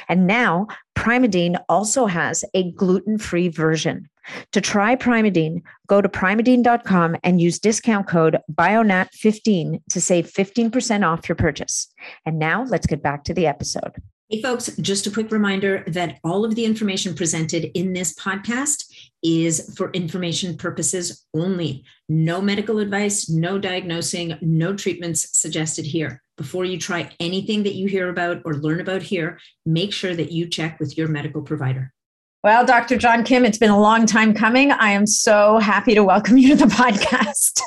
And 0.08 0.26
now, 0.26 0.69
Primeadine 0.97 1.62
also 1.69 2.06
has 2.06 2.44
a 2.54 2.72
gluten 2.72 3.19
free 3.19 3.48
version. 3.48 4.08
To 4.53 4.60
try 4.60 4.97
Primeadine, 4.97 5.62
go 5.86 6.00
to 6.00 6.09
primeadine.com 6.09 7.16
and 7.22 7.41
use 7.41 7.59
discount 7.59 8.06
code 8.06 8.38
BIONAT15 8.53 9.82
to 9.91 10.00
save 10.00 10.30
15% 10.30 11.06
off 11.06 11.28
your 11.28 11.36
purchase. 11.36 11.92
And 12.25 12.38
now 12.38 12.64
let's 12.64 12.86
get 12.86 13.03
back 13.03 13.25
to 13.25 13.34
the 13.34 13.47
episode. 13.47 13.92
Hey, 14.30 14.41
folks, 14.41 14.76
just 14.76 15.09
a 15.09 15.10
quick 15.10 15.32
reminder 15.32 15.82
that 15.88 16.20
all 16.22 16.44
of 16.44 16.54
the 16.54 16.64
information 16.64 17.14
presented 17.14 17.76
in 17.76 17.92
this 17.92 18.14
podcast 18.14 18.84
is 19.25 19.75
for 19.76 19.91
information 19.91 20.56
purposes 20.56 21.26
only. 21.34 21.84
No 22.09 22.41
medical 22.41 22.78
advice, 22.78 23.28
no 23.28 23.59
diagnosing, 23.59 24.38
no 24.41 24.72
treatments 24.72 25.38
suggested 25.38 25.84
here. 25.84 26.22
Before 26.40 26.64
you 26.64 26.78
try 26.78 27.10
anything 27.20 27.64
that 27.64 27.74
you 27.74 27.86
hear 27.86 28.08
about 28.08 28.40
or 28.46 28.54
learn 28.54 28.80
about 28.80 29.02
here, 29.02 29.38
make 29.66 29.92
sure 29.92 30.14
that 30.14 30.32
you 30.32 30.48
check 30.48 30.80
with 30.80 30.96
your 30.96 31.06
medical 31.06 31.42
provider. 31.42 31.92
Well, 32.42 32.64
Dr. 32.64 32.96
John 32.96 33.24
Kim, 33.24 33.44
it's 33.44 33.58
been 33.58 33.68
a 33.68 33.78
long 33.78 34.06
time 34.06 34.32
coming. 34.32 34.72
I 34.72 34.92
am 34.92 35.06
so 35.06 35.58
happy 35.58 35.94
to 35.94 36.02
welcome 36.02 36.38
you 36.38 36.56
to 36.56 36.56
the 36.56 36.64
podcast. 36.74 37.60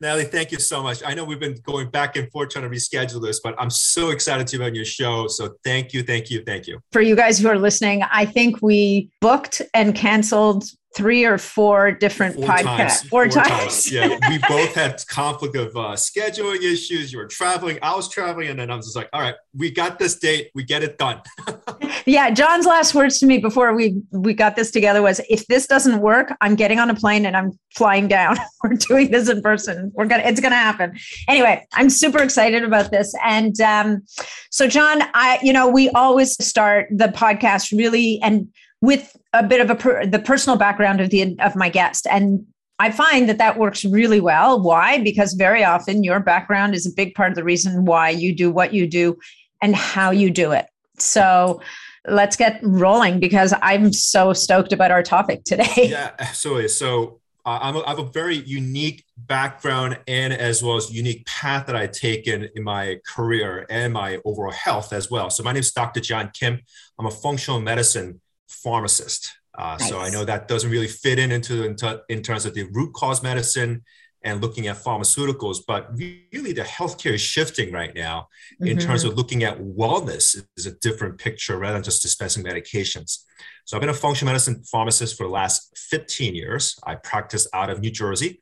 Natalie, 0.00 0.22
thank 0.22 0.52
you 0.52 0.60
so 0.60 0.84
much. 0.84 1.02
I 1.04 1.14
know 1.14 1.24
we've 1.24 1.40
been 1.40 1.56
going 1.64 1.90
back 1.90 2.14
and 2.14 2.30
forth 2.30 2.50
trying 2.50 2.70
to 2.70 2.70
reschedule 2.70 3.20
this, 3.20 3.40
but 3.40 3.56
I'm 3.58 3.70
so 3.70 4.10
excited 4.10 4.46
to 4.46 4.58
be 4.58 4.64
on 4.64 4.76
your 4.76 4.84
show. 4.84 5.26
So 5.26 5.56
thank 5.64 5.92
you, 5.92 6.04
thank 6.04 6.30
you, 6.30 6.44
thank 6.44 6.68
you. 6.68 6.78
For 6.92 7.00
you 7.00 7.16
guys 7.16 7.40
who 7.40 7.48
are 7.48 7.58
listening, 7.58 8.04
I 8.04 8.24
think 8.24 8.62
we 8.62 9.10
booked 9.20 9.62
and 9.74 9.96
canceled 9.96 10.62
three 10.96 11.26
or 11.26 11.36
four 11.36 11.92
different 11.92 12.34
four 12.34 12.46
podcasts. 12.46 12.64
Times, 12.64 13.00
four, 13.02 13.30
four 13.30 13.42
times. 13.42 13.50
times. 13.50 13.92
Yeah, 13.92 14.18
we 14.30 14.38
both 14.48 14.74
had 14.74 15.06
conflict 15.08 15.54
of 15.54 15.76
uh, 15.76 15.92
scheduling 15.92 16.62
issues. 16.62 17.12
You 17.12 17.18
were 17.18 17.26
traveling, 17.26 17.78
I 17.82 17.94
was 17.94 18.08
traveling, 18.08 18.48
and 18.48 18.58
then 18.58 18.70
I 18.70 18.76
was 18.76 18.86
just 18.86 18.96
like, 18.96 19.10
"All 19.12 19.20
right, 19.20 19.34
we 19.54 19.70
got 19.70 19.98
this 19.98 20.18
date. 20.18 20.50
We 20.54 20.64
get 20.64 20.82
it 20.82 20.96
done." 20.96 21.20
yeah, 22.06 22.30
John's 22.30 22.64
last 22.64 22.94
words 22.94 23.18
to 23.20 23.26
me 23.26 23.38
before 23.38 23.74
we 23.74 24.00
we 24.10 24.32
got 24.32 24.56
this 24.56 24.70
together 24.70 25.02
was, 25.02 25.20
"If 25.28 25.46
this 25.46 25.66
doesn't 25.66 26.00
work, 26.00 26.32
I'm 26.40 26.56
getting 26.56 26.80
on 26.80 26.88
a 26.88 26.94
plane 26.94 27.26
and 27.26 27.36
I'm 27.36 27.52
flying 27.74 28.08
down. 28.08 28.38
we're 28.64 28.74
doing 28.74 29.10
this 29.10 29.28
in 29.28 29.42
person. 29.42 29.92
We're 29.94 30.06
gonna, 30.06 30.24
it's 30.24 30.40
gonna 30.40 30.56
happen." 30.56 30.98
Anyway, 31.28 31.64
I'm 31.74 31.90
super 31.90 32.22
excited 32.22 32.64
about 32.64 32.90
this, 32.90 33.14
and 33.22 33.60
um, 33.60 34.02
so 34.50 34.66
John, 34.66 35.02
I, 35.12 35.38
you 35.42 35.52
know, 35.52 35.68
we 35.68 35.90
always 35.90 36.42
start 36.42 36.88
the 36.90 37.08
podcast 37.08 37.76
really 37.76 38.18
and 38.22 38.48
with 38.80 39.16
a 39.38 39.42
bit 39.42 39.60
of 39.60 39.70
a 39.70 39.74
per, 39.74 40.06
the 40.06 40.18
personal 40.18 40.58
background 40.58 41.00
of 41.00 41.10
the 41.10 41.36
of 41.40 41.56
my 41.56 41.68
guest 41.68 42.06
and 42.10 42.46
I 42.78 42.90
find 42.90 43.28
that 43.28 43.38
that 43.38 43.58
works 43.58 43.84
really 43.84 44.20
well. 44.20 44.60
Why? 44.60 44.98
Because 45.02 45.32
very 45.32 45.64
often 45.64 46.04
your 46.04 46.20
background 46.20 46.74
is 46.74 46.86
a 46.86 46.90
big 46.94 47.14
part 47.14 47.30
of 47.30 47.36
the 47.36 47.44
reason 47.44 47.86
why 47.86 48.10
you 48.10 48.34
do 48.34 48.50
what 48.50 48.74
you 48.74 48.86
do 48.86 49.18
and 49.62 49.74
how 49.74 50.10
you 50.10 50.30
do 50.30 50.52
it. 50.52 50.66
So 50.98 51.62
let's 52.06 52.36
get 52.36 52.60
rolling 52.62 53.18
because 53.18 53.54
I'm 53.62 53.92
so 53.92 54.32
stoked 54.34 54.72
about 54.72 54.90
our 54.90 55.02
topic 55.02 55.44
today. 55.44 55.88
Yeah, 55.88 56.10
absolutely. 56.18 56.68
So 56.68 57.20
uh, 57.46 57.60
I'm 57.62 57.76
a, 57.76 57.80
I 57.80 57.90
have 57.90 57.98
a 57.98 58.04
very 58.10 58.36
unique 58.36 59.04
background 59.16 59.98
and 60.06 60.32
as 60.32 60.62
well 60.62 60.76
as 60.76 60.92
unique 60.92 61.24
path 61.24 61.66
that 61.66 61.76
I've 61.76 61.92
taken 61.92 62.48
in 62.54 62.62
my 62.62 63.00
career 63.06 63.66
and 63.70 63.92
my 63.92 64.20
overall 64.24 64.52
health 64.52 64.92
as 64.92 65.10
well. 65.10 65.30
So 65.30 65.42
my 65.42 65.52
name 65.52 65.60
is 65.60 65.72
Dr. 65.72 66.00
John 66.00 66.30
Kim. 66.34 66.60
I'm 66.98 67.06
a 67.06 67.10
functional 67.10 67.60
medicine 67.60 68.20
pharmacist. 68.48 69.32
Uh, 69.56 69.76
nice. 69.78 69.88
So 69.88 70.00
I 70.00 70.10
know 70.10 70.24
that 70.24 70.48
doesn't 70.48 70.70
really 70.70 70.88
fit 70.88 71.18
in 71.18 71.32
into, 71.32 71.64
into 71.64 72.02
in 72.08 72.22
terms 72.22 72.44
of 72.44 72.54
the 72.54 72.64
root 72.72 72.92
cause 72.92 73.22
medicine 73.22 73.82
and 74.22 74.42
looking 74.42 74.66
at 74.66 74.76
pharmaceuticals, 74.76 75.58
but 75.66 75.88
really 75.96 76.52
the 76.52 76.62
healthcare 76.62 77.14
is 77.14 77.20
shifting 77.20 77.72
right 77.72 77.94
now 77.94 78.28
in 78.60 78.76
mm-hmm. 78.76 78.86
terms 78.86 79.04
of 79.04 79.14
looking 79.14 79.44
at 79.44 79.58
wellness 79.60 80.42
is 80.56 80.66
a 80.66 80.72
different 80.80 81.16
picture 81.16 81.56
rather 81.58 81.74
than 81.74 81.84
just 81.84 82.02
dispensing 82.02 82.42
medications. 82.42 83.20
So 83.64 83.76
I've 83.76 83.80
been 83.80 83.90
a 83.90 83.94
functional 83.94 84.32
medicine 84.32 84.62
pharmacist 84.64 85.16
for 85.16 85.24
the 85.24 85.32
last 85.32 85.76
15 85.78 86.34
years. 86.34 86.76
I 86.84 86.96
practice 86.96 87.46
out 87.54 87.70
of 87.70 87.80
New 87.80 87.90
Jersey. 87.90 88.40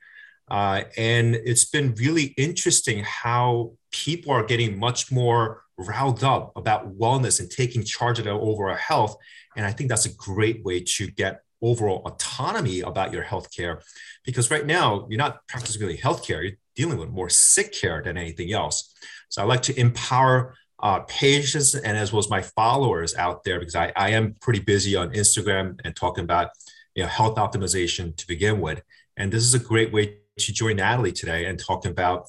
Uh, 0.51 0.83
and 0.97 1.35
it's 1.35 1.65
been 1.65 1.95
really 1.97 2.35
interesting 2.39 3.03
how 3.05 3.73
people 3.95 4.33
are 4.33 4.45
getting 4.45 4.79
much 4.79 5.13
more 5.13 5.63
riled 5.77 6.23
up 6.23 6.53
about 6.57 6.99
wellness 6.99 7.41
and 7.41 7.51
taking 7.51 7.83
charge 7.85 8.19
of 8.19 8.25
their 8.25 8.35
overall 8.35 8.77
health 8.77 9.17
and 9.57 9.65
I 9.65 9.73
think 9.73 9.89
that's 9.89 10.07
a 10.07 10.15
great 10.15 10.65
way 10.65 10.81
to 10.81 11.11
get 11.11 11.43
overall 11.63 12.03
autonomy 12.05 12.81
about 12.81 13.13
your 13.13 13.25
healthcare 13.25 13.83
because 14.25 14.51
right 14.51 14.67
now 14.67 15.07
you're 15.09 15.19
not 15.19 15.47
practicing 15.49 15.81
really 15.81 15.97
healthcare, 15.97 16.43
you're 16.43 16.59
dealing 16.75 16.99
with 16.99 17.09
more 17.09 17.31
sick 17.31 17.73
care 17.73 18.03
than 18.03 18.19
anything 18.19 18.53
else. 18.53 18.95
So 19.29 19.43
I 19.43 19.45
like 19.47 19.63
to 19.63 19.81
empower 19.81 20.55
uh, 20.83 21.01
patients 21.01 21.75
and 21.75 21.97
as 21.97 22.13
well 22.13 22.19
as 22.19 22.29
my 22.29 22.43
followers 22.43 23.15
out 23.15 23.45
there 23.45 23.59
because 23.59 23.77
I, 23.77 23.93
I 23.97 24.11
am 24.11 24.35
pretty 24.41 24.61
busy 24.61 24.97
on 24.97 25.11
Instagram 25.11 25.81
and 25.85 25.97
talking 25.97 26.25
about 26.25 26.51
you 26.95 27.03
know 27.03 27.09
health 27.09 27.37
optimization 27.37 28.15
to 28.17 28.27
begin 28.27 28.61
with. 28.61 28.83
And 29.17 29.33
this 29.33 29.45
is 29.45 29.55
a 29.55 29.59
great 29.59 29.93
way 29.93 30.19
to 30.39 30.53
join 30.53 30.77
Natalie 30.77 31.13
today 31.13 31.47
and 31.47 31.59
talking 31.59 31.93
about 31.93 32.29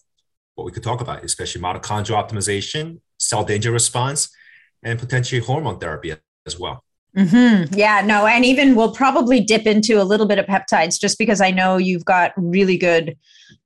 what 0.55 0.65
we 0.65 0.71
could 0.71 0.83
talk 0.83 1.01
about, 1.01 1.23
especially 1.23 1.61
mitochondrial 1.61 2.21
optimization, 2.21 2.99
cell 3.17 3.43
danger 3.43 3.71
response, 3.71 4.29
and 4.83 4.99
potentially 4.99 5.41
hormone 5.41 5.79
therapy 5.79 6.15
as 6.45 6.59
well. 6.59 6.83
Mm-hmm. 7.15 7.73
Yeah, 7.73 8.01
no, 8.05 8.25
and 8.25 8.43
even 8.43 8.75
we'll 8.75 8.91
probably 8.91 9.39
dip 9.39 9.65
into 9.65 10.01
a 10.01 10.03
little 10.03 10.25
bit 10.25 10.37
of 10.37 10.45
peptides 10.45 10.99
just 10.99 11.17
because 11.17 11.39
I 11.39 11.51
know 11.51 11.77
you've 11.77 12.03
got 12.03 12.33
really 12.35 12.77
good 12.77 13.17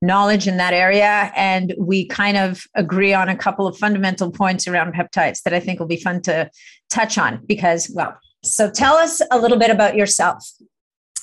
knowledge 0.02 0.48
in 0.48 0.58
that 0.58 0.74
area. 0.74 1.32
And 1.36 1.74
we 1.78 2.06
kind 2.06 2.38
of 2.38 2.64
agree 2.76 3.14
on 3.14 3.28
a 3.28 3.36
couple 3.36 3.68
of 3.68 3.78
fundamental 3.78 4.32
points 4.32 4.68
around 4.68 4.94
peptides 4.94 5.42
that 5.44 5.54
I 5.54 5.60
think 5.60 5.80
will 5.80 5.88
be 5.88 5.98
fun 5.98 6.22
to 6.24 6.50
touch 6.90 7.18
on 7.18 7.44
because, 7.46 7.92
well, 7.94 8.18
so 8.44 8.70
tell 8.70 8.96
us 8.96 9.22
a 9.32 9.38
little 9.38 9.58
bit 9.58 9.72
about 9.72 9.96
yourself. 9.96 10.48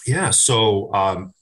Yeah. 0.07 0.31
So, 0.31 0.93
um, 0.93 1.33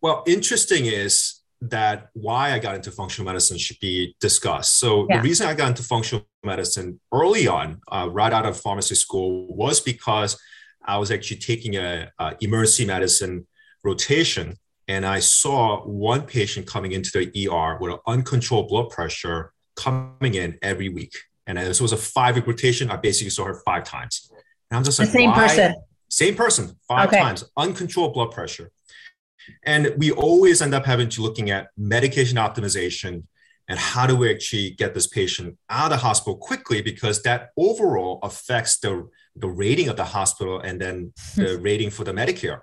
well, 0.00 0.22
interesting 0.26 0.86
is 0.86 1.40
that 1.70 2.08
why 2.12 2.52
I 2.52 2.58
got 2.58 2.74
into 2.74 2.90
functional 2.90 3.26
medicine 3.26 3.58
should 3.58 3.78
be 3.80 4.16
discussed. 4.20 4.78
So 4.78 5.06
yeah. 5.08 5.16
the 5.16 5.22
reason 5.22 5.46
I 5.46 5.54
got 5.54 5.68
into 5.68 5.82
functional 5.82 6.26
medicine 6.42 7.00
early 7.12 7.46
on, 7.46 7.80
uh, 7.90 8.08
right 8.10 8.32
out 8.32 8.46
of 8.46 8.58
pharmacy 8.60 8.94
school, 8.94 9.46
was 9.54 9.80
because 9.80 10.38
I 10.84 10.98
was 10.98 11.10
actually 11.10 11.38
taking 11.38 11.76
a, 11.76 12.10
a, 12.18 12.36
emergency 12.40 12.84
medicine 12.84 13.46
rotation, 13.82 14.56
and 14.88 15.06
I 15.06 15.20
saw 15.20 15.82
one 15.84 16.22
patient 16.22 16.66
coming 16.66 16.92
into 16.92 17.10
the 17.10 17.48
ER 17.48 17.78
with 17.80 17.92
an 17.92 17.98
uncontrolled 18.06 18.68
blood 18.68 18.90
pressure 18.90 19.52
coming 19.76 20.34
in 20.34 20.58
every 20.60 20.88
week. 20.88 21.14
And 21.46 21.58
this 21.58 21.80
was 21.80 21.92
a 21.92 21.96
five-week 21.96 22.46
rotation. 22.46 22.90
I 22.90 22.96
basically 22.96 23.30
saw 23.30 23.44
her 23.44 23.60
five 23.66 23.84
times. 23.84 24.30
And 24.70 24.78
I'm 24.78 24.84
just 24.84 24.98
like, 24.98 25.08
same 25.08 25.30
why? 25.30 25.36
person. 25.36 25.74
Same 26.08 26.36
person, 26.36 26.76
five 26.86 27.08
okay. 27.08 27.18
times, 27.18 27.44
uncontrolled 27.56 28.14
blood 28.14 28.30
pressure. 28.30 28.70
And 29.62 29.94
we 29.96 30.10
always 30.10 30.62
end 30.62 30.74
up 30.74 30.84
having 30.84 31.08
to 31.10 31.22
looking 31.22 31.50
at 31.50 31.68
medication 31.76 32.38
optimization 32.38 33.24
and 33.68 33.78
how 33.78 34.06
do 34.06 34.14
we 34.14 34.30
actually 34.30 34.70
get 34.70 34.94
this 34.94 35.06
patient 35.06 35.56
out 35.70 35.86
of 35.86 35.90
the 35.90 35.96
hospital 35.96 36.36
quickly 36.36 36.82
because 36.82 37.22
that 37.22 37.50
overall 37.56 38.18
affects 38.22 38.78
the, 38.78 39.08
the 39.36 39.48
rating 39.48 39.88
of 39.88 39.96
the 39.96 40.04
hospital 40.04 40.60
and 40.60 40.80
then 40.80 41.12
the 41.36 41.58
rating 41.58 41.90
for 41.90 42.04
the 42.04 42.12
Medicare. 42.12 42.60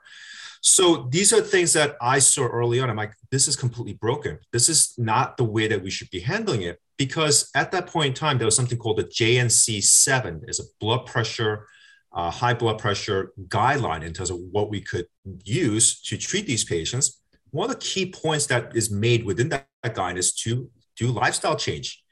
So 0.64 1.08
these 1.10 1.34
are 1.34 1.42
things 1.42 1.74
that 1.74 1.98
I 2.00 2.20
saw 2.20 2.46
early 2.46 2.80
on. 2.80 2.90
I'm 2.90 2.96
like, 2.96 3.16
this 3.32 3.48
is 3.48 3.56
completely 3.56 3.94
broken. 3.94 4.38
This 4.54 4.70
is 4.70 4.94
not 4.96 5.38
the 5.38 5.44
way 5.44 5.68
that 5.68 5.82
we 5.82 5.90
should 5.90 6.12
be 6.12 6.20
handling 6.20 6.62
it 6.62 6.80
because 6.98 7.50
at 7.56 7.72
that 7.72 7.88
point 7.88 8.10
in 8.10 8.14
time, 8.14 8.38
there 8.38 8.46
was 8.46 8.56
something 8.56 8.78
called 8.78 8.98
the 8.98 9.06
JNC7, 9.06 10.48
is 10.48 10.60
a 10.60 10.64
blood 10.80 11.08
pressure 11.08 11.66
uh, 12.14 12.30
high 12.30 12.54
blood 12.54 12.78
pressure 12.78 13.32
guideline 13.48 14.04
in 14.04 14.14
terms 14.14 14.30
of 14.30 14.40
what 14.52 14.70
we 14.70 14.82
could 14.82 15.06
use 15.44 16.02
to 16.02 16.18
treat 16.18 16.46
these 16.46 16.64
patients. 16.64 17.22
One 17.52 17.70
of 17.70 17.76
the 17.76 17.82
key 17.82 18.12
points 18.12 18.48
that 18.48 18.76
is 18.76 18.92
made 18.92 19.26
within 19.26 19.50
that, 19.50 19.68
guide 19.94 20.18
is 20.18 20.34
to 20.36 20.70
do 20.96 21.08
lifestyle 21.08 21.56
change, 21.56 22.04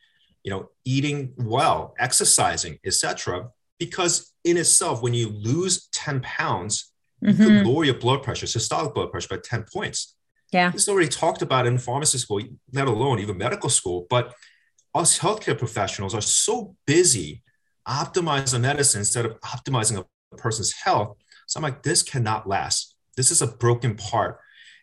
you 0.44 0.50
know, 0.50 0.70
eating 0.86 1.34
well, 1.38 1.94
exercising, 2.00 2.80
etc. 2.84 3.50
Because 3.78 4.34
in 4.44 4.58
itself, 4.58 5.04
when 5.04 5.14
you 5.14 5.30
lose 5.30 5.88
10 5.92 6.22
pounds, 6.22 6.92
mm-hmm. 7.24 7.42
you 7.42 7.48
could 7.48 7.68
lower 7.68 7.84
your 7.84 8.00
blood 8.00 8.24
pressure, 8.24 8.48
systolic 8.48 8.96
blood 8.96 9.12
pressure 9.12 9.28
by 9.30 9.38
10 9.44 9.66
points. 9.72 10.16
Yeah. 10.52 10.72
This 10.72 10.84
is 10.84 10.90
already 10.90 11.10
talked 11.10 11.44
about 11.44 11.68
in 11.68 11.78
pharmacy 11.78 12.18
school, 12.18 12.42
let 12.74 12.88
alone 12.88 13.20
even 13.20 13.38
medical 13.38 13.70
school. 13.70 14.08
But 14.10 14.34
us 14.96 15.20
healthcare 15.20 15.58
professionals 15.58 16.16
are 16.16 16.22
so 16.22 16.76
busy 16.88 17.44
optimize 17.88 18.54
a 18.54 18.60
medicine 18.60 19.00
instead 19.00 19.26
of 19.26 19.40
optimizing 19.42 20.04
a 20.32 20.36
person's 20.36 20.74
health. 20.74 21.18
So 21.48 21.58
I'm 21.58 21.64
like, 21.64 21.84
this 21.84 22.04
cannot 22.04 22.48
last. 22.48 22.96
This 23.18 23.32
is 23.32 23.42
a 23.42 23.48
broken 23.48 23.96
part. 23.96 24.40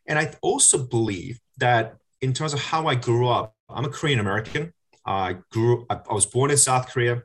And 0.07 0.19
I 0.19 0.33
also 0.43 0.79
believe 0.79 1.41
that 1.59 1.97
in 2.21 2.33
terms 2.33 2.53
of 2.53 2.61
how 2.61 2.87
I 2.87 2.95
grew 2.95 3.29
up, 3.29 3.55
I'm 3.69 3.85
a 3.85 3.89
Korean 3.89 4.19
American. 4.19 4.73
I 5.05 5.39
grew, 5.53 5.87
I, 5.89 6.01
was 6.11 6.27
born 6.27 6.51
in 6.51 6.57
South 6.57 6.91
Korea. 6.91 7.23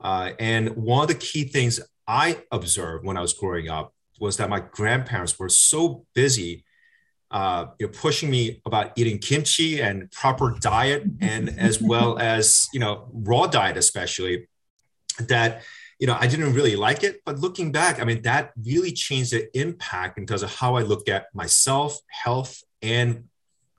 Uh, 0.00 0.30
and 0.38 0.70
one 0.76 1.02
of 1.02 1.08
the 1.08 1.14
key 1.14 1.44
things 1.44 1.80
I 2.06 2.42
observed 2.52 3.04
when 3.04 3.16
I 3.16 3.20
was 3.20 3.32
growing 3.32 3.68
up 3.68 3.92
was 4.20 4.36
that 4.36 4.48
my 4.48 4.60
grandparents 4.60 5.38
were 5.38 5.48
so 5.48 6.06
busy 6.14 6.64
uh, 7.30 7.66
you 7.78 7.86
know, 7.86 7.92
pushing 7.92 8.30
me 8.30 8.60
about 8.64 8.92
eating 8.96 9.18
kimchi 9.18 9.82
and 9.82 10.10
proper 10.10 10.56
diet, 10.60 11.04
and 11.20 11.50
as 11.58 11.80
well 11.80 12.18
as 12.18 12.68
you 12.72 12.80
know 12.80 13.08
raw 13.12 13.46
diet, 13.46 13.76
especially 13.76 14.48
that 15.18 15.62
you 15.98 16.06
know 16.06 16.16
i 16.20 16.26
didn't 16.26 16.54
really 16.54 16.76
like 16.76 17.02
it. 17.02 17.20
But 17.24 17.38
looking 17.38 17.72
back 17.72 18.00
i 18.00 18.04
mean 18.04 18.22
that 18.22 18.52
really 18.64 18.92
changed 18.92 19.32
the 19.32 19.48
impact 19.58 20.18
in 20.18 20.26
terms 20.26 20.42
of 20.42 20.54
how 20.54 20.76
i 20.76 20.82
look 20.82 21.08
at 21.08 21.26
myself 21.34 21.98
health 22.08 22.62
and 22.82 23.24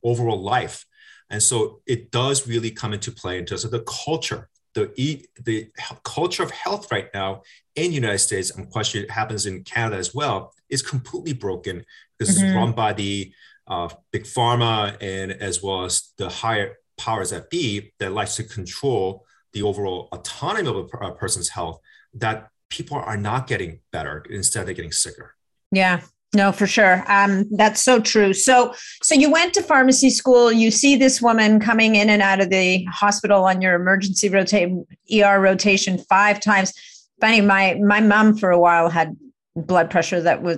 overall 0.04 0.42
life. 0.42 0.86
And 1.30 1.42
so 1.44 1.82
it 1.86 2.12
does 2.12 2.48
really 2.48 2.72
come 2.72 2.94
into 2.94 3.12
play 3.12 3.38
in 3.38 3.46
terms 3.46 3.64
of 3.64 3.72
the 3.72 3.82
culture. 3.82 4.50
The 4.74 5.26
the 5.44 5.72
culture 6.04 6.44
of 6.44 6.52
health 6.52 6.92
right 6.92 7.10
now 7.14 7.42
in 7.76 7.90
the 7.90 7.96
united 7.96 8.20
states 8.20 8.52
i'm 8.56 8.66
questioning 8.68 9.06
it 9.06 9.12
happens 9.12 9.46
in 9.46 9.64
canada 9.64 9.98
as 9.98 10.14
well 10.14 10.54
is 10.70 10.82
completely 10.82 11.34
broken 11.34 11.84
because 12.18 12.38
mm-hmm. 12.38 12.46
it's 12.46 12.56
run 12.56 12.72
by 12.72 12.94
the 12.94 13.34
uh, 13.68 13.90
big 14.12 14.24
pharma 14.24 14.96
and 15.02 15.32
as 15.32 15.62
well 15.62 15.86
as 15.86 16.14
the 16.18 16.30
higher 16.30 16.78
powers 16.98 17.30
that 17.32 17.50
be 17.50 17.92
that 18.00 18.12
likes 18.12 18.36
to 18.36 18.44
control 18.44 19.26
the 19.54 19.64
overall 19.64 20.10
autonomy 20.12 20.68
of 20.70 20.90
a, 21.02 21.12
person's 21.12 21.50
health 21.50 21.80
that 22.14 22.50
people 22.70 22.98
are 22.98 23.18
not 23.18 23.48
getting 23.48 23.80
better. 23.92 24.26
Instead 24.30 24.68
they're 24.68 24.74
getting 24.74 24.92
sicker. 24.92 25.36
Yeah. 25.72 26.02
No 26.36 26.52
for 26.52 26.68
sure. 26.68 27.04
Um, 27.08 27.46
that's 27.56 27.84
so 27.84 28.00
true. 28.00 28.34
So 28.34 28.76
so 29.02 29.16
you 29.16 29.32
went 29.32 29.54
to 29.56 29.64
pharmacy 29.64 30.12
school. 30.12 30.52
You 30.52 30.70
see 30.70 30.96
this 30.96 31.22
woman 31.22 31.60
coming 31.60 31.96
in 31.96 32.10
and 32.10 32.22
out 32.22 32.40
of 32.40 32.52
the 32.52 32.84
hospital 32.86 33.46
on 33.46 33.62
your 33.62 33.74
emergency 33.74 34.30
rotation 34.30 34.86
er 35.12 35.40
rotation 35.40 35.98
five 35.98 36.40
times. 36.40 36.74
Funny 37.20 37.42
my 37.42 37.80
my 37.82 38.00
mom 38.00 38.38
for 38.38 38.52
a 38.52 38.60
while 38.60 38.90
had 38.90 39.18
blood 39.66 39.90
pressure 39.90 40.22
that 40.22 40.42
was 40.42 40.58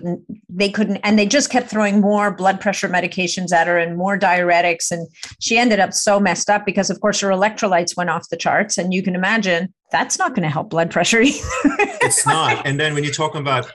they 0.50 0.70
couldn't 0.70 0.98
and 0.98 1.18
they 1.18 1.26
just 1.26 1.50
kept 1.50 1.70
throwing 1.70 2.02
more 2.02 2.32
blood 2.32 2.60
pressure 2.60 2.88
medications 2.88 3.52
at 3.52 3.68
her 3.68 3.78
and 3.78 3.98
more 3.98 4.18
diuretics 4.18 4.92
and 4.92 5.08
she 5.40 5.58
ended 5.58 5.80
up 5.80 5.94
so 5.94 6.20
messed 6.20 6.50
up 6.50 6.66
because 6.66 6.90
of 6.90 7.00
course 7.02 7.20
her 7.20 7.30
electrolytes 7.30 7.96
went 7.96 8.10
off 8.10 8.30
the 8.30 8.38
charts 8.38 8.78
and 8.78 8.94
you 8.94 9.02
can 9.04 9.16
imagine 9.16 9.74
that's 9.92 10.18
not 10.18 10.32
going 10.32 10.44
to 10.44 10.50
help 10.50 10.70
blood 10.70 10.90
pressure 10.92 11.22
either. 11.22 11.40
it's 12.02 12.26
not 12.26 12.66
and 12.66 12.80
then 12.80 12.94
when 12.94 13.04
you're 13.04 13.14
talking 13.14 13.42
about 13.42 13.72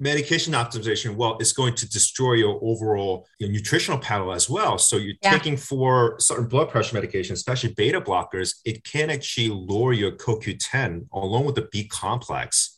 medication 0.00 0.52
optimization 0.54 1.14
well 1.14 1.36
it's 1.38 1.52
going 1.52 1.74
to 1.74 1.88
destroy 1.88 2.32
your 2.32 2.58
overall 2.62 3.26
your 3.38 3.48
nutritional 3.50 3.98
panel 3.98 4.32
as 4.32 4.50
well 4.50 4.76
so 4.76 4.96
you're 4.96 5.14
yeah. 5.22 5.30
taking 5.30 5.56
for 5.56 6.16
certain 6.18 6.46
blood 6.46 6.68
pressure 6.68 6.96
medications 6.96 7.32
especially 7.32 7.72
beta 7.74 8.00
blockers 8.00 8.56
it 8.64 8.82
can 8.84 9.08
actually 9.08 9.48
lower 9.48 9.92
your 9.92 10.10
coq10 10.12 11.06
along 11.12 11.44
with 11.44 11.54
the 11.54 11.68
b 11.70 11.86
complex 11.86 12.73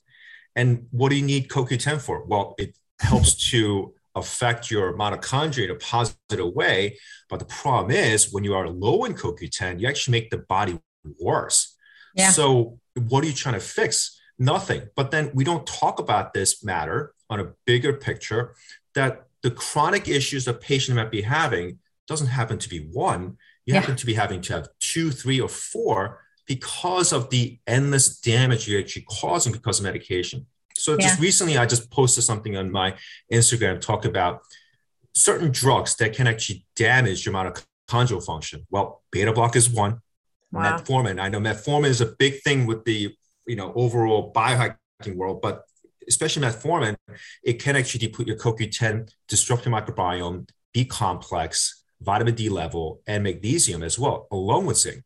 and 0.56 0.86
what 0.90 1.10
do 1.10 1.16
you 1.16 1.25
need 1.25 1.48
CoQ10 1.48 2.00
for? 2.00 2.25
Well, 2.25 2.54
it 2.58 2.76
helps 2.98 3.34
to 3.50 3.94
affect 4.16 4.70
your 4.70 4.96
mitochondria 4.96 5.66
in 5.66 5.70
a 5.70 5.75
positive 5.75 6.54
way. 6.54 6.98
But 7.28 7.38
the 7.38 7.44
problem 7.44 7.90
is 7.90 8.32
when 8.32 8.42
you 8.42 8.54
are 8.54 8.68
low 8.68 9.04
in 9.04 9.14
CoQ10, 9.14 9.78
you 9.78 9.86
actually 9.86 10.12
make 10.12 10.30
the 10.30 10.38
body 10.38 10.80
worse. 11.20 11.76
Yeah. 12.14 12.30
So 12.30 12.80
what 13.08 13.22
are 13.22 13.26
you 13.26 13.34
trying 13.34 13.54
to 13.54 13.60
fix? 13.60 14.18
Nothing. 14.38 14.88
But 14.96 15.10
then 15.10 15.30
we 15.34 15.44
don't 15.44 15.66
talk 15.66 16.00
about 16.00 16.32
this 16.32 16.64
matter 16.64 17.12
on 17.28 17.40
a 17.40 17.52
bigger 17.66 17.92
picture 17.92 18.54
that 18.94 19.26
the 19.42 19.50
chronic 19.50 20.08
issues 20.08 20.48
a 20.48 20.54
patient 20.54 20.96
might 20.96 21.10
be 21.10 21.22
having 21.22 21.78
doesn't 22.08 22.28
happen 22.28 22.58
to 22.58 22.68
be 22.68 22.88
one. 22.92 23.36
You 23.66 23.75
yeah. 23.75 23.80
happen 23.80 23.96
to 23.96 24.06
be 24.06 24.14
having 24.14 24.40
to 24.42 24.54
have 24.54 24.68
two, 24.80 25.10
three, 25.10 25.40
or 25.40 25.48
four 25.48 26.20
because 26.46 27.12
of 27.12 27.30
the 27.30 27.58
endless 27.66 28.20
damage 28.20 28.68
you're 28.68 28.80
actually 28.80 29.06
causing 29.08 29.52
because 29.52 29.78
of 29.80 29.84
medication. 29.84 30.46
So 30.74 30.92
yeah. 30.92 31.08
just 31.08 31.20
recently, 31.20 31.58
I 31.58 31.66
just 31.66 31.90
posted 31.90 32.24
something 32.24 32.56
on 32.56 32.70
my 32.70 32.94
Instagram 33.32 33.80
talk 33.80 34.04
about 34.04 34.42
certain 35.14 35.50
drugs 35.50 35.96
that 35.96 36.14
can 36.14 36.26
actually 36.26 36.64
damage 36.76 37.24
your 37.24 37.34
mitochondrial 37.34 38.24
function. 38.24 38.66
Well, 38.70 39.02
beta 39.10 39.32
block 39.32 39.56
is 39.56 39.70
one. 39.70 40.00
Wow. 40.52 40.78
Metformin. 40.78 41.20
I 41.20 41.28
know 41.28 41.40
metformin 41.40 41.88
is 41.88 42.00
a 42.00 42.06
big 42.06 42.42
thing 42.42 42.66
with 42.66 42.84
the 42.84 43.14
you 43.46 43.56
know 43.56 43.72
overall 43.74 44.32
biohacking 44.32 45.16
world, 45.16 45.40
but 45.42 45.64
especially 46.08 46.46
metformin, 46.46 46.96
it 47.42 47.54
can 47.54 47.76
actually 47.76 48.06
deplete 48.06 48.28
your 48.28 48.36
CoQ10, 48.36 49.10
disrupt 49.28 49.66
your 49.66 49.74
microbiome, 49.74 50.48
B 50.72 50.84
complex, 50.84 51.82
vitamin 52.00 52.34
D 52.34 52.48
level, 52.48 53.00
and 53.06 53.24
magnesium 53.24 53.82
as 53.82 53.98
well, 53.98 54.28
along 54.30 54.66
with 54.66 54.78
zinc. 54.78 55.04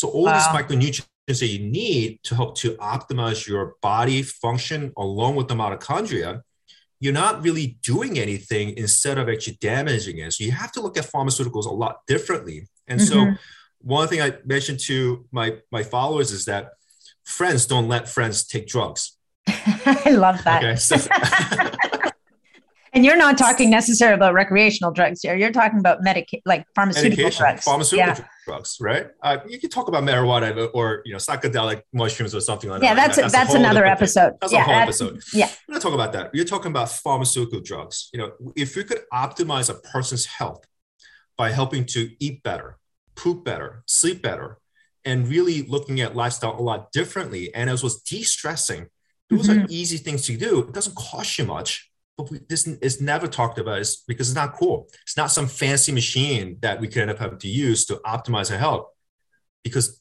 So 0.00 0.08
all 0.08 0.24
wow. 0.24 0.32
these 0.32 0.46
micronutrients 0.46 1.04
that 1.26 1.46
you 1.46 1.58
need 1.58 2.20
to 2.22 2.34
help 2.34 2.56
to 2.56 2.74
optimize 2.76 3.46
your 3.46 3.74
body 3.82 4.22
function 4.22 4.94
along 4.96 5.36
with 5.36 5.48
the 5.48 5.54
mitochondria, 5.54 6.40
you're 7.00 7.12
not 7.12 7.42
really 7.42 7.76
doing 7.82 8.18
anything 8.18 8.78
instead 8.78 9.18
of 9.18 9.28
actually 9.28 9.58
damaging 9.60 10.16
it. 10.16 10.32
So 10.32 10.44
you 10.44 10.52
have 10.52 10.72
to 10.72 10.80
look 10.80 10.96
at 10.96 11.04
pharmaceuticals 11.04 11.66
a 11.66 11.74
lot 11.74 11.98
differently. 12.06 12.66
And 12.88 12.98
mm-hmm. 12.98 13.34
so 13.34 13.38
one 13.82 14.08
thing 14.08 14.22
I 14.22 14.38
mentioned 14.46 14.80
to 14.86 15.26
my 15.32 15.58
my 15.70 15.82
followers 15.82 16.32
is 16.32 16.46
that 16.46 16.70
friends 17.24 17.66
don't 17.66 17.88
let 17.88 18.08
friends 18.08 18.46
take 18.46 18.66
drugs. 18.66 19.18
I 19.48 20.12
love 20.12 20.42
that. 20.44 20.64
Okay, 20.64 20.76
so 20.76 20.96
and 22.92 23.04
you're 23.04 23.16
not 23.16 23.38
talking 23.38 23.70
necessarily 23.70 24.14
about 24.14 24.34
recreational 24.34 24.92
drugs 24.92 25.20
here. 25.22 25.36
You're 25.36 25.52
talking 25.52 25.78
about 25.78 26.02
medica- 26.02 26.40
like 26.44 26.66
pharmaceutical 26.74 27.24
Medication, 27.24 27.42
drugs. 27.42 27.64
Pharmaceutical 27.64 28.14
yeah. 28.14 28.28
drugs, 28.46 28.76
right? 28.80 29.08
Uh, 29.22 29.38
you 29.48 29.60
can 29.60 29.70
talk 29.70 29.88
about 29.88 30.02
marijuana 30.02 30.68
or 30.74 31.02
you 31.04 31.12
know 31.12 31.18
psychedelic 31.18 31.82
mushrooms 31.92 32.34
or 32.34 32.40
something 32.40 32.70
like 32.70 32.82
yeah, 32.82 32.94
that. 32.94 33.00
Yeah, 33.00 33.06
that's 33.06 33.16
that's, 33.16 33.32
that's 33.32 33.54
another 33.54 33.86
episode. 33.86 34.34
That's 34.40 34.52
yeah, 34.52 34.60
a 34.60 34.64
whole 34.64 34.74
episode. 34.74 35.22
Yeah, 35.32 35.50
we're 35.68 35.74
not 35.74 35.82
talking 35.82 35.94
about 35.94 36.12
that. 36.14 36.34
You're 36.34 36.44
talking 36.44 36.70
about 36.70 36.90
pharmaceutical 36.90 37.60
drugs. 37.60 38.08
You 38.12 38.20
know, 38.20 38.32
if 38.56 38.76
we 38.76 38.84
could 38.84 39.02
optimize 39.12 39.70
a 39.70 39.74
person's 39.74 40.26
health 40.26 40.64
by 41.36 41.50
helping 41.50 41.84
to 41.86 42.10
eat 42.18 42.42
better, 42.42 42.78
poop 43.14 43.44
better, 43.44 43.82
sleep 43.86 44.22
better, 44.22 44.58
and 45.04 45.28
really 45.28 45.62
looking 45.62 46.00
at 46.00 46.16
lifestyle 46.16 46.58
a 46.58 46.62
lot 46.62 46.92
differently, 46.92 47.54
and 47.54 47.70
as 47.70 47.82
was 47.82 48.02
de-stressing, 48.02 48.88
those 49.28 49.48
mm-hmm. 49.48 49.62
are 49.62 49.66
easy 49.68 49.96
things 49.96 50.26
to 50.26 50.36
do. 50.36 50.60
It 50.60 50.72
doesn't 50.72 50.96
cost 50.96 51.38
you 51.38 51.44
much 51.44 51.89
but 52.20 52.30
we, 52.30 52.40
this 52.48 52.66
is 52.66 53.00
never 53.00 53.26
talked 53.26 53.58
about 53.58 53.78
is 53.78 54.02
because 54.06 54.28
it's 54.28 54.36
not 54.36 54.54
cool. 54.54 54.88
It's 55.02 55.16
not 55.16 55.30
some 55.30 55.46
fancy 55.46 55.92
machine 55.92 56.58
that 56.60 56.80
we 56.80 56.88
could 56.88 57.02
end 57.02 57.10
up 57.10 57.18
having 57.18 57.38
to 57.38 57.48
use 57.48 57.84
to 57.86 57.96
optimize 58.06 58.50
our 58.50 58.58
health 58.58 58.86
because 59.62 60.00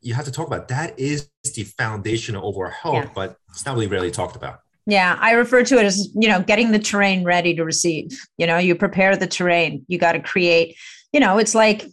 you 0.00 0.14
have 0.14 0.24
to 0.26 0.30
talk 0.30 0.46
about 0.46 0.68
that 0.68 0.98
is 0.98 1.30
the 1.54 1.64
foundation 1.64 2.36
of 2.36 2.44
overall 2.44 2.70
health, 2.70 3.04
yeah. 3.06 3.10
but 3.14 3.36
it's 3.50 3.64
not 3.64 3.74
really 3.74 3.86
rarely 3.86 4.10
talked 4.10 4.36
about. 4.36 4.60
Yeah, 4.86 5.16
I 5.18 5.32
refer 5.32 5.64
to 5.64 5.78
it 5.78 5.86
as, 5.86 6.10
you 6.14 6.28
know, 6.28 6.42
getting 6.42 6.70
the 6.70 6.78
terrain 6.78 7.24
ready 7.24 7.54
to 7.54 7.64
receive. 7.64 8.10
You 8.36 8.46
know, 8.46 8.58
you 8.58 8.74
prepare 8.74 9.16
the 9.16 9.26
terrain, 9.26 9.84
you 9.88 9.98
got 9.98 10.12
to 10.12 10.20
create, 10.20 10.76
you 11.12 11.20
know, 11.20 11.38
it's 11.38 11.54
like 11.54 11.86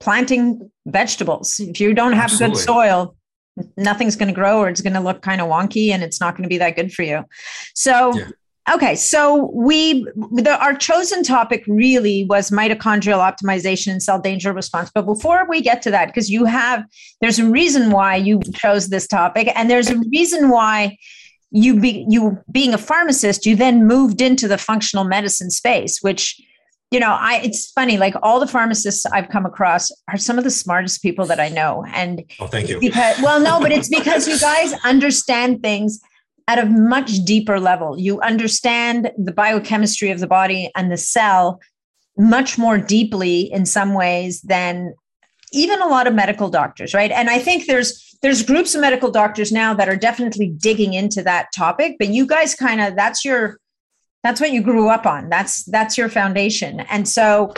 planting 0.00 0.70
vegetables. 0.86 1.58
If 1.58 1.80
you 1.80 1.94
don't 1.94 2.12
have 2.12 2.24
Absolutely. 2.24 2.56
good 2.56 2.64
soil, 2.64 3.16
nothing's 3.78 4.16
going 4.16 4.28
to 4.28 4.34
grow 4.34 4.58
or 4.58 4.68
it's 4.68 4.82
going 4.82 4.92
to 4.92 5.00
look 5.00 5.22
kind 5.22 5.40
of 5.40 5.48
wonky 5.48 5.90
and 5.90 6.02
it's 6.02 6.20
not 6.20 6.34
going 6.34 6.42
to 6.42 6.48
be 6.48 6.58
that 6.58 6.76
good 6.76 6.92
for 6.92 7.02
you. 7.02 7.24
So, 7.74 8.14
yeah. 8.14 8.28
Okay, 8.72 8.96
so 8.96 9.50
we 9.54 10.04
the, 10.32 10.58
our 10.60 10.74
chosen 10.74 11.22
topic 11.22 11.64
really 11.68 12.24
was 12.24 12.50
mitochondrial 12.50 13.20
optimization 13.20 13.92
and 13.92 14.02
cell 14.02 14.20
danger 14.20 14.52
response. 14.52 14.90
But 14.92 15.06
before 15.06 15.48
we 15.48 15.60
get 15.60 15.82
to 15.82 15.90
that, 15.92 16.06
because 16.06 16.30
you 16.30 16.46
have 16.46 16.84
there's 17.20 17.38
a 17.38 17.48
reason 17.48 17.90
why 17.92 18.16
you 18.16 18.40
chose 18.54 18.88
this 18.88 19.06
topic, 19.06 19.48
and 19.54 19.70
there's 19.70 19.88
a 19.88 19.98
reason 20.12 20.50
why 20.50 20.98
you 21.52 21.78
be 21.78 22.06
you 22.08 22.38
being 22.50 22.74
a 22.74 22.78
pharmacist, 22.78 23.46
you 23.46 23.54
then 23.54 23.86
moved 23.86 24.20
into 24.20 24.48
the 24.48 24.58
functional 24.58 25.04
medicine 25.04 25.50
space, 25.50 26.00
which 26.02 26.40
you 26.90 26.98
know, 27.00 27.16
I 27.18 27.42
it's 27.44 27.70
funny, 27.70 27.98
like 27.98 28.14
all 28.22 28.40
the 28.40 28.46
pharmacists 28.48 29.06
I've 29.06 29.28
come 29.28 29.46
across 29.46 29.90
are 30.08 30.16
some 30.16 30.38
of 30.38 30.44
the 30.44 30.50
smartest 30.50 31.02
people 31.02 31.26
that 31.26 31.38
I 31.38 31.48
know. 31.48 31.84
And 31.92 32.24
oh, 32.40 32.46
thank 32.48 32.68
you. 32.68 32.80
Because 32.80 33.20
well, 33.22 33.40
no, 33.40 33.60
but 33.60 33.70
it's 33.70 33.88
because 33.88 34.26
you 34.26 34.38
guys 34.40 34.72
understand 34.84 35.62
things 35.62 36.00
at 36.48 36.58
a 36.58 36.66
much 36.66 37.24
deeper 37.24 37.58
level. 37.58 37.98
You 37.98 38.20
understand 38.20 39.10
the 39.18 39.32
biochemistry 39.32 40.10
of 40.10 40.20
the 40.20 40.26
body 40.26 40.70
and 40.76 40.90
the 40.90 40.96
cell 40.96 41.60
much 42.16 42.56
more 42.56 42.78
deeply 42.78 43.52
in 43.52 43.66
some 43.66 43.94
ways 43.94 44.40
than 44.42 44.94
even 45.52 45.80
a 45.80 45.88
lot 45.88 46.06
of 46.06 46.14
medical 46.14 46.48
doctors, 46.48 46.94
right? 46.94 47.10
And 47.10 47.30
I 47.30 47.38
think 47.38 47.66
there's 47.66 48.02
there's 48.22 48.42
groups 48.42 48.74
of 48.74 48.80
medical 48.80 49.10
doctors 49.10 49.52
now 49.52 49.74
that 49.74 49.88
are 49.88 49.96
definitely 49.96 50.48
digging 50.48 50.94
into 50.94 51.22
that 51.22 51.48
topic, 51.54 51.96
but 51.98 52.08
you 52.08 52.26
guys 52.26 52.54
kind 52.54 52.80
of 52.80 52.96
that's 52.96 53.24
your 53.24 53.58
that's 54.22 54.40
what 54.40 54.50
you 54.50 54.62
grew 54.62 54.88
up 54.88 55.06
on. 55.06 55.28
That's 55.28 55.64
that's 55.64 55.98
your 55.98 56.08
foundation. 56.08 56.80
And 56.80 57.08
so 57.08 57.52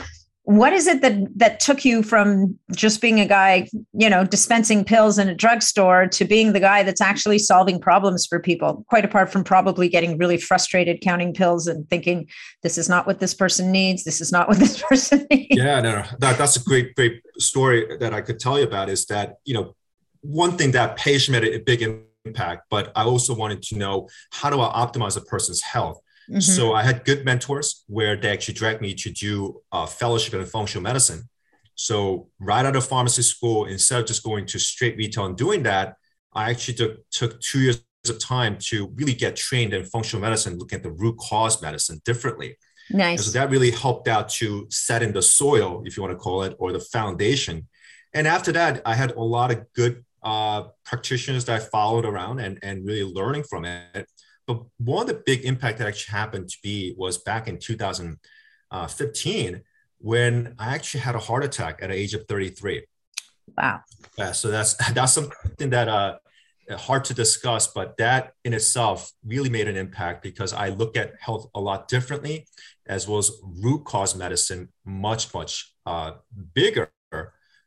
what 0.49 0.73
is 0.73 0.87
it 0.87 1.03
that 1.03 1.27
that 1.37 1.61
took 1.61 1.85
you 1.85 2.03
from 2.03 2.59
just 2.75 3.03
being 3.03 3.21
a 3.21 3.27
guy 3.27 3.69
you 3.93 4.09
know 4.09 4.25
dispensing 4.25 4.83
pills 4.83 5.19
in 5.19 5.29
a 5.29 5.35
drugstore 5.35 6.07
to 6.07 6.25
being 6.25 6.55
the 6.55 6.61
guy 6.61 6.83
that's 6.83 7.03
actually 7.03 7.39
solving 7.39 7.79
problems 7.79 8.25
for 8.25 8.41
people 8.41 8.83
quite 8.89 9.05
apart 9.05 9.31
from 9.31 9.45
probably 9.45 9.91
getting 9.91 10.17
really 10.17 10.39
frustrated 10.39 11.03
counting 11.03 11.35
pills 11.35 11.67
and 11.67 11.87
thinking 11.91 12.27
this 12.63 12.79
is 12.79 12.89
not 12.89 13.07
what 13.07 13.21
this 13.21 13.35
person 13.35 13.71
needs. 13.71 14.05
This 14.05 14.23
is 14.23 14.33
not 14.33 14.49
what 14.49 14.59
this 14.65 14.83
person 14.83 15.27
needs. 15.31 15.49
Yeah 15.51 15.83
no, 15.83 15.97
no. 15.97 16.05
That, 16.19 16.39
that's 16.39 16.57
a 16.57 16.65
great 16.65 16.95
great 16.95 17.21
story 17.37 17.99
that 18.01 18.15
i 18.15 18.23
could 18.23 18.41
tell 18.41 18.59
you 18.59 18.65
about 18.65 18.89
is 18.89 19.05
that 19.07 19.35
you 19.45 19.53
know 19.53 19.77
one 20.23 20.57
thing 20.57 20.71
that 20.71 20.97
patient 20.97 21.39
made 21.39 21.55
a 21.55 21.59
big 21.59 21.83
impact 22.25 22.63
but 22.71 22.91
i 22.97 23.05
also 23.05 23.35
wanted 23.35 23.61
to 23.65 23.77
know 23.77 24.09
how 24.33 24.49
do 24.49 24.59
i 24.63 24.87
optimize 24.87 25.19
a 25.19 25.21
person's 25.21 25.61
health 25.61 26.01
Mm-hmm. 26.29 26.41
So 26.41 26.75
I 26.75 26.83
had 26.83 27.05
good 27.05 27.25
mentors 27.25 27.85
where 27.87 28.17
they 28.17 28.31
actually 28.31 28.55
dragged 28.55 28.83
me 28.83 28.95
to 28.95 29.11
do 29.11 29.63
a 29.73 29.87
fellowship 29.87 30.35
in 30.35 30.45
functional 30.45 30.83
medicine. 30.83 31.29
So 31.75 32.29
right 32.39 32.67
out 32.67 32.77
of 32.77 32.87
pharmacy 32.87 33.23
school, 33.23 33.65
instead 33.65 34.01
of 34.01 34.07
just 34.07 34.23
going 34.23 34.47
to 34.47 34.59
straight 34.59 34.97
retail 34.97 35.27
and 35.27 35.37
doing 35.37 35.63
that, 35.63 35.95
I 36.35 36.51
actually 36.51 36.75
took, 36.75 37.09
took 37.11 37.41
two 37.41 37.61
years 37.61 37.83
of 38.09 38.19
time 38.19 38.59
to 38.59 38.89
really 38.97 39.15
get 39.15 39.37
trained 39.37 39.73
in 39.73 39.85
functional 39.85 40.21
medicine, 40.21 40.59
looking 40.59 40.77
at 40.77 40.83
the 40.83 40.91
root 40.91 41.17
cause 41.19 41.63
medicine 41.63 42.01
differently. 42.05 42.57
Nice. 42.91 43.19
And 43.19 43.27
so 43.27 43.39
that 43.39 43.51
really 43.51 43.71
helped 43.71 44.09
out 44.09 44.29
to 44.31 44.67
set 44.71 45.03
in 45.03 45.13
the 45.13 45.23
soil, 45.23 45.83
if 45.85 45.97
you 45.97 46.03
want 46.03 46.13
to 46.13 46.19
call 46.19 46.43
it, 46.43 46.57
or 46.59 46.73
the 46.73 46.81
foundation. 46.81 47.69
And 48.15 48.27
after 48.27 48.53
that, 48.53 48.83
I 48.85 48.95
had 48.95 49.13
a 49.13 49.21
lot 49.21 49.51
of 49.51 49.73
good 49.75 50.05
uh, 50.23 50.65
practitioners 50.85 51.45
that 51.45 51.61
I 51.61 51.65
followed 51.65 52.05
around 52.05 52.41
and, 52.41 52.59
and 52.63 52.85
really 52.85 53.05
learning 53.05 53.45
from 53.45 53.65
it. 53.65 54.09
But 54.49 54.63
one 54.79 55.03
of 55.03 55.09
the 55.09 55.23
big 55.27 55.45
impact 55.45 55.79
that 55.79 55.87
actually 55.87 56.19
happened 56.19 56.49
to 56.49 56.57
be 56.63 56.95
was 56.97 57.19
back 57.19 57.47
in 57.47 57.59
2015 57.59 59.63
when 59.99 60.55
I 60.59 60.75
actually 60.75 61.01
had 61.01 61.15
a 61.15 61.19
heart 61.19 61.45
attack 61.45 61.81
at 61.83 61.91
the 61.91 61.95
age 61.95 62.15
of 62.15 62.27
33. 62.27 62.87
Wow. 63.57 63.83
Yeah, 64.17 64.33
so 64.33 64.51
that's 64.51 64.75
that's 64.95 65.13
something 65.13 65.71
that 65.71 65.89
uh 65.89 66.17
hard 66.77 67.05
to 67.05 67.15
discuss, 67.15 67.69
but 67.69 67.97
that 67.99 68.33
in 68.45 68.53
itself 68.53 69.13
really 69.25 69.51
made 69.51 69.69
an 69.69 69.77
impact 69.77 70.23
because 70.23 70.53
I 70.53 70.69
look 70.69 70.97
at 70.97 71.13
health 71.21 71.49
a 71.55 71.61
lot 71.61 71.89
differently, 71.89 72.47
as 72.87 73.07
well 73.07 73.19
as 73.19 73.31
root 73.43 73.85
cause 73.85 74.17
medicine 74.17 74.69
much 74.85 75.33
much 75.35 75.73
uh, 75.87 76.13
bigger 76.55 76.91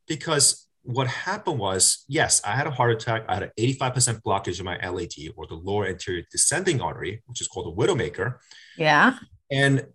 because 0.07 0.67
what 0.83 1.07
happened 1.07 1.59
was, 1.59 2.05
yes, 2.07 2.41
I 2.43 2.51
had 2.51 2.67
a 2.67 2.71
heart 2.71 2.91
attack. 2.91 3.25
I 3.27 3.35
had 3.35 3.43
an 3.43 3.51
85% 3.59 4.21
blockage 4.21 4.59
in 4.59 4.65
my 4.65 4.77
LAD 4.77 5.33
or 5.35 5.45
the 5.47 5.55
lower 5.55 5.85
anterior 5.85 6.23
descending 6.31 6.81
artery, 6.81 7.21
which 7.27 7.41
is 7.41 7.47
called 7.47 7.67
a 7.67 7.75
widowmaker. 7.75 8.37
Yeah. 8.77 9.17
And 9.51 9.85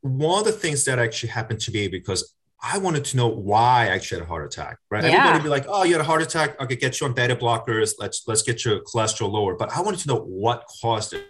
one 0.00 0.38
of 0.40 0.46
the 0.46 0.52
things 0.52 0.84
that 0.84 0.98
actually 0.98 1.30
happened 1.30 1.60
to 1.60 1.72
me 1.72 1.88
because 1.88 2.34
I 2.62 2.78
wanted 2.78 3.04
to 3.06 3.16
know 3.16 3.28
why 3.28 3.84
I 3.84 3.88
actually 3.88 4.20
had 4.20 4.26
a 4.26 4.28
heart 4.28 4.46
attack, 4.46 4.78
right? 4.90 5.04
Yeah. 5.04 5.28
Everybody 5.28 5.42
be 5.42 5.48
like, 5.50 5.66
oh, 5.68 5.84
you 5.84 5.92
had 5.92 6.00
a 6.00 6.04
heart 6.04 6.22
attack. 6.22 6.58
Okay, 6.60 6.76
get 6.76 6.98
you 7.00 7.06
on 7.06 7.12
beta 7.12 7.36
blockers. 7.36 7.94
Let's 7.98 8.24
let's 8.26 8.42
get 8.42 8.64
your 8.64 8.80
cholesterol 8.80 9.30
lower. 9.30 9.56
But 9.56 9.76
I 9.76 9.82
wanted 9.82 10.00
to 10.00 10.08
know 10.08 10.20
what 10.20 10.64
caused 10.80 11.12
it 11.12 11.26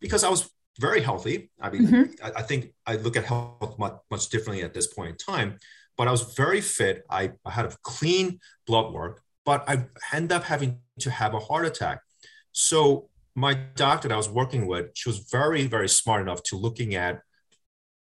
because 0.00 0.22
I 0.22 0.28
was 0.28 0.48
very 0.78 1.00
healthy. 1.00 1.50
I 1.60 1.70
mean, 1.70 1.86
mm-hmm. 1.86 2.24
I, 2.24 2.40
I, 2.40 2.42
think 2.42 2.72
I 2.86 2.96
look 2.96 3.16
at 3.16 3.24
health 3.24 3.78
much, 3.78 3.94
much 4.10 4.28
differently 4.28 4.62
at 4.62 4.74
this 4.74 4.86
point 4.86 5.10
in 5.10 5.16
time 5.16 5.58
but 5.96 6.08
I 6.08 6.10
was 6.10 6.34
very 6.34 6.60
fit. 6.60 7.04
I, 7.10 7.32
I 7.44 7.50
had 7.50 7.66
a 7.66 7.76
clean 7.82 8.40
blood 8.66 8.92
work, 8.92 9.22
but 9.44 9.64
I 9.68 9.86
ended 10.12 10.32
up 10.32 10.44
having 10.44 10.80
to 11.00 11.10
have 11.10 11.34
a 11.34 11.38
heart 11.38 11.66
attack. 11.66 12.00
So 12.52 13.08
my 13.34 13.54
doctor 13.54 14.08
that 14.08 14.14
I 14.14 14.16
was 14.16 14.28
working 14.28 14.66
with, 14.66 14.86
she 14.94 15.08
was 15.08 15.18
very, 15.30 15.66
very 15.66 15.88
smart 15.88 16.22
enough 16.22 16.42
to 16.44 16.56
looking 16.56 16.94
at, 16.94 17.20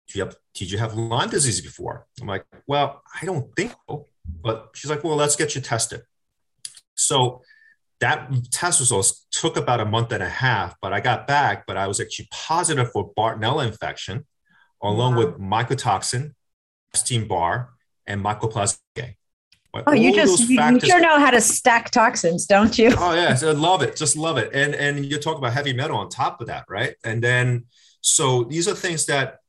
do 0.07 0.19
you 0.19 0.25
have, 0.25 0.35
did 0.53 0.71
you 0.71 0.77
have 0.77 0.93
Lyme 0.93 1.29
disease 1.29 1.61
before? 1.61 2.05
I'm 2.21 2.27
like, 2.27 2.45
well, 2.67 3.01
I 3.21 3.25
don't 3.25 3.53
think 3.55 3.73
so. 3.89 4.07
But 4.41 4.69
she's 4.75 4.89
like, 4.89 5.03
well, 5.03 5.15
let's 5.15 5.35
get 5.35 5.55
you 5.55 5.61
tested. 5.61 6.01
So 6.95 7.41
that 7.99 8.31
test 8.51 8.79
results 8.79 9.27
took 9.31 9.57
about 9.57 9.79
a 9.79 9.85
month 9.85 10.11
and 10.11 10.23
a 10.23 10.29
half, 10.29 10.75
but 10.81 10.93
I 10.93 10.99
got 10.99 11.27
back, 11.27 11.65
but 11.67 11.77
I 11.77 11.87
was 11.87 11.99
actually 11.99 12.27
positive 12.31 12.91
for 12.91 13.13
Bartonella 13.13 13.67
infection, 13.67 14.25
along 14.81 15.15
wow. 15.15 15.25
with 15.25 15.39
mycotoxin, 15.39 16.33
Epstein 16.93 17.27
Barr, 17.27 17.74
and 18.07 18.23
mycoplasma. 18.23 18.77
oh, 19.87 19.93
you 19.93 20.13
just 20.13 20.49
you, 20.49 20.57
factors, 20.57 20.89
sure 20.89 21.01
know 21.01 21.19
how 21.19 21.31
to 21.31 21.41
stack 21.41 21.91
toxins, 21.91 22.45
don't 22.45 22.77
you? 22.77 22.93
oh 22.97 23.13
yeah, 23.13 23.35
so 23.35 23.51
love 23.51 23.81
it, 23.81 23.95
just 23.95 24.15
love 24.15 24.37
it. 24.37 24.51
And 24.53 24.75
and 24.75 25.05
you 25.05 25.17
talk 25.17 25.37
about 25.37 25.53
heavy 25.53 25.73
metal 25.73 25.97
on 25.97 26.09
top 26.09 26.41
of 26.41 26.47
that, 26.47 26.65
right? 26.69 26.95
And 27.03 27.23
then 27.23 27.65
so 28.01 28.43
these 28.43 28.67
are 28.67 28.75
things 28.75 29.05
that 29.07 29.39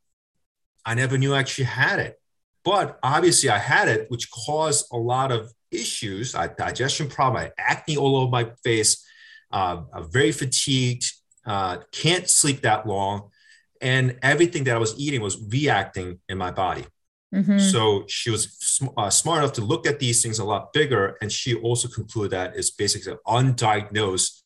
I 0.84 0.94
never 0.94 1.18
knew 1.18 1.34
I 1.34 1.38
actually 1.40 1.64
had 1.64 1.98
it, 1.98 2.20
but 2.64 2.98
obviously 3.02 3.50
I 3.50 3.58
had 3.58 3.88
it, 3.88 4.10
which 4.10 4.30
caused 4.30 4.86
a 4.92 4.96
lot 4.96 5.32
of 5.32 5.52
issues. 5.70 6.34
I 6.34 6.48
digestion 6.48 7.08
problem, 7.08 7.42
I 7.42 7.52
acne 7.58 7.96
all 7.96 8.16
over 8.16 8.30
my 8.30 8.50
face. 8.64 9.04
Uh, 9.50 9.82
I'm 9.92 10.10
very 10.10 10.32
fatigued. 10.32 11.12
Uh, 11.44 11.78
can't 11.92 12.28
sleep 12.28 12.62
that 12.62 12.86
long, 12.86 13.30
and 13.80 14.18
everything 14.22 14.64
that 14.64 14.74
I 14.74 14.78
was 14.78 14.98
eating 14.98 15.20
was 15.20 15.40
reacting 15.40 16.18
in 16.28 16.38
my 16.38 16.50
body. 16.50 16.84
Mm-hmm. 17.34 17.58
So 17.58 18.04
she 18.08 18.30
was 18.30 18.80
uh, 18.96 19.10
smart 19.10 19.42
enough 19.42 19.52
to 19.54 19.62
look 19.62 19.86
at 19.86 19.98
these 19.98 20.22
things 20.22 20.38
a 20.38 20.44
lot 20.44 20.72
bigger. 20.72 21.16
And 21.20 21.30
she 21.30 21.54
also 21.54 21.88
concluded 21.88 22.32
that 22.32 22.56
it's 22.56 22.70
basically 22.70 23.14
undiagnosed 23.26 24.42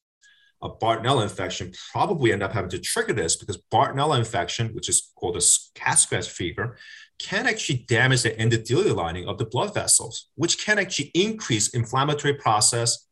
a 0.62 0.68
Bartonella 0.68 1.22
infection 1.22 1.72
probably 1.92 2.32
end 2.32 2.42
up 2.42 2.52
having 2.52 2.70
to 2.70 2.78
trigger 2.78 3.12
this 3.12 3.36
because 3.36 3.56
Bartonella 3.72 4.18
infection, 4.18 4.74
which 4.74 4.88
is 4.88 5.10
called 5.16 5.36
a 5.36 5.42
cat 5.74 5.98
scratch 5.98 6.28
fever, 6.28 6.76
can 7.18 7.46
actually 7.46 7.84
damage 7.88 8.22
the 8.22 8.30
endothelial 8.30 8.94
lining 8.94 9.26
of 9.26 9.38
the 9.38 9.44
blood 9.44 9.74
vessels, 9.74 10.26
which 10.34 10.64
can 10.64 10.78
actually 10.78 11.10
increase 11.14 11.68
inflammatory 11.68 12.34
process 12.34 13.06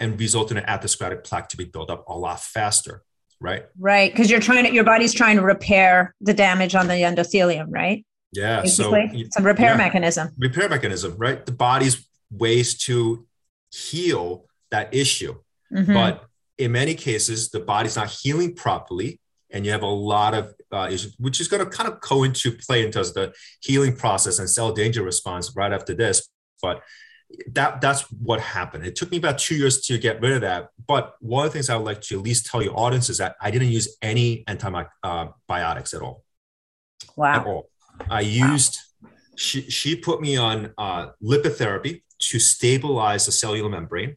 and 0.00 0.18
result 0.18 0.50
in 0.50 0.56
an 0.56 0.64
atherosclerotic 0.64 1.24
plaque 1.24 1.48
to 1.50 1.56
be 1.56 1.64
built 1.64 1.90
up 1.90 2.04
a 2.08 2.16
lot 2.16 2.40
faster, 2.40 3.02
right? 3.40 3.64
Right, 3.78 4.10
because 4.10 4.30
you're 4.30 4.40
trying 4.40 4.64
to, 4.64 4.72
your 4.72 4.84
body's 4.84 5.14
trying 5.14 5.36
to 5.36 5.42
repair 5.42 6.14
the 6.20 6.34
damage 6.34 6.74
on 6.74 6.88
the 6.88 6.94
endothelium, 6.94 7.66
right? 7.68 8.04
Yeah, 8.32 8.62
Basically, 8.62 9.28
so 9.30 9.40
a 9.40 9.44
repair 9.44 9.72
yeah. 9.72 9.76
mechanism. 9.76 10.30
repair 10.38 10.68
mechanism, 10.68 11.14
right? 11.18 11.44
The 11.44 11.52
body's 11.52 12.08
ways 12.30 12.78
to 12.86 13.26
heal 13.70 14.46
that 14.70 14.94
issue. 14.94 15.34
Mhm. 15.70 15.92
But 15.92 16.24
in 16.56 16.72
many 16.72 16.94
cases, 16.94 17.50
the 17.50 17.60
body's 17.60 17.96
not 17.96 18.08
healing 18.10 18.54
properly, 18.54 19.20
and 19.50 19.66
you 19.66 19.72
have 19.72 19.82
a 19.82 19.86
lot 19.86 20.32
of 20.32 20.54
uh, 20.72 20.88
issues, 20.90 21.14
which 21.18 21.40
is 21.42 21.48
going 21.48 21.62
to 21.62 21.68
kind 21.70 21.92
of 21.92 22.00
go 22.00 22.22
into 22.22 22.52
play 22.52 22.82
into 22.86 23.00
the 23.02 23.34
healing 23.60 23.94
process 23.94 24.38
and 24.38 24.48
cell 24.48 24.72
danger 24.72 25.02
response 25.02 25.54
right 25.54 25.72
after 25.72 25.92
this. 25.94 26.26
But 26.62 26.82
that 27.52 27.82
that's 27.82 28.02
what 28.12 28.40
happened. 28.40 28.86
It 28.86 28.96
took 28.96 29.10
me 29.10 29.18
about 29.18 29.38
two 29.38 29.54
years 29.56 29.82
to 29.82 29.98
get 29.98 30.22
rid 30.22 30.32
of 30.32 30.40
that. 30.40 30.70
But 30.86 31.14
one 31.20 31.44
of 31.44 31.52
the 31.52 31.54
things 31.58 31.68
I 31.68 31.76
would 31.76 31.84
like 31.84 32.00
to 32.02 32.16
at 32.18 32.22
least 32.24 32.46
tell 32.46 32.62
your 32.62 32.78
audience 32.78 33.10
is 33.10 33.18
that 33.18 33.36
I 33.42 33.50
didn't 33.50 33.68
use 33.68 33.94
any 34.00 34.44
antibiotics 34.48 35.92
at 35.94 36.00
all 36.00 36.24
Wow. 37.16 37.40
at 37.40 37.46
all. 37.46 37.68
I 38.10 38.20
used 38.20 38.78
she 39.36 39.62
she 39.62 39.96
put 39.96 40.20
me 40.20 40.36
on 40.36 40.72
uh, 40.78 41.08
lipid 41.22 41.56
therapy 41.56 42.04
to 42.18 42.38
stabilize 42.38 43.26
the 43.26 43.32
cellular 43.32 43.68
membrane, 43.68 44.16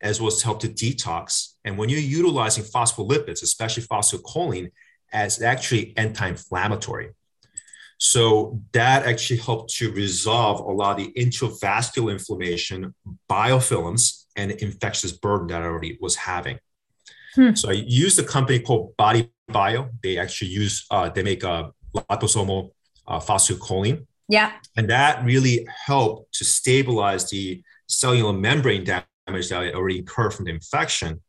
as 0.00 0.20
well 0.20 0.28
as 0.28 0.38
to 0.38 0.44
help 0.44 0.60
to 0.60 0.68
detox. 0.68 1.54
And 1.64 1.78
when 1.78 1.88
you're 1.88 2.00
utilizing 2.00 2.64
phospholipids, 2.64 3.42
especially 3.42 3.84
phosphocholine, 3.84 4.70
as 5.12 5.40
actually 5.40 5.96
anti-inflammatory. 5.96 7.10
So 7.98 8.60
that 8.72 9.06
actually 9.06 9.38
helped 9.38 9.72
to 9.76 9.92
resolve 9.92 10.60
a 10.60 10.72
lot 10.72 10.98
of 10.98 11.06
the 11.06 11.12
intravascular 11.12 12.10
inflammation, 12.10 12.92
biofilms, 13.30 14.24
and 14.36 14.50
infectious 14.50 15.12
burden 15.12 15.46
that 15.48 15.62
I 15.62 15.66
already 15.66 15.96
was 16.00 16.16
having. 16.16 16.58
Hmm. 17.36 17.54
So 17.54 17.70
I 17.70 17.74
used 17.74 18.18
a 18.18 18.24
company 18.24 18.58
called 18.58 18.96
Body 18.96 19.30
Bio. 19.48 19.90
They 20.02 20.18
actually 20.18 20.50
use 20.50 20.84
uh, 20.90 21.08
they 21.08 21.22
make 21.22 21.44
a 21.44 21.70
liposomal 21.94 22.72
uh, 23.06 23.20
phosphocholine, 23.20 24.06
Yeah. 24.28 24.52
and 24.76 24.88
that 24.90 25.24
really 25.24 25.66
helped 25.86 26.34
to 26.34 26.44
stabilize 26.44 27.30
the 27.30 27.62
cellular 27.86 28.32
membrane 28.32 28.84
damage 28.84 29.48
that 29.48 29.62
I 29.62 29.72
already 29.72 29.98
incurred 29.98 30.34
from 30.34 30.46
the 30.46 30.52
infection, 30.52 31.20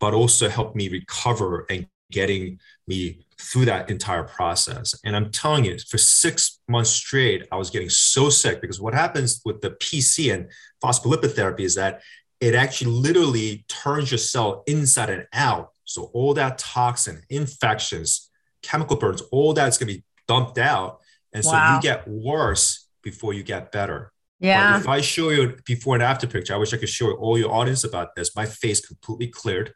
but 0.00 0.14
also 0.14 0.48
helped 0.48 0.76
me 0.76 0.88
recover 0.88 1.66
and 1.70 1.86
getting 2.10 2.58
me 2.86 3.18
through 3.40 3.66
that 3.66 3.90
entire 3.90 4.24
process. 4.24 4.94
And 5.04 5.14
I'm 5.14 5.30
telling 5.30 5.64
you, 5.64 5.78
for 5.78 5.98
six 5.98 6.58
months 6.68 6.90
straight, 6.90 7.46
I 7.52 7.56
was 7.56 7.70
getting 7.70 7.90
so 7.90 8.30
sick 8.30 8.60
because 8.60 8.80
what 8.80 8.94
happens 8.94 9.42
with 9.44 9.60
the 9.60 9.72
PC 9.72 10.32
and 10.34 10.48
phospholipid 10.82 11.32
therapy 11.32 11.64
is 11.64 11.74
that 11.74 12.00
it 12.40 12.54
actually 12.54 12.92
literally 12.92 13.64
turns 13.68 14.10
your 14.10 14.18
cell 14.18 14.62
inside 14.66 15.10
and 15.10 15.26
out. 15.32 15.72
So 15.84 16.04
all 16.14 16.34
that 16.34 16.58
toxin, 16.58 17.22
infections, 17.28 18.30
chemical 18.62 18.96
burns, 18.96 19.20
all 19.32 19.52
that's 19.52 19.76
going 19.78 19.88
to 19.88 19.94
be 19.98 20.04
dumped 20.26 20.58
out. 20.58 21.00
And 21.32 21.44
so 21.44 21.52
Wow. 21.52 21.74
you 21.76 21.82
get 21.82 22.08
worse 22.08 22.86
before 23.02 23.32
you 23.34 23.42
get 23.42 23.70
better. 23.72 24.12
But 24.40 24.46
Yeah. 24.46 24.76
if 24.80 24.88
I 24.88 25.00
show 25.00 25.30
you 25.30 25.56
before 25.66 25.94
and 25.94 26.02
after 26.02 26.26
picture, 26.26 26.54
I 26.54 26.58
wish 26.58 26.72
I 26.72 26.78
could 26.78 26.88
show 26.88 27.12
all 27.12 27.36
your 27.38 27.52
audience 27.52 27.84
about 27.84 28.14
this. 28.16 28.34
My 28.36 28.46
face 28.46 28.80
completely 28.86 29.28
cleared. 29.28 29.74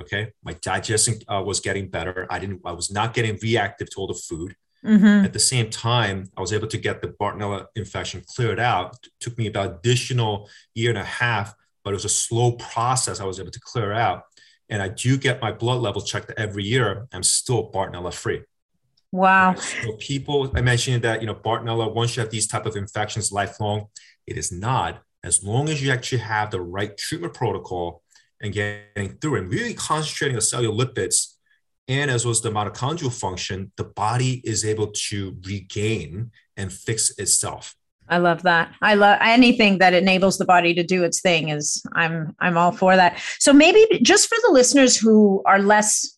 Okay, 0.00 0.32
my 0.44 0.52
digestion 0.62 1.14
uh, 1.26 1.42
was 1.44 1.58
getting 1.58 1.88
better. 1.90 2.26
I 2.30 2.38
didn't. 2.38 2.60
I 2.64 2.72
was 2.72 2.88
not 2.90 3.14
getting 3.14 3.36
reactive 3.42 3.90
to 3.90 3.96
all 4.00 4.06
the 4.06 4.14
food. 4.28 4.54
hmm 4.84 5.24
At 5.26 5.32
the 5.32 5.40
same 5.40 5.70
time, 5.70 6.30
I 6.36 6.40
was 6.40 6.52
able 6.52 6.68
to 6.68 6.78
get 6.78 7.02
the 7.02 7.08
Bartonella 7.08 7.66
infection 7.74 8.22
cleared 8.34 8.60
out. 8.60 8.94
It 9.04 9.10
took 9.18 9.36
me 9.36 9.48
about 9.48 9.66
additional 9.78 10.48
year 10.74 10.90
and 10.90 10.98
a 10.98 11.10
half, 11.22 11.52
but 11.82 11.90
it 11.90 11.94
was 11.94 12.04
a 12.04 12.08
slow 12.26 12.52
process. 12.52 13.18
I 13.18 13.24
was 13.24 13.40
able 13.40 13.50
to 13.50 13.60
clear 13.60 13.92
out, 13.92 14.22
and 14.68 14.80
I 14.80 14.88
do 14.88 15.18
get 15.18 15.42
my 15.42 15.50
blood 15.50 15.80
level 15.80 16.00
checked 16.00 16.30
every 16.36 16.62
year. 16.62 17.08
I'm 17.12 17.24
still 17.24 17.72
Bartonella 17.72 18.12
free. 18.14 18.42
Wow. 19.10 19.54
So 19.54 19.92
people, 19.96 20.50
I 20.54 20.60
mentioned 20.60 21.02
that 21.04 21.20
you 21.20 21.26
know 21.26 21.34
Bartonella. 21.34 21.94
Once 21.94 22.16
you 22.16 22.20
have 22.20 22.30
these 22.30 22.46
type 22.46 22.66
of 22.66 22.76
infections 22.76 23.32
lifelong, 23.32 23.86
it 24.26 24.36
is 24.36 24.52
not. 24.52 25.02
As 25.24 25.42
long 25.42 25.68
as 25.68 25.82
you 25.82 25.90
actually 25.90 26.18
have 26.18 26.50
the 26.50 26.60
right 26.60 26.96
treatment 26.96 27.34
protocol 27.34 28.02
and 28.40 28.52
getting 28.52 29.18
through 29.20 29.36
and 29.36 29.50
really 29.50 29.74
concentrating 29.74 30.36
on 30.36 30.40
cellular 30.40 30.84
lipids 30.84 31.34
and 31.88 32.10
as 32.10 32.24
well 32.24 32.32
as 32.32 32.42
the 32.42 32.50
mitochondrial 32.50 33.12
function, 33.12 33.72
the 33.76 33.84
body 33.84 34.42
is 34.44 34.64
able 34.64 34.88
to 34.88 35.36
regain 35.44 36.30
and 36.56 36.72
fix 36.72 37.18
itself. 37.18 37.74
I 38.10 38.18
love 38.18 38.42
that. 38.42 38.74
I 38.80 38.94
love 38.94 39.18
anything 39.20 39.78
that 39.78 39.94
enables 39.94 40.38
the 40.38 40.44
body 40.44 40.74
to 40.74 40.82
do 40.82 41.04
its 41.04 41.20
thing 41.20 41.48
is 41.48 41.82
I'm 41.94 42.34
I'm 42.40 42.56
all 42.56 42.72
for 42.72 42.96
that. 42.96 43.20
So 43.38 43.52
maybe 43.52 43.86
just 44.02 44.28
for 44.28 44.36
the 44.46 44.52
listeners 44.52 44.96
who 44.96 45.42
are 45.46 45.58
less 45.58 46.16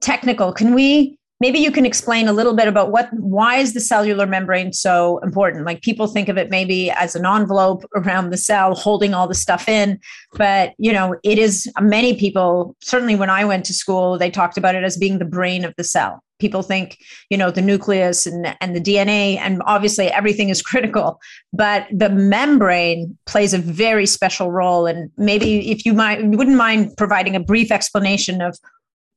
technical, 0.00 0.52
can 0.52 0.74
we 0.74 1.18
maybe 1.40 1.58
you 1.58 1.72
can 1.72 1.86
explain 1.86 2.28
a 2.28 2.32
little 2.32 2.54
bit 2.54 2.68
about 2.68 2.92
what 2.92 3.08
why 3.14 3.56
is 3.56 3.72
the 3.72 3.80
cellular 3.80 4.26
membrane 4.26 4.72
so 4.72 5.18
important? 5.18 5.64
Like 5.64 5.80
people 5.80 6.06
think 6.06 6.28
of 6.28 6.36
it 6.36 6.50
maybe 6.50 6.90
as 6.90 7.16
an 7.16 7.26
envelope 7.26 7.84
around 7.96 8.30
the 8.30 8.36
cell 8.36 8.74
holding 8.74 9.14
all 9.14 9.26
the 9.26 9.34
stuff 9.34 9.68
in, 9.68 9.98
but 10.34 10.74
you 10.78 10.92
know, 10.92 11.16
it 11.24 11.38
is 11.38 11.70
many 11.80 12.14
people, 12.14 12.76
certainly 12.80 13.16
when 13.16 13.30
I 13.30 13.44
went 13.44 13.64
to 13.66 13.74
school, 13.74 14.18
they 14.18 14.30
talked 14.30 14.58
about 14.58 14.74
it 14.74 14.84
as 14.84 14.96
being 14.96 15.18
the 15.18 15.24
brain 15.24 15.64
of 15.64 15.74
the 15.76 15.84
cell. 15.84 16.22
People 16.38 16.62
think, 16.62 16.96
you 17.28 17.36
know, 17.36 17.50
the 17.50 17.60
nucleus 17.60 18.26
and, 18.26 18.56
and 18.62 18.74
the 18.74 18.80
DNA, 18.80 19.36
and 19.36 19.62
obviously 19.66 20.08
everything 20.08 20.48
is 20.48 20.62
critical, 20.70 21.20
but 21.52 21.86
the 21.92 22.08
membrane 22.08 23.16
plays 23.26 23.52
a 23.52 23.58
very 23.58 24.06
special 24.06 24.50
role. 24.50 24.86
And 24.86 25.10
maybe 25.18 25.70
if 25.70 25.84
you 25.84 25.92
might, 25.92 26.24
wouldn't 26.24 26.56
mind 26.56 26.96
providing 26.96 27.36
a 27.36 27.40
brief 27.40 27.70
explanation 27.70 28.40
of 28.40 28.58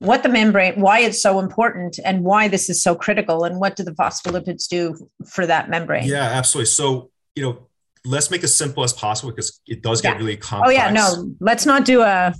what 0.04 0.22
the 0.24 0.30
membrane, 0.30 0.80
why 0.80 1.00
it's 1.00 1.22
so 1.22 1.40
important, 1.40 1.98
and 2.04 2.24
why 2.24 2.48
this 2.48 2.70
is 2.70 2.84
so 2.84 2.94
critical, 2.96 3.44
and 3.46 3.60
what 3.60 3.76
do 3.76 3.84
the 3.84 3.92
phospholipids 3.92 4.68
do 4.68 5.10
for 5.26 5.46
that 5.46 5.70
membrane? 5.70 6.06
Yeah, 6.08 6.24
absolutely. 6.24 6.66
So, 6.68 7.10
you 7.36 7.44
know, 7.44 7.68
let's 8.06 8.30
make 8.30 8.44
it 8.44 8.50
simple 8.50 8.84
as 8.84 8.92
possible 8.92 9.32
because 9.32 9.62
it 9.66 9.82
does 9.82 10.02
get 10.02 10.18
really 10.18 10.36
really 10.36 10.42
Oh 10.66 10.70
yeah, 10.70 10.92
no, 10.92 11.34
let's 11.40 11.66
not 11.66 11.86
do 11.86 12.02
a, 12.02 12.34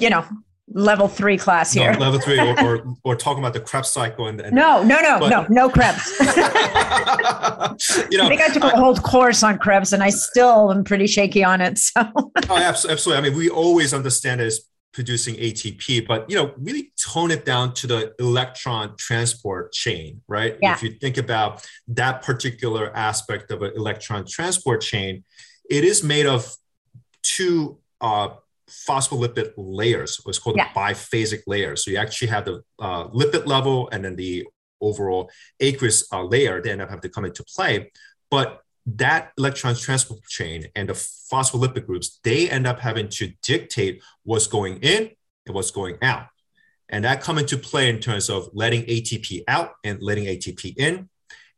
you 0.00 0.10
know, 0.10 0.24
level 0.68 1.08
three 1.08 1.36
class 1.36 1.74
No, 1.74 1.82
here. 1.82 1.92
level 1.94 2.20
three, 2.20 2.38
or, 2.38 2.54
or, 2.64 2.94
or 3.04 3.16
talking 3.16 3.40
about 3.42 3.52
the 3.54 3.60
Krebs 3.60 3.88
cycle 3.88 4.28
and, 4.28 4.40
and 4.40 4.54
No, 4.54 4.82
no, 4.84 5.00
no, 5.00 5.18
But- 5.18 5.30
no, 5.30 5.46
no 5.48 5.68
Krebs. 5.68 6.06
you 8.10 8.18
know, 8.18 8.26
I 8.26 8.28
think 8.28 8.40
I 8.42 8.48
took 8.52 8.62
a 8.64 8.76
whole 8.76 8.94
course 8.96 9.42
on 9.42 9.58
Krebs, 9.58 9.92
and 9.92 10.02
I 10.02 10.10
still 10.10 10.70
am 10.70 10.84
pretty 10.84 11.06
shaky 11.08 11.42
on 11.42 11.60
it. 11.60 11.78
So 11.78 12.02
Oh, 12.48 12.56
abs- 12.56 12.86
absolutely. 12.86 13.26
I 13.26 13.28
mean, 13.30 13.36
we 13.38 13.48
always 13.50 13.92
understand 13.92 14.40
it 14.40 14.46
as 14.46 14.60
producing 14.92 15.34
ATP, 15.36 16.06
but 16.06 16.28
you 16.30 16.36
know, 16.36 16.52
really 16.58 16.92
tone 17.00 17.30
it 17.30 17.44
down 17.44 17.74
to 17.74 17.86
the 17.86 18.14
electron 18.18 18.94
transport 18.98 19.72
chain, 19.72 20.22
right? 20.28 20.56
Yeah. 20.60 20.74
If 20.74 20.82
you 20.82 20.90
think 20.90 21.18
about 21.18 21.66
that 21.88 22.22
particular 22.22 22.94
aspect 22.96 23.50
of 23.50 23.62
an 23.62 23.72
electron 23.76 24.24
transport 24.26 24.80
chain, 24.80 25.24
it 25.70 25.84
is 25.84 26.02
made 26.02 26.26
of 26.26 26.56
two 27.22 27.78
uh, 28.00 28.28
phospholipid 28.88 29.52
layers, 29.56 30.20
what's 30.24 30.38
called 30.38 30.56
Yeah. 30.56 30.70
a 30.70 30.78
biphasic 30.78 31.42
layer. 31.46 31.76
So 31.76 31.90
you 31.90 31.98
actually 31.98 32.28
have 32.28 32.44
the 32.44 32.62
uh, 32.78 33.08
lipid 33.08 33.46
level 33.46 33.88
and 33.92 34.04
then 34.04 34.16
the 34.16 34.46
overall 34.80 35.30
aqueous 35.60 36.10
uh, 36.12 36.22
layer. 36.22 36.62
They 36.62 36.70
end 36.70 36.82
up 36.82 36.88
having 36.88 37.02
to 37.02 37.08
come 37.08 37.24
into 37.24 37.44
play, 37.44 37.90
but 38.30 38.62
that 38.96 39.32
electron 39.36 39.74
transport 39.74 40.22
chain 40.24 40.66
and 40.74 40.88
the 40.88 40.94
phospholipid 40.94 41.86
groups, 41.86 42.20
they 42.24 42.48
end 42.48 42.66
up 42.66 42.80
having 42.80 43.08
to 43.08 43.32
dictate 43.42 44.02
what's 44.22 44.46
going 44.46 44.78
in 44.78 45.10
and 45.46 45.54
what's 45.54 45.70
going 45.70 45.98
out. 46.02 46.26
And 46.88 47.04
that 47.04 47.20
come 47.20 47.38
into 47.38 47.58
play 47.58 47.90
in 47.90 47.98
terms 48.00 48.30
of 48.30 48.48
letting 48.54 48.84
ATP 48.84 49.42
out 49.46 49.72
and 49.84 50.02
letting 50.02 50.24
ATP 50.24 50.78
in, 50.78 51.10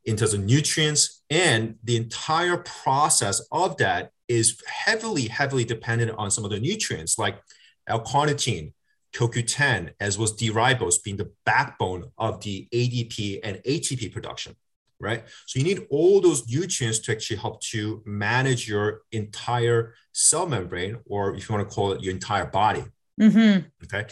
in 0.04 0.16
terms 0.16 0.34
of 0.34 0.40
nutrients. 0.40 1.22
And 1.30 1.76
the 1.84 1.96
entire 1.96 2.56
process 2.56 3.40
of 3.52 3.76
that 3.76 4.10
is 4.26 4.60
heavily, 4.66 5.28
heavily 5.28 5.64
dependent 5.64 6.12
on 6.18 6.30
some 6.30 6.44
of 6.44 6.50
the 6.50 6.58
nutrients 6.58 7.16
like 7.16 7.40
L-carnitine, 7.86 8.72
CoQ10, 9.14 9.92
as 10.00 10.18
well 10.18 10.24
as 10.24 10.32
D-ribose 10.32 11.02
being 11.02 11.16
the 11.16 11.30
backbone 11.44 12.10
of 12.18 12.40
the 12.42 12.66
ADP 12.72 13.40
and 13.44 13.58
ATP 13.58 14.12
production 14.12 14.56
right? 15.00 15.24
So 15.46 15.58
you 15.58 15.64
need 15.64 15.86
all 15.90 16.20
those 16.20 16.46
nutrients 16.48 16.98
to 17.00 17.12
actually 17.12 17.38
help 17.38 17.60
to 17.62 18.02
manage 18.04 18.68
your 18.68 19.02
entire 19.12 19.94
cell 20.12 20.46
membrane, 20.46 20.98
or 21.06 21.34
if 21.34 21.48
you 21.48 21.54
want 21.54 21.68
to 21.68 21.74
call 21.74 21.92
it 21.92 22.02
your 22.02 22.12
entire 22.12 22.46
body. 22.46 22.84
Mhm. 23.20 23.70
Okay. 23.84 24.06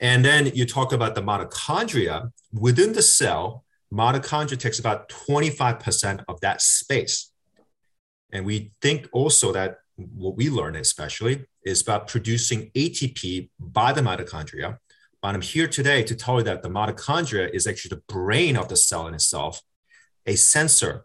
And 0.00 0.24
then 0.24 0.46
you 0.54 0.64
talk 0.66 0.92
about 0.92 1.14
the 1.14 1.22
mitochondria 1.22 2.30
within 2.52 2.92
the 2.92 3.02
cell. 3.02 3.64
Mitochondria 3.92 4.58
takes 4.58 4.78
about 4.78 5.08
25% 5.08 6.24
of 6.28 6.40
that 6.40 6.62
space. 6.62 7.30
And 8.32 8.44
we 8.44 8.72
think 8.80 9.08
also 9.12 9.52
that 9.52 9.78
what 9.96 10.36
we 10.36 10.50
learn, 10.50 10.76
especially, 10.76 11.46
is 11.64 11.80
about 11.82 12.08
producing 12.08 12.70
ATP 12.74 13.50
by 13.58 13.92
the 13.92 14.00
mitochondria. 14.00 14.78
But 15.22 15.34
I'm 15.34 15.40
here 15.40 15.68
today 15.68 16.02
to 16.02 16.14
tell 16.14 16.38
you 16.38 16.44
that 16.44 16.62
the 16.62 16.68
mitochondria 16.68 17.48
is 17.54 17.66
actually 17.66 17.96
the 17.96 18.02
brain 18.08 18.56
of 18.56 18.68
the 18.68 18.76
cell 18.76 19.06
in 19.06 19.14
itself 19.14 19.62
a 20.26 20.36
sensor, 20.36 21.04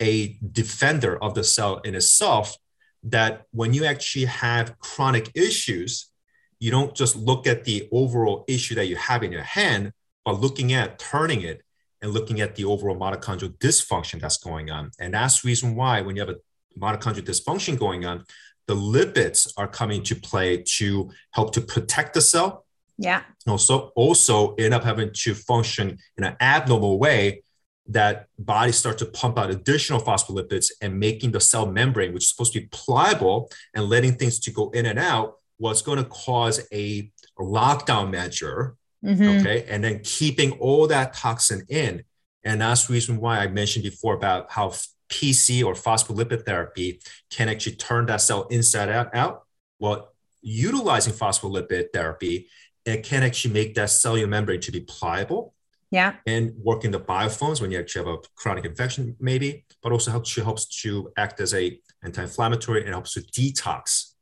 a 0.00 0.36
defender 0.52 1.22
of 1.22 1.34
the 1.34 1.44
cell 1.44 1.78
in 1.78 1.94
itself, 1.94 2.56
that 3.04 3.42
when 3.50 3.72
you 3.74 3.84
actually 3.84 4.24
have 4.24 4.78
chronic 4.78 5.30
issues, 5.34 6.10
you 6.58 6.70
don't 6.70 6.94
just 6.94 7.16
look 7.16 7.46
at 7.46 7.64
the 7.64 7.88
overall 7.92 8.44
issue 8.48 8.74
that 8.74 8.86
you 8.86 8.96
have 8.96 9.22
in 9.22 9.30
your 9.30 9.42
hand, 9.42 9.92
but 10.24 10.40
looking 10.40 10.72
at 10.72 10.98
turning 10.98 11.42
it 11.42 11.62
and 12.00 12.12
looking 12.12 12.40
at 12.40 12.54
the 12.54 12.64
overall 12.64 12.96
mitochondrial 12.96 13.56
dysfunction 13.58 14.20
that's 14.20 14.38
going 14.38 14.70
on. 14.70 14.90
And 14.98 15.14
that's 15.14 15.42
the 15.42 15.48
reason 15.48 15.74
why 15.74 16.00
when 16.00 16.16
you 16.16 16.20
have 16.20 16.34
a 16.34 16.36
mitochondrial 16.78 17.22
dysfunction 17.22 17.78
going 17.78 18.04
on, 18.04 18.24
the 18.66 18.74
lipids 18.74 19.52
are 19.56 19.68
coming 19.68 20.02
to 20.04 20.14
play 20.14 20.62
to 20.78 21.10
help 21.32 21.52
to 21.52 21.60
protect 21.60 22.14
the 22.14 22.20
cell. 22.20 22.64
Yeah. 22.96 23.22
Also, 23.46 23.92
also 23.96 24.54
end 24.54 24.72
up 24.72 24.84
having 24.84 25.10
to 25.12 25.34
function 25.34 25.98
in 26.16 26.24
an 26.24 26.36
abnormal 26.40 26.98
way 26.98 27.42
that 27.86 28.28
body 28.38 28.72
start 28.72 28.98
to 28.98 29.06
pump 29.06 29.38
out 29.38 29.50
additional 29.50 30.00
phospholipids 30.00 30.70
and 30.80 30.98
making 30.98 31.32
the 31.32 31.40
cell 31.40 31.66
membrane, 31.66 32.14
which 32.14 32.24
is 32.24 32.30
supposed 32.30 32.52
to 32.54 32.60
be 32.60 32.68
pliable 32.70 33.50
and 33.74 33.88
letting 33.88 34.14
things 34.14 34.38
to 34.40 34.50
go 34.50 34.70
in 34.70 34.86
and 34.86 34.98
out, 34.98 35.36
what's 35.58 35.82
going 35.82 35.98
to 35.98 36.04
cause 36.04 36.66
a 36.72 37.10
lockdown 37.38 38.10
measure. 38.10 38.76
Mm-hmm. 39.04 39.40
Okay. 39.40 39.66
And 39.68 39.84
then 39.84 40.00
keeping 40.02 40.52
all 40.52 40.86
that 40.86 41.12
toxin 41.12 41.64
in. 41.68 42.04
And 42.42 42.60
that's 42.60 42.86
the 42.86 42.94
reason 42.94 43.18
why 43.18 43.38
I 43.38 43.48
mentioned 43.48 43.84
before 43.84 44.14
about 44.14 44.50
how 44.50 44.72
PC 45.10 45.64
or 45.64 45.74
phospholipid 45.74 46.46
therapy 46.46 47.00
can 47.30 47.48
actually 47.48 47.76
turn 47.76 48.06
that 48.06 48.20
cell 48.20 48.46
inside 48.48 48.88
out. 48.88 49.14
out. 49.14 49.42
Well, 49.78 50.12
utilizing 50.40 51.12
phospholipid 51.12 51.92
therapy, 51.92 52.48
it 52.84 53.02
can 53.02 53.22
actually 53.22 53.54
make 53.54 53.74
that 53.74 53.90
cellular 53.90 54.26
membrane 54.26 54.60
to 54.60 54.72
be 54.72 54.80
pliable. 54.80 55.53
Yeah. 55.94 56.14
And 56.26 56.54
work 56.56 56.84
in 56.84 56.90
the 56.90 56.98
biofilms 56.98 57.60
when 57.60 57.70
you 57.70 57.78
actually 57.78 58.04
have 58.04 58.14
a 58.14 58.18
chronic 58.34 58.64
infection, 58.64 59.14
maybe, 59.20 59.64
but 59.80 59.92
also 59.92 60.10
helps 60.10 60.34
helps 60.34 60.66
to 60.82 61.12
act 61.16 61.40
as 61.40 61.54
a 61.54 61.78
anti-inflammatory 62.02 62.80
and 62.80 62.88
helps 62.88 63.12
to 63.12 63.20
detox. 63.20 64.14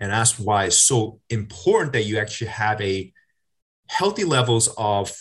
And 0.00 0.10
that's 0.10 0.36
why 0.36 0.64
it's 0.64 0.78
so 0.78 1.20
important 1.30 1.92
that 1.92 2.06
you 2.06 2.18
actually 2.18 2.48
have 2.48 2.80
a 2.80 3.12
healthy 3.88 4.24
levels 4.24 4.68
of 4.76 5.12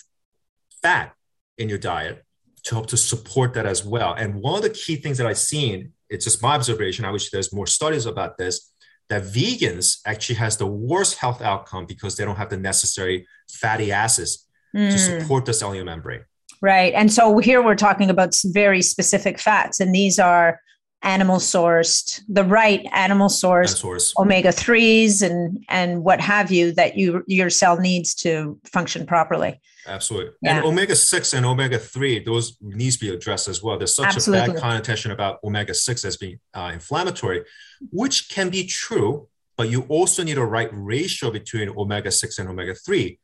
fat 0.81 1.13
in 1.59 1.69
your 1.69 1.77
diet 1.77 2.25
to 2.63 2.73
help 2.73 2.87
to 2.87 2.97
support 2.97 3.53
that 3.53 3.67
as 3.67 3.85
well. 3.85 4.15
And 4.15 4.41
one 4.41 4.55
of 4.55 4.63
the 4.63 4.71
key 4.71 4.95
things 4.95 5.19
that 5.19 5.27
I've 5.27 5.37
seen, 5.37 5.93
it's 6.09 6.25
just 6.25 6.41
my 6.41 6.55
observation, 6.55 7.05
I 7.05 7.11
wish 7.11 7.29
there's 7.29 7.53
more 7.53 7.67
studies 7.67 8.07
about 8.07 8.39
this, 8.39 8.71
that 9.09 9.21
vegans 9.21 9.99
actually 10.07 10.37
has 10.37 10.57
the 10.57 10.65
worst 10.65 11.19
health 11.19 11.43
outcome 11.43 11.85
because 11.85 12.17
they 12.17 12.25
don't 12.25 12.37
have 12.37 12.49
the 12.49 12.57
necessary 12.57 13.27
fatty 13.47 13.91
acids 13.91 14.47
mm. 14.75 14.91
to 14.91 14.97
support 14.97 15.45
the 15.45 15.53
cellular 15.53 15.85
membrane. 15.85 16.25
Right. 16.61 16.93
And 16.93 17.11
so 17.11 17.37
here 17.39 17.61
we're 17.61 17.75
talking 17.75 18.09
about 18.09 18.35
very 18.45 18.81
specific 18.81 19.39
fats, 19.39 19.79
and 19.79 19.93
these 19.93 20.19
are 20.19 20.59
animal 21.03 21.37
sourced, 21.37 22.21
the 22.27 22.43
right 22.43 22.85
animal 22.91 23.29
sourced 23.29 23.77
source. 23.77 24.13
omega 24.17 24.49
3s 24.49 25.21
and 25.21 25.63
and 25.69 26.03
what 26.03 26.19
have 26.19 26.51
you 26.51 26.71
that 26.73 26.97
you 26.97 27.23
your 27.27 27.49
cell 27.49 27.79
needs 27.79 28.15
to 28.15 28.59
function 28.65 29.05
properly. 29.05 29.61
Absolutely. 29.87 30.31
Yeah. 30.41 30.57
And 30.57 30.65
omega 30.65 30.95
6 30.95 31.33
and 31.35 31.45
omega 31.45 31.77
3, 31.77 32.23
those 32.23 32.57
needs 32.59 32.97
to 32.97 33.05
be 33.05 33.13
addressed 33.13 33.47
as 33.47 33.61
well. 33.61 33.77
There's 33.77 33.95
such 33.95 34.15
Absolutely. 34.15 34.49
a 34.49 34.53
bad 34.53 34.61
connotation 34.61 35.11
about 35.11 35.39
omega 35.43 35.75
6 35.75 36.05
as 36.05 36.17
being 36.17 36.39
uh, 36.55 36.71
inflammatory, 36.73 37.43
which 37.91 38.29
can 38.29 38.49
be 38.49 38.65
true, 38.65 39.27
but 39.57 39.69
you 39.69 39.83
also 39.83 40.23
need 40.23 40.39
a 40.39 40.43
right 40.43 40.69
ratio 40.71 41.29
between 41.29 41.69
omega 41.69 42.11
6 42.11 42.39
and 42.39 42.49
omega 42.49 42.73
3. 42.73 43.19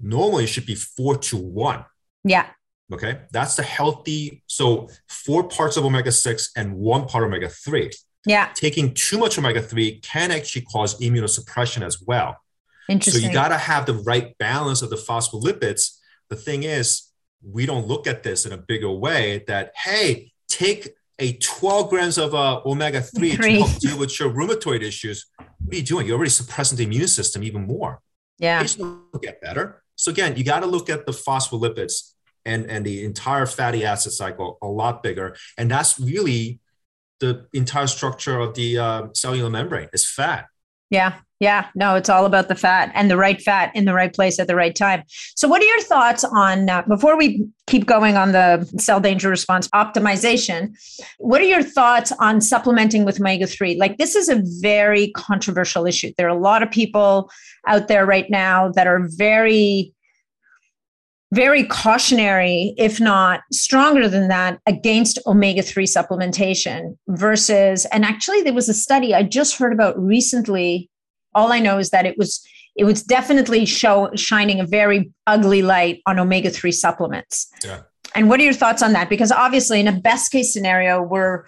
Normally, 0.00 0.44
it 0.44 0.48
should 0.48 0.66
be 0.66 0.74
four 0.74 1.16
to 1.16 1.36
one. 1.36 1.84
Yeah. 2.24 2.46
Okay, 2.92 3.20
that's 3.32 3.56
the 3.56 3.62
healthy. 3.62 4.42
So 4.46 4.88
four 5.08 5.48
parts 5.48 5.76
of 5.76 5.84
omega 5.84 6.12
six 6.12 6.50
and 6.56 6.76
one 6.76 7.06
part 7.06 7.24
omega 7.24 7.48
three. 7.48 7.90
Yeah, 8.24 8.50
taking 8.54 8.94
too 8.94 9.18
much 9.18 9.38
omega 9.38 9.60
three 9.60 10.00
can 10.00 10.30
actually 10.30 10.62
cause 10.62 10.98
immunosuppression 11.00 11.84
as 11.84 12.00
well. 12.02 12.36
Interesting. 12.88 13.22
So 13.22 13.26
you 13.26 13.32
got 13.32 13.48
to 13.48 13.58
have 13.58 13.86
the 13.86 13.94
right 13.94 14.36
balance 14.38 14.82
of 14.82 14.90
the 14.90 14.96
phospholipids. 14.96 15.98
The 16.28 16.36
thing 16.36 16.62
is, 16.62 17.10
we 17.42 17.66
don't 17.66 17.86
look 17.86 18.06
at 18.06 18.22
this 18.22 18.46
in 18.46 18.52
a 18.52 18.56
bigger 18.56 18.90
way. 18.90 19.44
That 19.48 19.72
hey, 19.76 20.32
take 20.48 20.90
a 21.18 21.32
12 21.32 21.90
grams 21.90 22.18
of 22.18 22.34
uh, 22.34 22.60
omega 22.64 23.00
3 23.00 23.36
to 23.36 23.50
help 23.52 23.78
deal 23.78 23.98
with 23.98 24.18
your 24.20 24.30
rheumatoid 24.30 24.82
issues. 24.82 25.26
What 25.36 25.74
are 25.74 25.76
you 25.76 25.82
doing? 25.82 26.06
You're 26.06 26.16
already 26.16 26.30
suppressing 26.30 26.76
the 26.76 26.84
immune 26.84 27.08
system 27.08 27.42
even 27.42 27.66
more. 27.66 28.00
Yeah. 28.38 28.62
It's 28.62 28.76
get 29.22 29.40
better. 29.40 29.82
So 29.96 30.10
again, 30.10 30.36
you 30.36 30.44
got 30.44 30.60
to 30.60 30.66
look 30.66 30.88
at 30.88 31.06
the 31.06 31.12
phospholipids 31.12 32.12
and, 32.44 32.70
and 32.70 32.86
the 32.86 33.04
entire 33.04 33.46
fatty 33.46 33.84
acid 33.84 34.12
cycle 34.12 34.58
a 34.62 34.66
lot 34.68 35.02
bigger. 35.02 35.36
And 35.58 35.70
that's 35.70 35.98
really 35.98 36.60
the 37.18 37.46
entire 37.52 37.86
structure 37.86 38.38
of 38.38 38.54
the 38.54 38.78
uh, 38.78 39.02
cellular 39.14 39.50
membrane 39.50 39.88
is 39.92 40.08
fat. 40.08 40.46
Yeah. 40.90 41.20
Yeah. 41.38 41.66
No, 41.74 41.96
it's 41.96 42.08
all 42.08 42.24
about 42.24 42.48
the 42.48 42.54
fat 42.54 42.90
and 42.94 43.10
the 43.10 43.16
right 43.16 43.40
fat 43.42 43.70
in 43.74 43.84
the 43.84 43.92
right 43.92 44.12
place 44.12 44.38
at 44.38 44.46
the 44.46 44.54
right 44.54 44.74
time. 44.74 45.02
So, 45.34 45.46
what 45.48 45.60
are 45.60 45.66
your 45.66 45.82
thoughts 45.82 46.24
on, 46.24 46.70
uh, 46.70 46.82
before 46.88 47.18
we 47.18 47.44
keep 47.66 47.84
going 47.84 48.16
on 48.16 48.32
the 48.32 48.66
cell 48.78 49.00
danger 49.00 49.28
response 49.28 49.68
optimization, 49.68 50.70
what 51.18 51.42
are 51.42 51.46
your 51.46 51.62
thoughts 51.62 52.10
on 52.20 52.40
supplementing 52.40 53.04
with 53.04 53.20
omega 53.20 53.46
3? 53.46 53.76
Like, 53.76 53.98
this 53.98 54.16
is 54.16 54.30
a 54.30 54.42
very 54.60 55.10
controversial 55.12 55.86
issue. 55.86 56.10
There 56.16 56.26
are 56.26 56.36
a 56.36 56.40
lot 56.40 56.62
of 56.62 56.70
people 56.70 57.30
out 57.66 57.88
there 57.88 58.06
right 58.06 58.30
now 58.30 58.70
that 58.72 58.86
are 58.86 59.06
very 59.16 59.92
very 61.32 61.64
cautionary, 61.64 62.72
if 62.78 63.00
not 63.00 63.40
stronger 63.52 64.08
than 64.08 64.28
that, 64.28 64.60
against 64.66 65.18
omega 65.26 65.60
3 65.60 65.84
supplementation 65.84 66.96
versus, 67.08 67.84
and 67.86 68.04
actually, 68.04 68.42
there 68.42 68.54
was 68.54 68.68
a 68.68 68.74
study 68.74 69.12
I 69.12 69.22
just 69.22 69.58
heard 69.58 69.72
about 69.72 69.98
recently. 69.98 70.88
All 71.36 71.52
I 71.52 71.60
know 71.60 71.78
is 71.78 71.90
that 71.90 72.04
it 72.06 72.18
was 72.18 72.44
it 72.74 72.84
was 72.84 73.02
definitely 73.02 73.64
show 73.64 74.10
shining 74.16 74.60
a 74.60 74.66
very 74.66 75.10
ugly 75.26 75.62
light 75.62 76.02
on 76.06 76.18
omega 76.18 76.50
3 76.50 76.72
supplements. 76.72 77.48
Yeah. 77.64 77.82
And 78.14 78.28
what 78.28 78.40
are 78.40 78.44
your 78.44 78.52
thoughts 78.52 78.82
on 78.82 78.92
that? 78.94 79.08
Because 79.08 79.30
obviously, 79.30 79.78
in 79.80 79.88
a 79.88 79.92
best 79.92 80.32
case 80.32 80.52
scenario, 80.52 81.02
we're 81.02 81.44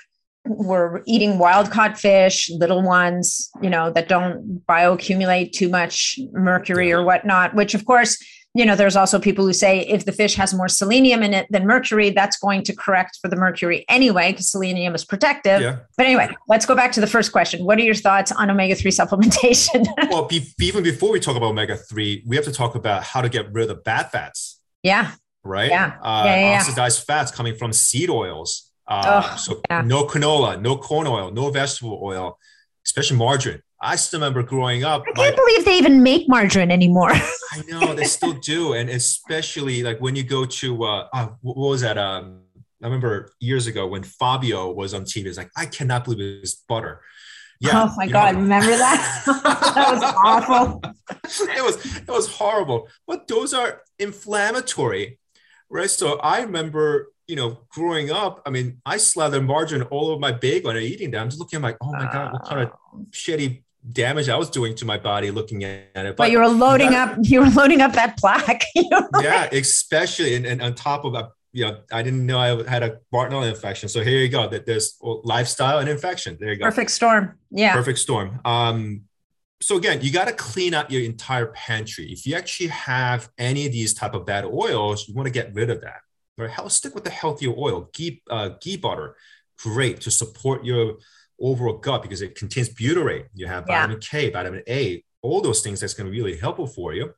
we're 0.49 1.03
eating 1.07 1.39
wild 1.39 1.71
caught 1.71 1.99
fish, 1.99 2.51
little 2.51 2.83
ones, 2.83 3.51
you 3.61 3.71
know, 3.71 3.91
that 3.91 4.09
don't 4.09 4.65
bioaccumulate 4.67 5.53
too 5.53 5.69
much 5.69 6.19
mercury 6.33 6.93
or 6.93 7.05
whatnot, 7.05 7.55
which 7.55 7.75
of 7.75 7.85
course 7.85 8.23
you 8.55 8.65
know, 8.65 8.75
there's 8.75 8.97
also 8.97 9.19
people 9.19 9.45
who 9.45 9.53
say 9.53 9.81
if 9.81 10.05
the 10.05 10.13
fish 10.13 10.35
has 10.35 10.55
more 10.55 10.69
selenium 10.69 11.23
in 11.23 11.35
it 11.35 11.47
than 11.51 11.67
mercury, 11.67 12.11
that's 12.11 12.39
going 12.39 12.63
to 12.65 12.75
correct 12.75 13.19
for 13.21 13.29
the 13.29 13.37
mercury 13.37 13.85
anyway, 13.89 14.33
because 14.33 14.51
selenium 14.51 14.95
is 14.95 15.05
protective. 15.05 15.61
Yeah. 15.61 15.79
But 15.97 16.07
anyway, 16.07 16.35
let's 16.49 16.65
go 16.65 16.75
back 16.75 16.93
to 16.93 17.01
the 17.01 17.07
first 17.07 17.31
question. 17.31 17.65
What 17.65 17.79
are 17.79 17.83
your 17.83 17.95
thoughts 17.95 18.33
on 18.33 18.51
omega 18.51 18.75
3 18.75 18.91
supplementation? 18.91 19.87
well, 20.11 20.25
be, 20.27 20.47
even 20.61 20.83
before 20.83 21.13
we 21.13 21.21
talk 21.21 21.37
about 21.37 21.51
omega 21.51 21.77
3, 21.77 22.25
we 22.27 22.37
have 22.37 22.45
to 22.47 22.53
talk 22.53 22.75
about 22.75 23.05
how 23.05 23.21
to 23.21 23.29
get 23.29 23.53
rid 23.53 23.71
of 23.71 23.77
the 23.77 23.83
bad 23.83 24.11
fats. 24.11 24.61
Yeah. 24.83 25.13
Right? 25.45 25.71
Yeah. 25.71 25.99
Uh, 26.03 26.23
yeah, 26.27 26.37
yeah, 26.37 26.59
oxidized 26.59 27.05
yeah. 27.09 27.15
fats 27.15 27.31
coming 27.31 27.55
from 27.55 27.73
seed 27.73 28.11
oils. 28.11 28.71
Uh, 28.87 29.23
oh, 29.23 29.37
so 29.37 29.63
no 29.85 30.05
canola, 30.05 30.61
no 30.61 30.79
corn 30.79 31.07
oil, 31.07 31.31
no 31.31 31.51
vegetable 31.51 32.01
oil, 32.03 32.39
especially 32.87 33.19
margarine. 33.19 33.61
I 33.81 33.97
still 33.97 34.21
remember 34.21 34.43
growing 34.43 34.85
up. 34.85 35.03
I 35.03 35.13
can't 35.13 35.37
my, 35.37 35.45
believe 35.45 35.65
they 35.65 35.79
even 35.79 36.03
make 36.03 36.29
margarine 36.29 36.71
anymore. 36.71 37.13
I 37.53 37.63
know 37.69 37.95
they 37.95 38.05
still 38.05 38.33
do, 38.33 38.73
and 38.73 38.91
especially 38.91 39.83
like 39.83 40.01
when 40.01 40.17
you 40.17 40.25
go 40.25 40.45
to 40.45 40.85
uh, 40.85 41.09
uh, 41.13 41.29
what 41.43 41.57
was 41.57 41.83
that? 41.83 41.97
Um, 41.97 42.41
I 42.83 42.87
remember 42.87 43.31
years 43.41 43.67
ago 43.67 43.87
when 43.87 44.03
Fabio 44.03 44.73
was 44.73 44.95
on 44.95 45.03
TV. 45.03 45.27
It's 45.27 45.39
like 45.39 45.51
I 45.57 45.67
cannot 45.67 46.05
believe 46.05 46.21
it 46.21 46.41
was 46.41 46.55
butter. 46.69 47.03
Yeah. 47.61 47.85
Oh 47.89 47.95
my 47.97 48.07
god! 48.07 48.35
Know. 48.35 48.43
Remember 48.43 48.71
that? 48.71 49.23
that 49.75 49.93
was 49.93 50.03
awful. 50.25 50.81
it 51.49 51.63
was 51.63 51.97
it 51.97 52.09
was 52.09 52.33
horrible. 52.33 52.89
But 53.07 53.29
those 53.29 53.55
are 53.55 53.83
inflammatory, 53.99 55.19
right? 55.71 55.91
So 55.91 56.19
I 56.19 56.43
remember 56.43 57.09
you 57.29 57.37
know, 57.37 57.59
growing 57.69 58.11
up, 58.11 58.41
I 58.47 58.51
mean, 58.51 58.81
I 58.87 58.97
slathered 58.97 59.45
margarine 59.45 59.83
all 59.83 60.09
over 60.09 60.19
my 60.19 60.33
bagel 60.33 60.71
and 60.71 60.79
i 60.79 60.83
eating 60.83 61.11
them. 61.11 61.25
I'm 61.25 61.29
just 61.29 61.39
looking, 61.39 61.59
I'm 61.59 61.63
like, 61.63 61.77
oh 61.83 61.93
my 61.93 62.11
God, 62.11 62.33
what 62.33 62.47
kind 62.47 62.63
of 62.63 62.73
shitty 63.11 63.65
damage 63.93 64.29
I 64.29 64.37
was 64.37 64.51
doing 64.51 64.75
to 64.77 64.85
my 64.85 64.99
body 64.99 65.31
looking 65.31 65.65
at 65.65 65.87
it. 65.95 66.17
But, 66.17 66.17
but 66.17 66.31
you 66.31 66.39
were 66.39 66.49
loading 66.49 66.91
that, 66.91 67.19
up, 67.19 67.19
you 67.23 67.41
were 67.41 67.51
loading 67.51 67.81
up 67.81 67.93
that 67.93 68.19
plaque. 68.19 68.65
yeah, 68.75 69.49
especially 69.53 70.35
and, 70.35 70.47
and 70.47 70.63
on 70.63 70.75
top 70.75 71.05
of 71.05 71.13
that, 71.15 71.31
you 71.53 71.65
know, 71.65 71.79
I 71.91 72.03
didn't 72.03 72.27
know 72.27 72.39
I 72.39 72.69
had 72.69 72.83
a 72.83 72.99
Bartonella 73.13 73.49
infection. 73.49 73.89
So 73.89 74.03
here 74.03 74.19
you 74.19 74.29
go. 74.29 74.49
That 74.49 74.67
there's 74.67 74.99
lifestyle 75.01 75.79
and 75.79 75.89
infection. 75.89 76.37
There 76.39 76.53
you 76.53 76.59
go. 76.59 76.65
Perfect 76.65 76.91
storm. 76.91 77.39
Yeah. 77.51 77.73
Perfect 77.73 77.99
storm. 77.99 78.41
Um, 78.45 79.03
so 79.61 79.77
again, 79.77 80.01
you 80.03 80.13
got 80.13 80.29
to 80.29 80.35
clean 80.35 80.75
out 80.75 80.91
your 80.91 81.03
entire 81.03 81.47
pantry. 81.47 82.13
If 82.13 82.27
you 82.27 82.37
actually 82.37 82.69
have 82.69 83.31
any 83.39 83.67
of 83.67 83.73
these 83.73 83.95
type 83.95 84.15
of 84.15 84.25
bad 84.25 84.45
oils, 84.45 85.09
you 85.09 85.15
want 85.15 85.27
to 85.27 85.33
get 85.33 85.55
rid 85.55 85.71
of 85.71 85.81
that. 85.81 86.01
Right? 86.37 86.51
How 86.51 86.69
stick 86.69 86.95
with 86.95 87.05
the 87.05 87.11
healthier 87.11 87.53
oil, 87.57 87.91
ghee, 87.93 88.23
uh, 88.31 88.51
ghee 88.61 88.77
butter, 88.77 89.17
great 89.59 90.01
to 90.03 90.11
support 90.11 90.65
your 90.65 90.99
overall 91.41 91.79
gut 91.79 92.03
because 92.03 92.23
it 92.23 92.35
contains 92.35 92.69
butyrate. 92.69 93.27
You 93.35 93.47
have 93.47 93.65
yeah. 93.69 93.81
vitamin 93.81 94.01
K, 94.01 94.31
vitamin 94.31 94.63
A, 94.69 95.05
all 95.23 95.41
those 95.41 95.61
things 95.63 95.81
that's 95.81 95.95
going 95.95 96.07
to 96.07 96.11
be 96.11 96.23
really 96.23 96.39
helpful 96.39 96.67
for 96.67 96.95
you. 96.95 97.15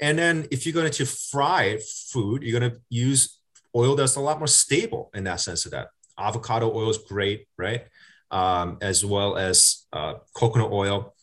And 0.00 0.18
then 0.18 0.46
if 0.50 0.66
you're 0.66 0.72
going 0.72 0.90
to 0.90 1.06
fry 1.06 1.78
food, 2.10 2.42
you're 2.42 2.58
going 2.58 2.72
to 2.72 2.80
use 2.88 3.38
oil 3.76 3.94
that's 3.94 4.16
a 4.16 4.20
lot 4.20 4.38
more 4.38 4.46
stable 4.46 5.10
in 5.14 5.24
that 5.24 5.40
sense 5.40 5.64
of 5.64 5.72
that. 5.72 5.88
Avocado 6.18 6.72
oil 6.72 6.90
is 6.90 6.98
great, 6.98 7.46
right? 7.56 7.86
Um, 8.30 8.78
as 8.80 9.04
well 9.04 9.36
as 9.36 9.86
uh, 9.92 10.14
coconut 10.34 10.72
oil. 10.72 11.14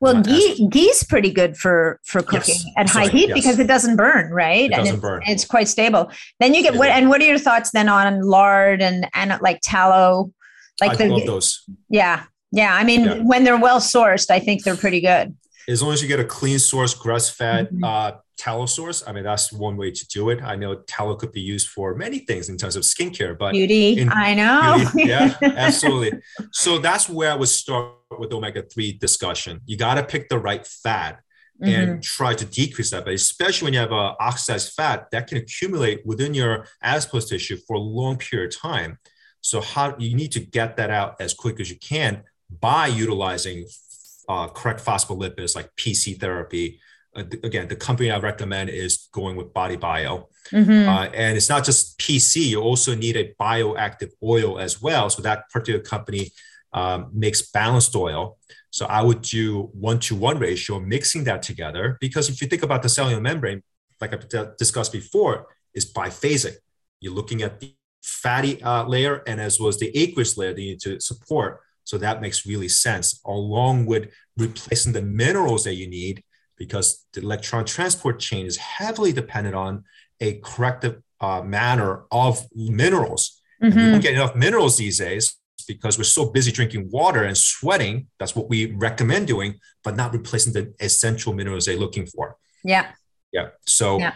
Well, 0.00 0.18
uh, 0.18 0.22
ghee 0.22 0.68
ghee's 0.68 1.02
pretty 1.02 1.32
good 1.32 1.56
for 1.56 2.00
for 2.04 2.22
cooking 2.22 2.54
yes. 2.56 2.72
at 2.76 2.88
Sorry, 2.88 3.06
high 3.06 3.10
heat 3.12 3.28
yes. 3.30 3.34
because 3.34 3.58
it 3.58 3.66
doesn't 3.66 3.96
burn, 3.96 4.30
right? 4.30 4.70
It 4.70 4.74
and 4.74 4.84
doesn't 4.84 5.00
burn. 5.00 5.22
It's 5.26 5.44
quite 5.44 5.66
stable. 5.66 6.10
Then 6.38 6.54
you 6.54 6.62
get 6.62 6.76
what? 6.76 6.90
And 6.90 7.08
what 7.08 7.20
are 7.20 7.24
your 7.24 7.38
thoughts 7.38 7.72
then 7.72 7.88
on 7.88 8.22
lard 8.22 8.80
and 8.80 9.08
and 9.14 9.36
like 9.40 9.60
tallow? 9.62 10.32
Like 10.80 10.92
I 10.92 10.96
the, 10.96 11.08
love 11.08 11.26
those. 11.26 11.64
Yeah, 11.88 12.24
yeah. 12.52 12.74
I 12.74 12.84
mean, 12.84 13.04
yeah. 13.04 13.18
when 13.22 13.44
they're 13.44 13.58
well 13.58 13.80
sourced, 13.80 14.30
I 14.30 14.38
think 14.38 14.64
they're 14.64 14.76
pretty 14.76 15.00
good. 15.00 15.36
As 15.68 15.82
long 15.82 15.92
as 15.92 16.00
you 16.00 16.08
get 16.08 16.20
a 16.20 16.24
clean 16.24 16.58
source, 16.58 16.94
grass 16.94 17.28
fed 17.28 17.66
mm-hmm. 17.66 17.84
uh, 17.84 18.12
tallow 18.38 18.66
source, 18.66 19.02
I 19.06 19.12
mean, 19.12 19.24
that's 19.24 19.52
one 19.52 19.76
way 19.76 19.90
to 19.90 20.06
do 20.08 20.30
it. 20.30 20.42
I 20.42 20.56
know 20.56 20.76
tallow 20.86 21.14
could 21.16 21.32
be 21.32 21.42
used 21.42 21.68
for 21.68 21.94
many 21.94 22.20
things 22.20 22.48
in 22.48 22.56
terms 22.56 22.76
of 22.76 22.84
skincare, 22.84 23.36
but 23.36 23.52
beauty. 23.52 23.98
In, 23.98 24.10
I 24.10 24.34
know. 24.34 24.86
Beauty, 24.94 25.10
yeah, 25.10 25.36
absolutely. 25.42 26.20
So 26.52 26.78
that's 26.78 27.08
where 27.08 27.32
I 27.32 27.34
would 27.34 27.48
start 27.48 27.92
with 28.18 28.32
omega 28.32 28.62
3 28.62 28.92
discussion. 28.94 29.60
You 29.66 29.76
got 29.76 29.94
to 29.94 30.04
pick 30.04 30.30
the 30.30 30.38
right 30.38 30.66
fat 30.66 31.20
mm-hmm. 31.60 31.72
and 31.72 32.02
try 32.02 32.34
to 32.34 32.44
decrease 32.44 32.90
that. 32.90 33.04
But 33.04 33.14
especially 33.14 33.66
when 33.66 33.74
you 33.74 33.80
have 33.80 33.92
a 33.92 34.14
oxidized 34.20 34.72
fat 34.72 35.10
that 35.12 35.26
can 35.26 35.38
accumulate 35.38 36.04
within 36.06 36.34
your 36.34 36.66
adipose 36.82 37.28
tissue 37.28 37.56
for 37.66 37.76
a 37.76 37.80
long 37.80 38.16
period 38.16 38.54
of 38.54 38.60
time. 38.60 38.98
So 39.40 39.60
how 39.60 39.96
you 39.98 40.14
need 40.14 40.32
to 40.32 40.40
get 40.40 40.76
that 40.76 40.90
out 40.90 41.20
as 41.20 41.34
quick 41.34 41.60
as 41.60 41.70
you 41.70 41.76
can 41.76 42.22
by 42.60 42.86
utilizing 42.86 43.66
uh, 44.28 44.48
correct 44.48 44.84
phospholipids 44.84 45.56
like 45.56 45.70
PC 45.76 46.18
therapy. 46.18 46.80
Uh, 47.16 47.24
again, 47.42 47.68
the 47.68 47.76
company 47.76 48.10
I 48.10 48.18
recommend 48.18 48.70
is 48.70 49.08
going 49.12 49.36
with 49.36 49.54
Body 49.54 49.76
Bio. 49.76 50.28
Mm-hmm. 50.52 50.88
Uh, 50.88 51.04
and 51.14 51.36
it's 51.36 51.48
not 51.48 51.64
just 51.64 51.98
PC, 51.98 52.46
you 52.46 52.60
also 52.60 52.94
need 52.94 53.16
a 53.16 53.34
bioactive 53.40 54.10
oil 54.22 54.58
as 54.58 54.80
well. 54.82 55.08
So 55.10 55.22
that 55.22 55.48
particular 55.50 55.80
company 55.80 56.30
um, 56.72 57.10
makes 57.12 57.50
balanced 57.50 57.96
oil. 57.96 58.38
So 58.70 58.86
I 58.86 59.02
would 59.02 59.22
do 59.22 59.70
one 59.72 59.98
to 60.00 60.14
one 60.14 60.38
ratio, 60.38 60.78
mixing 60.78 61.24
that 61.24 61.42
together. 61.42 61.96
Because 62.00 62.28
if 62.28 62.42
you 62.42 62.48
think 62.48 62.62
about 62.62 62.82
the 62.82 62.88
cellular 62.88 63.20
membrane, 63.20 63.62
like 64.00 64.12
I 64.12 64.46
discussed 64.58 64.92
before, 64.92 65.46
is 65.74 65.90
biphasic. 65.90 66.56
You're 67.00 67.14
looking 67.14 67.42
at 67.42 67.60
the 67.60 67.74
fatty 68.02 68.62
uh, 68.62 68.84
layer 68.86 69.22
and 69.26 69.40
as 69.40 69.58
well 69.58 69.68
as 69.68 69.78
the 69.78 69.96
aqueous 69.96 70.36
layer 70.36 70.54
that 70.54 70.60
you 70.60 70.70
need 70.70 70.80
to 70.80 71.00
support. 71.00 71.60
So 71.84 71.98
that 71.98 72.20
makes 72.20 72.46
really 72.46 72.68
sense, 72.68 73.20
along 73.24 73.86
with 73.86 74.10
replacing 74.36 74.92
the 74.92 75.02
minerals 75.02 75.64
that 75.64 75.74
you 75.74 75.88
need, 75.88 76.22
because 76.56 77.06
the 77.12 77.20
electron 77.20 77.64
transport 77.64 78.18
chain 78.18 78.44
is 78.44 78.56
heavily 78.56 79.12
dependent 79.12 79.54
on 79.54 79.84
a 80.20 80.38
corrective 80.38 81.02
uh, 81.20 81.40
manner 81.42 82.04
of 82.10 82.44
minerals. 82.54 83.40
Mm-hmm. 83.62 83.78
We 83.78 83.90
don't 83.90 84.00
get 84.00 84.14
enough 84.14 84.36
minerals 84.36 84.76
these 84.76 84.98
days 84.98 85.36
because 85.66 85.98
we're 85.98 86.04
so 86.04 86.26
busy 86.26 86.52
drinking 86.52 86.88
water 86.90 87.24
and 87.24 87.36
sweating. 87.36 88.08
That's 88.18 88.34
what 88.34 88.48
we 88.48 88.72
recommend 88.72 89.26
doing, 89.26 89.54
but 89.84 89.96
not 89.96 90.12
replacing 90.12 90.52
the 90.52 90.74
essential 90.80 91.32
minerals 91.32 91.66
they're 91.66 91.76
looking 91.76 92.06
for. 92.06 92.36
Yeah. 92.64 92.90
Yeah. 93.32 93.48
So 93.66 93.98
yeah. 93.98 94.14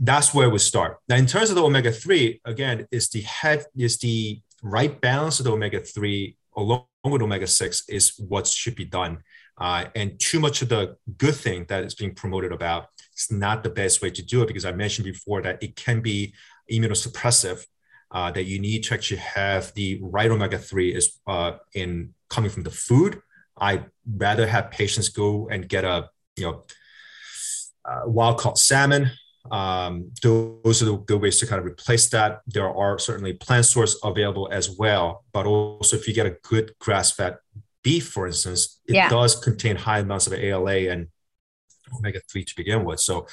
That's 0.00 0.32
where 0.34 0.48
we 0.48 0.58
start. 0.58 0.98
Now, 1.08 1.16
in 1.16 1.26
terms 1.26 1.50
of 1.50 1.56
the 1.56 1.62
omega 1.62 1.92
three, 1.92 2.40
again, 2.46 2.86
is 2.90 3.10
the 3.10 3.20
head 3.20 3.66
is 3.76 3.98
the 3.98 4.40
right 4.62 4.98
balance 5.00 5.38
of 5.38 5.44
the 5.44 5.52
omega 5.52 5.80
three 5.80 6.36
along 6.56 6.86
with 7.04 7.22
omega 7.22 7.46
six 7.46 7.84
is 7.88 8.14
what 8.18 8.46
should 8.46 8.74
be 8.74 8.84
done. 8.84 9.18
Uh, 9.58 9.84
and 9.94 10.18
too 10.18 10.40
much 10.40 10.62
of 10.62 10.70
the 10.70 10.96
good 11.18 11.34
thing 11.34 11.66
that 11.68 11.84
is 11.84 11.94
being 11.94 12.14
promoted 12.14 12.50
about 12.50 12.86
is 13.16 13.30
not 13.30 13.62
the 13.62 13.68
best 13.68 14.00
way 14.00 14.10
to 14.10 14.22
do 14.22 14.42
it 14.42 14.48
because 14.48 14.64
I 14.64 14.72
mentioned 14.72 15.04
before 15.04 15.42
that 15.42 15.62
it 15.62 15.76
can 15.76 16.00
be 16.00 16.34
immunosuppressive 16.72 17.64
uh, 18.10 18.30
that 18.32 18.44
you 18.44 18.58
need 18.58 18.82
to 18.84 18.94
actually 18.94 19.18
have 19.18 19.72
the 19.74 20.00
right 20.02 20.30
omega 20.30 20.58
3 20.58 20.94
is 20.94 21.20
uh, 21.26 21.52
in 21.74 22.14
coming 22.30 22.50
from 22.50 22.62
the 22.62 22.70
food. 22.70 23.20
I'd 23.58 23.84
rather 24.16 24.46
have 24.46 24.70
patients 24.70 25.10
go 25.10 25.48
and 25.50 25.68
get 25.68 25.84
a 25.84 26.08
you 26.36 26.44
know 26.44 26.64
wild 28.06 28.38
caught 28.38 28.58
salmon. 28.58 29.10
Um, 29.50 30.12
those 30.22 30.82
are 30.82 30.86
the 30.86 30.96
good 30.96 31.20
ways 31.20 31.38
to 31.40 31.46
kind 31.46 31.58
of 31.58 31.66
replace 31.66 32.08
that. 32.10 32.40
There 32.46 32.68
are 32.68 32.98
certainly 32.98 33.32
plant 33.32 33.66
source 33.66 33.98
available 34.04 34.48
as 34.52 34.76
well, 34.76 35.24
but 35.32 35.46
also 35.46 35.96
if 35.96 36.06
you 36.06 36.14
get 36.14 36.26
a 36.26 36.36
good 36.42 36.72
grass 36.78 37.12
fed 37.12 37.38
beef, 37.82 38.08
for 38.08 38.26
instance, 38.26 38.80
it 38.86 38.94
yeah. 38.94 39.08
does 39.08 39.34
contain 39.36 39.76
high 39.76 40.00
amounts 40.00 40.26
of 40.26 40.34
ALA 40.34 40.90
and 40.90 41.08
omega 41.96 42.20
3 42.30 42.44
to 42.44 42.56
begin 42.56 42.84
with. 42.84 43.00
So 43.00 43.26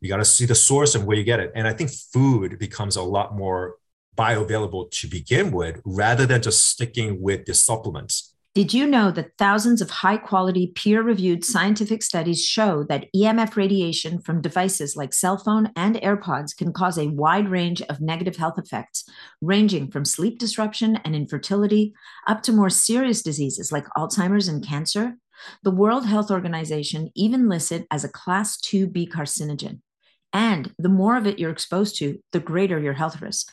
you 0.00 0.08
got 0.08 0.18
to 0.18 0.24
see 0.24 0.44
the 0.44 0.54
source 0.54 0.94
and 0.94 1.06
where 1.06 1.16
you 1.16 1.24
get 1.24 1.40
it. 1.40 1.52
And 1.54 1.66
I 1.66 1.72
think 1.72 1.90
food 1.90 2.58
becomes 2.58 2.96
a 2.96 3.02
lot 3.02 3.34
more 3.34 3.76
bioavailable 4.16 4.90
to 4.90 5.08
begin 5.08 5.50
with 5.50 5.80
rather 5.84 6.26
than 6.26 6.42
just 6.42 6.68
sticking 6.68 7.20
with 7.20 7.44
the 7.44 7.54
supplements. 7.54 8.34
Did 8.56 8.72
you 8.72 8.86
know 8.86 9.10
that 9.10 9.36
thousands 9.36 9.82
of 9.82 9.90
high 9.90 10.16
quality, 10.16 10.68
peer 10.68 11.02
reviewed 11.02 11.44
scientific 11.44 12.02
studies 12.02 12.42
show 12.42 12.84
that 12.84 13.04
EMF 13.14 13.54
radiation 13.54 14.18
from 14.18 14.40
devices 14.40 14.96
like 14.96 15.12
cell 15.12 15.36
phone 15.36 15.70
and 15.76 15.96
AirPods 15.96 16.56
can 16.56 16.72
cause 16.72 16.96
a 16.96 17.08
wide 17.08 17.50
range 17.50 17.82
of 17.82 18.00
negative 18.00 18.36
health 18.36 18.58
effects, 18.58 19.04
ranging 19.42 19.90
from 19.90 20.06
sleep 20.06 20.38
disruption 20.38 20.96
and 21.04 21.14
infertility 21.14 21.92
up 22.26 22.42
to 22.44 22.52
more 22.52 22.70
serious 22.70 23.20
diseases 23.20 23.72
like 23.72 23.84
Alzheimer's 23.94 24.48
and 24.48 24.66
cancer? 24.66 25.18
The 25.62 25.70
World 25.70 26.06
Health 26.06 26.30
Organization 26.30 27.10
even 27.14 27.50
lists 27.50 27.72
it 27.72 27.86
as 27.90 28.04
a 28.04 28.08
class 28.08 28.56
2B 28.56 29.10
carcinogen. 29.10 29.80
And 30.32 30.72
the 30.78 30.88
more 30.88 31.18
of 31.18 31.26
it 31.26 31.38
you're 31.38 31.50
exposed 31.50 31.98
to, 31.98 32.20
the 32.32 32.40
greater 32.40 32.78
your 32.78 32.94
health 32.94 33.20
risk. 33.20 33.52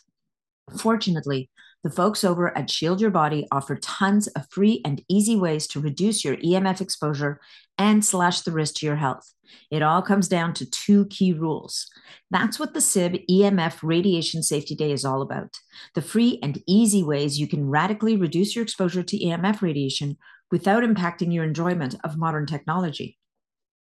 Fortunately, 0.78 1.50
the 1.84 1.90
folks 1.90 2.24
over 2.24 2.58
at 2.58 2.70
Shield 2.70 3.02
Your 3.02 3.12
Body 3.12 3.46
offer 3.52 3.76
tons 3.76 4.28
of 4.28 4.50
free 4.50 4.82
and 4.86 5.04
easy 5.10 5.36
ways 5.36 5.68
to 5.68 5.82
reduce 5.82 6.24
your 6.24 6.38
EMF 6.38 6.80
exposure 6.80 7.42
and 7.78 8.06
slash 8.06 8.42
the 8.42 8.52
risk 8.52 8.76
to 8.76 8.86
your 8.86 8.96
health. 8.96 9.34
It 9.70 9.82
all 9.82 10.02
comes 10.02 10.28
down 10.28 10.54
to 10.56 10.70
two 10.70 11.06
key 11.08 11.34
rules. 11.34 11.88
That's 12.32 12.58
what 12.58 12.74
the 12.74 12.80
SYB 12.80 13.26
EMF 13.30 13.80
Radiation 13.84 14.44
Safety 14.44 14.76
Day 14.76 14.92
is 14.92 15.04
all 15.04 15.22
about. 15.22 15.58
The 15.94 16.02
free 16.02 16.40
and 16.42 16.64
easy 16.68 17.04
ways 17.04 17.40
you 17.40 17.48
can 17.48 17.70
radically 17.70 18.16
reduce 18.16 18.56
your 18.56 18.64
exposure 18.64 19.04
to 19.04 19.20
EMF 19.20 19.62
radiation 19.62 20.18
without 20.52 20.84
impacting 20.84 21.34
your 21.34 21.44
enjoyment 21.44 21.96
of 22.04 22.18
modern 22.18 22.46
technology. 22.46 23.18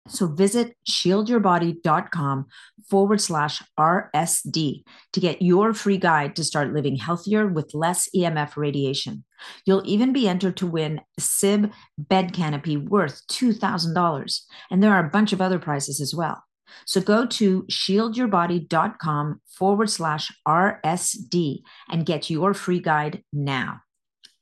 So 0.08 0.28
visit 0.28 0.76
shieldyourbody.com 0.90 2.46
forward 2.90 3.22
slash 3.22 3.62
RSD 3.80 4.84
to 5.14 5.20
get 5.20 5.42
your 5.42 5.74
free 5.74 5.98
guide 5.98 6.36
to 6.36 6.44
start 6.44 6.74
living 6.74 6.96
healthier 6.96 7.48
with 7.48 7.74
less 7.74 8.10
EMF 8.16 8.58
radiation. 8.58 9.24
You'll 9.66 9.84
even 9.86 10.12
be 10.12 10.28
entered 10.28 10.58
to 10.58 10.68
win 10.68 11.02
a 11.18 11.22
SYB 11.22 11.72
bed 11.98 12.34
canopy 12.34 12.78
worth 12.78 13.22
$2,000. 13.28 14.42
And 14.72 14.82
there 14.82 14.94
are 14.94 15.06
a 15.06 15.10
bunch 15.10 15.32
of 15.32 15.42
other 15.42 15.60
prizes 15.60 16.02
as 16.02 16.14
well. 16.16 16.44
So 16.86 17.02
go 17.02 17.26
to 17.26 17.64
shieldyourbody.com 17.64 19.42
forward 19.48 19.90
slash 19.90 20.32
RSD 20.48 21.62
and 21.90 22.06
get 22.06 22.30
your 22.30 22.54
free 22.54 22.80
guide 22.80 23.24
now. 23.34 23.82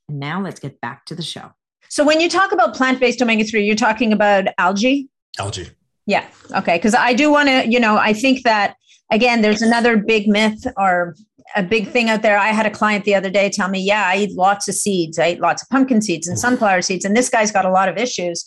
And 0.09 0.19
now 0.19 0.41
let's 0.41 0.59
get 0.59 0.79
back 0.81 1.05
to 1.05 1.15
the 1.15 1.23
show. 1.23 1.51
So 1.89 2.03
when 2.03 2.19
you 2.19 2.29
talk 2.29 2.51
about 2.51 2.75
plant-based 2.75 3.21
omega-3, 3.21 3.65
you're 3.65 3.75
talking 3.75 4.11
about 4.11 4.47
algae? 4.57 5.09
Algae. 5.39 5.69
Yeah. 6.05 6.25
Okay. 6.55 6.77
Because 6.77 6.95
I 6.95 7.13
do 7.13 7.31
want 7.31 7.49
to, 7.49 7.67
you 7.67 7.79
know, 7.79 7.97
I 7.97 8.13
think 8.13 8.43
that 8.43 8.75
again, 9.11 9.41
there's 9.41 9.61
another 9.61 9.97
big 9.97 10.27
myth 10.27 10.65
or 10.77 11.15
a 11.55 11.63
big 11.63 11.89
thing 11.89 12.09
out 12.09 12.21
there. 12.21 12.37
I 12.37 12.49
had 12.49 12.65
a 12.65 12.71
client 12.71 13.05
the 13.05 13.15
other 13.15 13.29
day 13.29 13.49
tell 13.49 13.69
me, 13.69 13.79
yeah, 13.79 14.05
I 14.07 14.17
eat 14.17 14.37
lots 14.37 14.67
of 14.67 14.75
seeds. 14.75 15.17
I 15.17 15.31
eat 15.31 15.39
lots 15.39 15.61
of 15.63 15.69
pumpkin 15.69 16.01
seeds 16.01 16.27
and 16.27 16.37
sunflower 16.37 16.81
seeds. 16.81 17.05
And 17.05 17.15
this 17.15 17.29
guy's 17.29 17.51
got 17.51 17.65
a 17.65 17.71
lot 17.71 17.89
of 17.89 17.97
issues. 17.97 18.45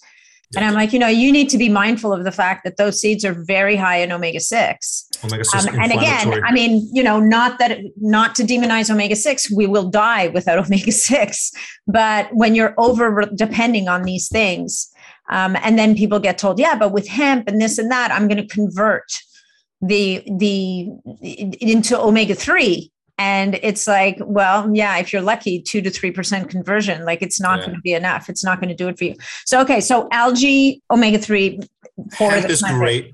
And 0.57 0.64
I'm 0.64 0.74
like, 0.74 0.92
you 0.92 0.98
know, 0.98 1.07
you 1.07 1.31
need 1.31 1.48
to 1.50 1.59
be 1.59 1.68
mindful 1.68 2.12
of 2.12 2.24
the 2.24 2.33
fact 2.33 2.64
that 2.64 2.76
those 2.76 3.00
seeds 3.00 3.24
are 3.24 3.33
very 3.33 3.76
high 3.76 3.98
in 3.98 4.11
omega 4.11 4.40
six. 4.40 5.07
Omega 5.22 5.44
six, 5.44 5.66
um, 5.66 5.79
and 5.79 5.92
again, 5.92 6.42
I 6.44 6.50
mean, 6.53 6.90
you 6.92 7.05
know, 7.05 7.20
not 7.20 7.61
that 7.61 7.79
not 8.00 8.35
to 8.35 8.42
demonize 8.42 8.90
omega 8.90 9.14
six, 9.14 9.48
we 9.48 9.68
will 9.68 9.88
die 9.88 10.26
without 10.29 10.59
omega 10.66 10.90
six. 10.90 11.53
But 11.87 12.35
when 12.35 12.57
you're 12.57 12.74
over 12.79 13.29
depending 13.37 13.87
on 13.87 14.03
these 14.03 14.29
things, 14.29 14.90
um, 15.31 15.57
and 15.62 15.79
then 15.79 15.95
people 15.95 16.19
get 16.19 16.37
told, 16.37 16.59
yeah, 16.59 16.75
but 16.75 16.93
with 16.93 17.09
hemp 17.09 17.49
and 17.49 17.61
this 17.61 17.79
and 17.79 17.90
that, 17.90 18.12
I'm 18.12 18.29
going 18.29 18.47
to 18.47 18.47
convert 18.47 19.11
the 19.81 20.23
the 20.37 20.88
into 21.23 21.99
omega 21.99 22.35
three. 22.35 22.93
And 23.16 23.59
it's 23.62 23.87
like, 23.87 24.16
well, 24.21 24.71
yeah, 24.75 24.97
if 24.97 25.12
you're 25.12 25.21
lucky, 25.21 25.61
two 25.61 25.83
to 25.83 25.90
three 25.90 26.11
percent 26.11 26.49
conversion, 26.49 27.05
like 27.05 27.23
it's 27.23 27.40
not 27.40 27.59
yeah. 27.59 27.66
going 27.66 27.77
to 27.77 27.83
be 27.83 27.93
enough. 27.93 28.29
It's 28.29 28.45
not 28.45 28.61
going 28.61 28.71
to 28.71 28.75
do 28.75 28.88
it 28.88 28.99
for 28.99 29.05
you. 29.05 29.14
So 29.45 29.61
okay, 29.61 29.81
so 29.81 30.09
algae 30.11 30.83
omega 30.90 31.19
three 31.19 31.61
for 32.16 32.31
hemp 32.31 32.49
is 32.49 32.62
great. 32.62 33.12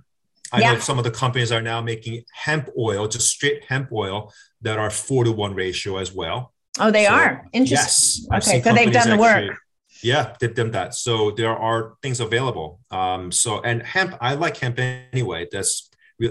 I 0.53 0.61
yeah. 0.61 0.73
know 0.73 0.79
some 0.79 0.99
of 0.99 1.05
the 1.05 1.11
companies 1.11 1.51
are 1.51 1.61
now 1.61 1.83
making 1.83 2.23
hemp 2.33 2.71
oil, 2.79 3.09
just 3.09 3.29
straight 3.29 3.65
hemp 3.65 3.91
oil, 3.93 4.33
that 4.63 4.79
are 4.79 4.91
four 4.91 5.25
to 5.25 5.33
one 5.33 5.55
ratio 5.55 5.99
as 5.99 6.13
well. 6.13 6.53
Oh, 6.79 6.91
they 6.93 7.07
so, 7.07 7.13
are 7.13 7.45
interesting. 7.53 8.29
Yes, 8.31 8.49
okay, 8.49 8.63
so 8.63 8.73
they've 8.73 8.93
done 8.93 9.11
the 9.11 9.17
work. 9.17 9.59
Yeah, 10.03 10.35
they've 10.41 10.55
done 10.55 10.71
that. 10.73 10.95
So 10.95 11.31
there 11.31 11.57
are 11.57 11.97
things 12.03 12.21
available. 12.21 12.81
Um, 12.91 13.33
so 13.33 13.61
and 13.61 13.83
hemp, 13.83 14.17
I 14.21 14.35
like 14.35 14.57
hemp 14.57 14.79
anyway. 14.79 15.47
That's 15.51 15.91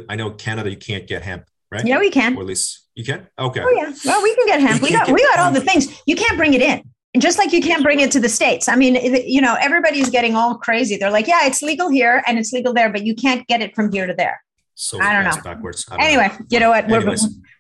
I 0.10 0.16
know 0.16 0.32
Canada, 0.32 0.70
you 0.70 0.78
can't 0.78 1.08
get 1.08 1.24
hemp, 1.24 1.46
right? 1.72 1.86
Yeah, 1.86 2.00
we 2.00 2.10
can. 2.10 2.36
Or 2.36 2.42
at 2.42 2.48
least 2.48 2.88
you 2.96 3.04
can. 3.04 3.28
Okay. 3.38 3.62
Oh 3.64 3.70
yeah. 3.70 3.94
Well, 4.06 4.24
we 4.24 4.36
can 4.36 4.46
get 4.48 4.62
hemp. 4.62 4.82
We, 4.82 4.90
we 4.90 4.96
got 4.96 5.12
we 5.12 5.24
got 5.24 5.40
all 5.40 5.52
the 5.52 5.62
things. 5.62 6.02
You 6.06 6.16
can't 6.16 6.38
bring 6.38 6.54
it 6.54 6.62
in. 6.62 6.84
just 7.20 7.38
like 7.38 7.54
you 7.54 7.62
can't 7.62 7.84
bring 7.84 8.02
it 8.02 8.12
to 8.12 8.20
the 8.20 8.28
states 8.28 8.68
i 8.68 8.76
mean 8.76 8.96
you 9.26 9.40
know 9.40 9.56
everybody's 9.62 10.10
getting 10.10 10.36
all 10.36 10.58
crazy 10.58 10.98
they're 10.98 11.16
like 11.18 11.28
yeah 11.28 11.48
it's 11.48 11.62
legal 11.62 11.88
here 11.88 12.22
and 12.28 12.38
it's 12.38 12.52
legal 12.52 12.74
there 12.74 12.92
but 12.92 13.06
you 13.06 13.16
can't 13.16 13.48
get 13.48 13.62
it 13.62 13.74
from 13.74 13.90
here 13.90 14.06
to 14.06 14.14
there 14.14 14.38
so 14.76 15.02
I 15.02 15.14
don't 15.14 15.24
know. 15.24 15.42
backwards. 15.42 15.86
Don't 15.86 16.02
anyway, 16.02 16.28
know. 16.28 16.46
you 16.50 16.60
know 16.60 16.70
what? 16.70 16.88
We're, 16.88 17.16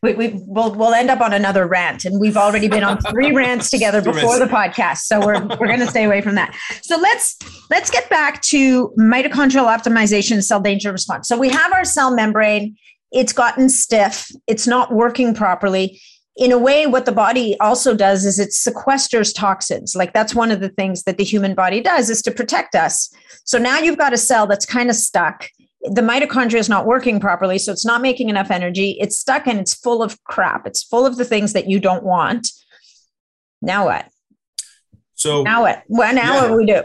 we, 0.05 0.13
we 0.13 0.41
will 0.45 0.73
we'll 0.73 0.93
end 0.93 1.09
up 1.09 1.19
on 1.19 1.33
another 1.33 1.67
rant, 1.67 2.05
and 2.05 2.19
we've 2.19 2.37
already 2.37 2.67
been 2.67 2.83
on 2.83 2.99
three 3.01 3.31
rants 3.35 3.69
together 3.69 4.01
before 4.01 4.39
the 4.39 4.45
podcast, 4.45 4.99
so 4.99 5.19
we're 5.19 5.43
we're 5.57 5.67
going 5.67 5.79
to 5.79 5.87
stay 5.87 6.05
away 6.05 6.21
from 6.21 6.35
that. 6.35 6.55
So 6.81 6.97
let's 6.97 7.37
let's 7.69 7.89
get 7.89 8.09
back 8.09 8.41
to 8.43 8.89
mitochondrial 8.99 9.67
optimization, 9.67 10.33
and 10.33 10.45
cell 10.45 10.61
danger 10.61 10.91
response. 10.91 11.27
So 11.27 11.37
we 11.37 11.49
have 11.49 11.73
our 11.73 11.83
cell 11.83 12.13
membrane; 12.13 12.77
it's 13.11 13.33
gotten 13.33 13.69
stiff, 13.69 14.31
it's 14.47 14.67
not 14.67 14.93
working 14.93 15.33
properly. 15.33 15.99
In 16.37 16.51
a 16.51 16.59
way, 16.59 16.85
what 16.85 17.05
the 17.05 17.13
body 17.13 17.57
also 17.61 17.95
does 17.95 18.25
is 18.25 18.39
it 18.39 18.49
sequesters 18.49 19.33
toxins. 19.33 19.95
Like 19.95 20.13
that's 20.13 20.35
one 20.35 20.51
of 20.51 20.59
the 20.59 20.67
things 20.67 21.03
that 21.03 21.17
the 21.17 21.23
human 21.23 21.55
body 21.55 21.79
does 21.79 22.09
is 22.09 22.21
to 22.23 22.31
protect 22.31 22.75
us. 22.75 23.09
So 23.45 23.57
now 23.57 23.79
you've 23.79 23.97
got 23.97 24.11
a 24.11 24.17
cell 24.17 24.45
that's 24.45 24.65
kind 24.65 24.89
of 24.89 24.97
stuck 24.97 25.47
the 25.89 26.01
mitochondria 26.01 26.59
is 26.59 26.69
not 26.69 26.85
working 26.85 27.19
properly 27.19 27.57
so 27.57 27.71
it's 27.71 27.85
not 27.85 28.01
making 28.01 28.29
enough 28.29 28.51
energy. 28.51 28.97
It's 28.99 29.17
stuck 29.17 29.47
and 29.47 29.59
it's 29.59 29.73
full 29.73 30.01
of 30.01 30.21
crap. 30.23 30.65
It's 30.65 30.83
full 30.83 31.05
of 31.05 31.17
the 31.17 31.25
things 31.25 31.53
that 31.53 31.69
you 31.69 31.79
don't 31.79 32.03
want. 32.03 32.47
Now 33.61 33.85
what? 33.85 34.07
So 35.15 35.43
now 35.43 35.61
what? 35.61 35.83
Well 35.87 36.13
now 36.13 36.33
yeah. 36.33 36.41
what 36.41 36.57
we 36.57 36.65
do. 36.65 36.83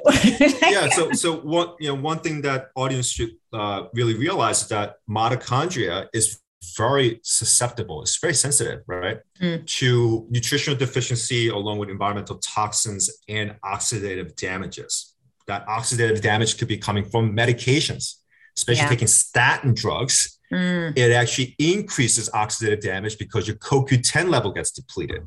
Yeah 0.70 0.88
so 0.90 1.12
so 1.12 1.36
one 1.40 1.68
you 1.80 1.88
know 1.88 2.00
one 2.00 2.20
thing 2.20 2.42
that 2.42 2.68
audience 2.76 3.10
should 3.10 3.32
uh, 3.52 3.84
really 3.92 4.14
realize 4.14 4.62
is 4.62 4.68
that 4.68 4.96
mitochondria 5.08 6.06
is 6.14 6.40
very 6.76 7.18
susceptible 7.22 8.02
it's 8.02 8.18
very 8.18 8.34
sensitive 8.34 8.82
right 8.86 9.20
mm. 9.40 9.66
to 9.66 10.26
nutritional 10.30 10.78
deficiency 10.78 11.48
along 11.48 11.78
with 11.78 11.88
environmental 11.88 12.36
toxins 12.38 13.10
and 13.28 13.56
oxidative 13.64 14.36
damages. 14.36 15.14
That 15.46 15.66
oxidative 15.66 16.20
damage 16.20 16.58
could 16.58 16.68
be 16.68 16.78
coming 16.78 17.04
from 17.04 17.34
medications 17.34 18.19
especially 18.60 18.82
yeah. 18.82 18.88
taking 18.88 19.08
statin 19.08 19.72
drugs, 19.74 20.38
mm. 20.52 20.96
it 20.96 21.12
actually 21.12 21.54
increases 21.58 22.28
oxidative 22.30 22.82
damage 22.82 23.16
because 23.18 23.48
your 23.48 23.56
CoQ10 23.56 24.28
level 24.28 24.52
gets 24.52 24.70
depleted. 24.70 25.22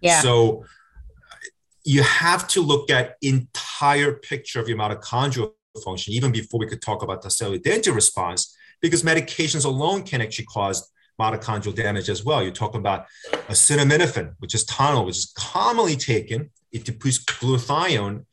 Yeah. 0.00 0.20
So 0.20 0.64
you 1.84 2.02
have 2.02 2.48
to 2.48 2.62
look 2.62 2.90
at 2.90 3.16
entire 3.22 4.12
picture 4.14 4.60
of 4.60 4.68
your 4.68 4.78
mitochondrial 4.78 5.52
function, 5.84 6.14
even 6.14 6.32
before 6.32 6.58
we 6.58 6.66
could 6.66 6.82
talk 6.82 7.02
about 7.02 7.22
the 7.22 7.30
cellular 7.30 7.58
danger 7.58 7.92
response, 7.92 8.56
because 8.80 9.02
medications 9.02 9.64
alone 9.66 10.02
can 10.02 10.22
actually 10.22 10.46
cause 10.46 10.90
mitochondrial 11.20 11.74
damage 11.74 12.08
as 12.08 12.24
well. 12.24 12.42
You're 12.42 12.52
talking 12.64 12.80
about 12.80 13.06
acetaminophen, 13.48 14.34
which 14.38 14.54
is 14.54 14.64
Tylenol, 14.64 15.06
which 15.06 15.18
is 15.18 15.32
commonly 15.36 15.96
taken. 15.96 16.50
It 16.72 16.84
deplete 16.84 17.20
glutathione, 17.26 18.24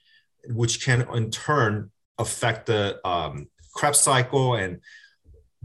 which 0.50 0.86
can 0.86 1.06
in 1.14 1.32
turn 1.32 1.92
affect 2.18 2.68
the 2.68 3.00
um, 3.06 3.48
Krebs 3.78 4.00
cycle 4.00 4.56
and 4.56 4.80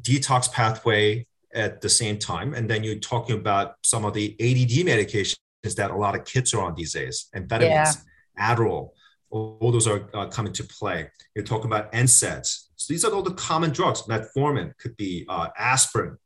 detox 0.01 0.53
pathway 0.53 1.27
at 1.55 1.81
the 1.81 1.89
same 1.89 2.19
time. 2.19 2.55
And 2.55 2.69
then 2.69 2.85
you're 2.85 2.97
talking 2.97 3.37
about 3.37 3.77
some 3.83 4.05
of 4.05 4.15
the 4.15 4.35
ADD 4.41 4.87
medications 4.87 5.37
that 5.77 5.91
a 5.91 5.97
lot 5.97 6.15
of 6.15 6.25
kids 6.25 6.55
are 6.55 6.63
on 6.63 6.75
these 6.75 6.93
days, 6.93 7.29
amphetamines, 7.35 7.61
yeah. 7.61 7.95
Adderall, 8.39 8.91
all 9.31 9.73
those 9.73 9.87
are 9.87 10.09
uh, 10.15 10.27
coming 10.27 10.53
to 10.53 10.65
play. 10.65 11.09
You're 11.35 11.45
talking 11.45 11.67
about 11.67 11.93
NSAIDs. 11.93 12.69
So 12.77 12.93
these 12.93 13.05
are 13.05 13.13
all 13.13 13.23
the 13.23 13.35
common 13.35 13.71
drugs. 13.71 14.03
Metformin 14.03 14.77
could 14.79 14.97
be 14.97 15.25
uh, 15.29 15.49
aspirin, 15.59 16.19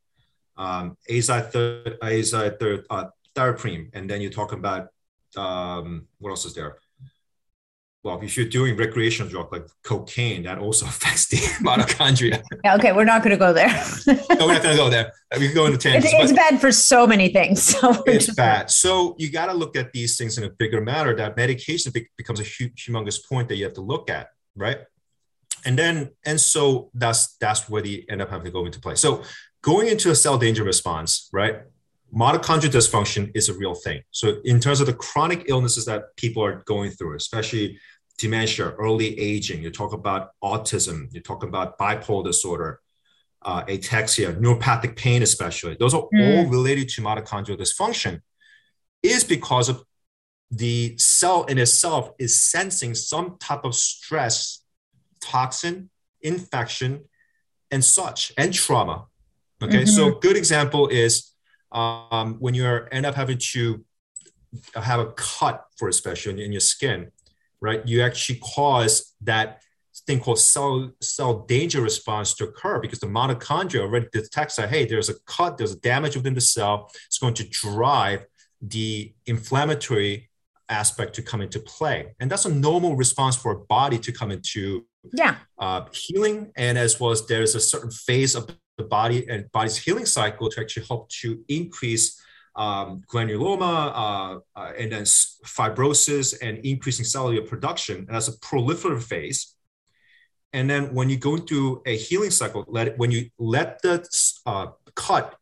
um, 0.57 0.97
azathioprine, 1.09 2.85
uh, 2.89 3.89
and 3.93 4.09
then 4.09 4.21
you're 4.21 4.31
talking 4.31 4.59
about 4.59 4.87
um, 5.35 6.07
what 6.19 6.31
else 6.31 6.45
is 6.45 6.53
there? 6.53 6.77
Well, 8.03 8.19
if 8.21 8.37
you're 8.37 8.47
doing 8.47 8.77
recreational 8.77 9.29
drug 9.29 9.51
like 9.51 9.67
cocaine, 9.83 10.43
that 10.43 10.59
also 10.59 10.85
affects 10.93 11.27
the 11.27 11.37
mitochondria. 11.65 12.41
Yeah, 12.63 12.75
okay, 12.75 12.91
we're 12.93 13.05
not 13.05 13.23
going 13.23 13.31
to 13.31 13.37
go 13.37 13.53
there. 13.53 13.67
no, 14.07 14.47
we're 14.47 14.53
not 14.53 14.63
going 14.63 14.75
to 14.75 14.83
go 14.83 14.89
there. 14.89 15.11
We 15.37 15.47
can 15.47 15.55
go 15.55 15.65
into 15.65 15.77
tangents. 15.77 16.13
It's, 16.13 16.31
it's 16.31 16.33
bad 16.33 16.61
for 16.61 16.71
so 16.71 17.05
many 17.05 17.29
things. 17.29 17.63
So 17.63 18.03
it's 18.05 18.33
bad. 18.33 18.71
So 18.71 19.15
you 19.17 19.31
got 19.31 19.47
to 19.47 19.53
look 19.53 19.75
at 19.75 19.91
these 19.91 20.17
things 20.17 20.37
in 20.37 20.43
a 20.43 20.49
bigger 20.49 20.81
matter. 20.81 21.15
That 21.15 21.35
medication 21.35 21.91
becomes 22.17 22.39
a 22.39 22.43
humongous 22.43 23.27
point 23.27 23.49
that 23.49 23.57
you 23.57 23.65
have 23.65 23.73
to 23.73 23.81
look 23.81 24.09
at, 24.09 24.29
right? 24.55 24.79
And 25.65 25.77
then, 25.77 26.11
and 26.25 26.39
so 26.39 26.91
that's 26.93 27.35
that's 27.37 27.67
where 27.67 27.81
they 27.81 28.05
end 28.09 28.21
up 28.21 28.29
having 28.29 28.45
to 28.45 28.51
go 28.51 28.65
into 28.65 28.79
play. 28.79 28.95
So 28.95 29.23
going 29.61 29.87
into 29.87 30.11
a 30.11 30.15
cell 30.15 30.37
danger 30.37 30.63
response, 30.63 31.29
right? 31.33 31.61
Mitochondrial 32.15 32.71
dysfunction 32.71 33.31
is 33.35 33.49
a 33.49 33.53
real 33.53 33.75
thing. 33.75 34.01
So, 34.11 34.37
in 34.43 34.59
terms 34.59 34.79
of 34.79 34.87
the 34.87 34.93
chronic 34.93 35.45
illnesses 35.47 35.85
that 35.85 36.15
people 36.15 36.43
are 36.43 36.63
going 36.65 36.91
through, 36.91 37.15
especially 37.15 37.79
dementia, 38.17 38.71
early 38.71 39.17
aging, 39.19 39.61
you 39.61 39.71
talk 39.71 39.93
about 39.93 40.31
autism, 40.43 41.13
you 41.13 41.21
talk 41.21 41.43
about 41.43 41.77
bipolar 41.77 42.23
disorder, 42.23 42.81
uh, 43.43 43.63
ataxia, 43.65 44.35
neuropathic 44.39 44.95
pain, 44.95 45.21
especially, 45.21 45.75
those 45.79 45.93
are 45.93 46.07
mm. 46.13 46.37
all 46.37 46.45
related 46.49 46.89
to 46.89 47.01
mitochondrial 47.01 47.57
dysfunction, 47.57 48.21
is 49.03 49.23
because 49.23 49.69
of 49.69 49.83
the 50.49 50.97
cell 50.97 51.43
in 51.43 51.57
itself 51.57 52.11
is 52.19 52.41
sensing 52.41 52.95
some 52.95 53.37
type 53.37 53.65
of 53.65 53.75
stress, 53.75 54.63
toxin, 55.19 55.89
infection, 56.21 57.03
and 57.69 57.83
such, 57.83 58.31
and 58.37 58.53
trauma. 58.53 59.05
Okay, 59.61 59.83
mm-hmm. 59.83 59.85
so 59.87 60.11
good 60.19 60.37
example 60.37 60.87
is 60.87 61.33
um, 61.71 62.35
when 62.39 62.53
you 62.53 62.65
end 62.91 63.05
up 63.05 63.15
having 63.15 63.37
to 63.53 63.83
have 64.75 64.99
a 64.99 65.11
cut 65.13 65.65
for 65.77 65.89
especially 65.89 66.43
in 66.43 66.51
your 66.51 66.61
skin, 66.61 67.11
right? 67.61 67.85
You 67.87 68.01
actually 68.01 68.39
cause 68.39 69.13
that 69.21 69.61
thing 70.05 70.19
called 70.19 70.39
cell 70.39 70.91
cell 71.01 71.45
danger 71.47 71.81
response 71.81 72.33
to 72.35 72.45
occur 72.45 72.79
because 72.79 72.99
the 72.99 73.07
mitochondria 73.07 73.81
already 73.81 74.07
detects 74.11 74.55
that 74.55 74.69
hey, 74.69 74.85
there's 74.85 75.09
a 75.09 75.15
cut, 75.25 75.57
there's 75.57 75.73
a 75.73 75.79
damage 75.79 76.15
within 76.15 76.33
the 76.33 76.41
cell. 76.41 76.89
It's 77.07 77.19
going 77.19 77.33
to 77.35 77.47
drive 77.49 78.25
the 78.61 79.13
inflammatory 79.25 80.29
aspect 80.69 81.13
to 81.15 81.21
come 81.21 81.41
into 81.41 81.59
play, 81.59 82.15
and 82.19 82.31
that's 82.31 82.45
a 82.45 82.53
normal 82.53 82.95
response 82.95 83.35
for 83.35 83.51
a 83.51 83.59
body 83.59 83.99
to 83.99 84.11
come 84.11 84.31
into 84.31 84.85
yeah 85.13 85.35
uh, 85.59 85.85
healing, 85.91 86.51
and 86.55 86.77
as 86.77 86.99
well 86.99 87.11
as 87.11 87.25
there's 87.27 87.55
a 87.55 87.59
certain 87.59 87.91
phase 87.91 88.35
of 88.35 88.47
the 88.77 88.83
body 88.83 89.27
and 89.27 89.51
body's 89.51 89.77
healing 89.77 90.05
cycle 90.05 90.49
to 90.49 90.61
actually 90.61 90.85
help 90.85 91.09
to 91.09 91.43
increase 91.47 92.21
um, 92.55 93.01
granuloma 93.07 93.91
uh, 93.93 94.39
uh, 94.55 94.71
and 94.77 94.91
then 94.91 95.03
fibrosis 95.03 96.35
and 96.41 96.57
increasing 96.59 97.05
cellular 97.05 97.45
production. 97.45 97.97
And 97.97 98.09
that's 98.09 98.27
a 98.27 98.37
proliferative 98.39 99.03
phase. 99.03 99.53
And 100.53 100.69
then 100.69 100.93
when 100.93 101.09
you 101.09 101.17
go 101.17 101.35
into 101.35 101.81
a 101.85 101.95
healing 101.95 102.31
cycle, 102.31 102.65
let 102.67 102.97
when 102.97 103.11
you 103.11 103.29
let 103.37 103.81
the 103.81 104.07
uh, 104.45 104.67
cut 104.95 105.35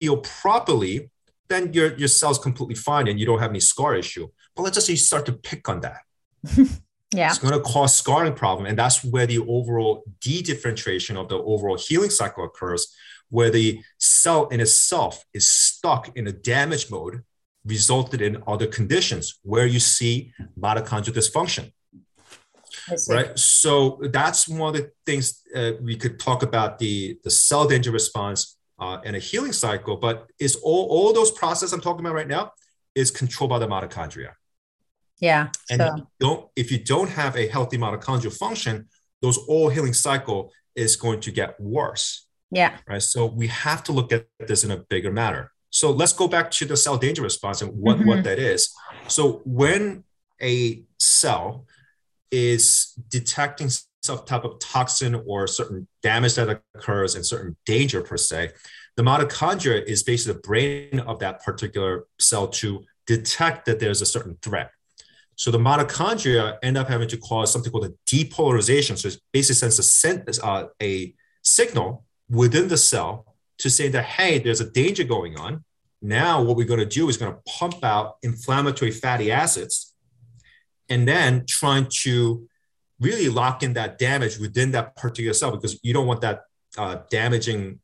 heal 0.00 0.18
properly, 0.18 1.10
then 1.48 1.72
your, 1.72 1.94
your 1.96 2.08
cell's 2.08 2.38
completely 2.38 2.74
fine 2.74 3.08
and 3.08 3.18
you 3.18 3.26
don't 3.26 3.40
have 3.40 3.50
any 3.50 3.60
scar 3.60 3.94
issue. 3.94 4.28
But 4.54 4.62
let's 4.62 4.74
just 4.74 4.86
say 4.86 4.94
you 4.94 4.98
start 4.98 5.26
to 5.26 5.32
pick 5.32 5.68
on 5.68 5.80
that. 5.80 6.00
Yeah. 7.12 7.28
It's 7.28 7.38
going 7.38 7.54
to 7.54 7.60
cause 7.60 7.96
scarring 7.96 8.34
problem. 8.34 8.66
And 8.66 8.78
that's 8.78 9.02
where 9.04 9.26
the 9.26 9.38
overall 9.38 10.04
de-differentiation 10.20 11.16
of 11.16 11.28
the 11.28 11.38
overall 11.38 11.76
healing 11.76 12.10
cycle 12.10 12.44
occurs, 12.44 12.94
where 13.30 13.50
the 13.50 13.82
cell 13.98 14.46
in 14.48 14.60
itself 14.60 15.24
is 15.34 15.50
stuck 15.50 16.16
in 16.16 16.28
a 16.28 16.32
damage 16.32 16.90
mode, 16.90 17.22
resulted 17.64 18.22
in 18.22 18.42
other 18.46 18.66
conditions 18.66 19.40
where 19.42 19.66
you 19.66 19.80
see 19.80 20.32
mitochondrial 20.58 21.12
dysfunction. 21.12 21.72
Right. 23.08 23.38
So 23.38 24.00
that's 24.02 24.48
one 24.48 24.74
of 24.74 24.80
the 24.80 24.90
things 25.04 25.42
uh, 25.54 25.72
we 25.82 25.96
could 25.96 26.18
talk 26.18 26.42
about 26.42 26.78
the, 26.78 27.18
the 27.24 27.30
cell 27.30 27.66
danger 27.68 27.90
response 27.90 28.56
uh, 28.78 28.98
and 29.04 29.14
a 29.14 29.18
healing 29.18 29.52
cycle, 29.52 29.96
but 29.96 30.26
is 30.38 30.56
all, 30.56 30.86
all 30.88 31.12
those 31.12 31.30
processes 31.30 31.72
I'm 31.72 31.80
talking 31.80 32.00
about 32.00 32.14
right 32.14 32.28
now 32.28 32.52
is 32.94 33.10
controlled 33.10 33.50
by 33.50 33.58
the 33.58 33.68
mitochondria. 33.68 34.32
Yeah. 35.20 35.48
And 35.70 35.80
so. 35.80 35.86
if, 35.86 35.96
you 35.98 36.06
don't, 36.18 36.48
if 36.56 36.72
you 36.72 36.78
don't 36.82 37.10
have 37.10 37.36
a 37.36 37.46
healthy 37.48 37.78
mitochondrial 37.78 38.36
function, 38.36 38.88
those 39.22 39.38
all 39.38 39.68
healing 39.68 39.92
cycle 39.92 40.52
is 40.74 40.96
going 40.96 41.20
to 41.20 41.30
get 41.30 41.60
worse. 41.60 42.26
Yeah. 42.50 42.76
Right. 42.88 43.02
So 43.02 43.26
we 43.26 43.46
have 43.48 43.84
to 43.84 43.92
look 43.92 44.12
at 44.12 44.26
this 44.40 44.64
in 44.64 44.70
a 44.70 44.78
bigger 44.78 45.12
matter. 45.12 45.52
So 45.70 45.90
let's 45.92 46.12
go 46.12 46.26
back 46.26 46.50
to 46.52 46.64
the 46.64 46.76
cell 46.76 46.96
danger 46.96 47.22
response 47.22 47.62
and 47.62 47.72
what, 47.76 47.98
mm-hmm. 47.98 48.08
what 48.08 48.24
that 48.24 48.38
is. 48.38 48.74
So 49.06 49.42
when 49.44 50.04
a 50.42 50.82
cell 50.98 51.66
is 52.30 52.94
detecting 53.08 53.70
some 54.02 54.24
type 54.24 54.44
of 54.44 54.58
toxin 54.58 55.14
or 55.26 55.46
certain 55.46 55.86
damage 56.02 56.34
that 56.34 56.62
occurs 56.74 57.14
and 57.14 57.24
certain 57.24 57.56
danger 57.66 58.00
per 58.00 58.16
se, 58.16 58.50
the 58.96 59.02
mitochondria 59.02 59.84
is 59.84 60.02
basically 60.02 60.34
the 60.34 60.40
brain 60.40 61.00
of 61.00 61.20
that 61.20 61.44
particular 61.44 62.06
cell 62.18 62.48
to 62.48 62.84
detect 63.06 63.66
that 63.66 63.78
there's 63.78 64.02
a 64.02 64.06
certain 64.06 64.36
threat. 64.42 64.72
So 65.40 65.50
the 65.50 65.56
mitochondria 65.56 66.58
end 66.62 66.76
up 66.76 66.86
having 66.86 67.08
to 67.08 67.16
cause 67.16 67.50
something 67.50 67.72
called 67.72 67.86
a 67.86 67.94
depolarization. 68.04 68.98
So 68.98 69.08
it 69.08 69.18
basically 69.32 69.70
sends 69.70 70.38
a, 70.38 70.46
uh, 70.46 70.66
a 70.82 71.14
signal 71.42 72.04
within 72.28 72.68
the 72.68 72.76
cell 72.76 73.24
to 73.56 73.70
say 73.70 73.88
that, 73.88 74.04
hey, 74.04 74.38
there's 74.38 74.60
a 74.60 74.70
danger 74.70 75.02
going 75.02 75.38
on. 75.38 75.64
Now, 76.02 76.42
what 76.42 76.58
we're 76.58 76.66
going 76.66 76.80
to 76.80 76.84
do 77.00 77.08
is 77.08 77.16
going 77.16 77.32
to 77.32 77.40
pump 77.58 77.82
out 77.82 78.18
inflammatory 78.22 78.90
fatty 78.90 79.32
acids. 79.32 79.94
and 80.90 81.08
then 81.08 81.46
trying 81.46 81.86
to 82.02 82.46
really 83.00 83.30
lock 83.30 83.62
in 83.62 83.72
that 83.72 83.96
damage 83.96 84.36
within 84.38 84.72
that 84.72 84.94
particular 84.94 85.32
cell 85.32 85.52
because 85.52 85.80
you 85.82 85.94
don't 85.94 86.06
want 86.06 86.20
that 86.20 86.42
uh, 86.76 86.98
damaging 87.10 87.80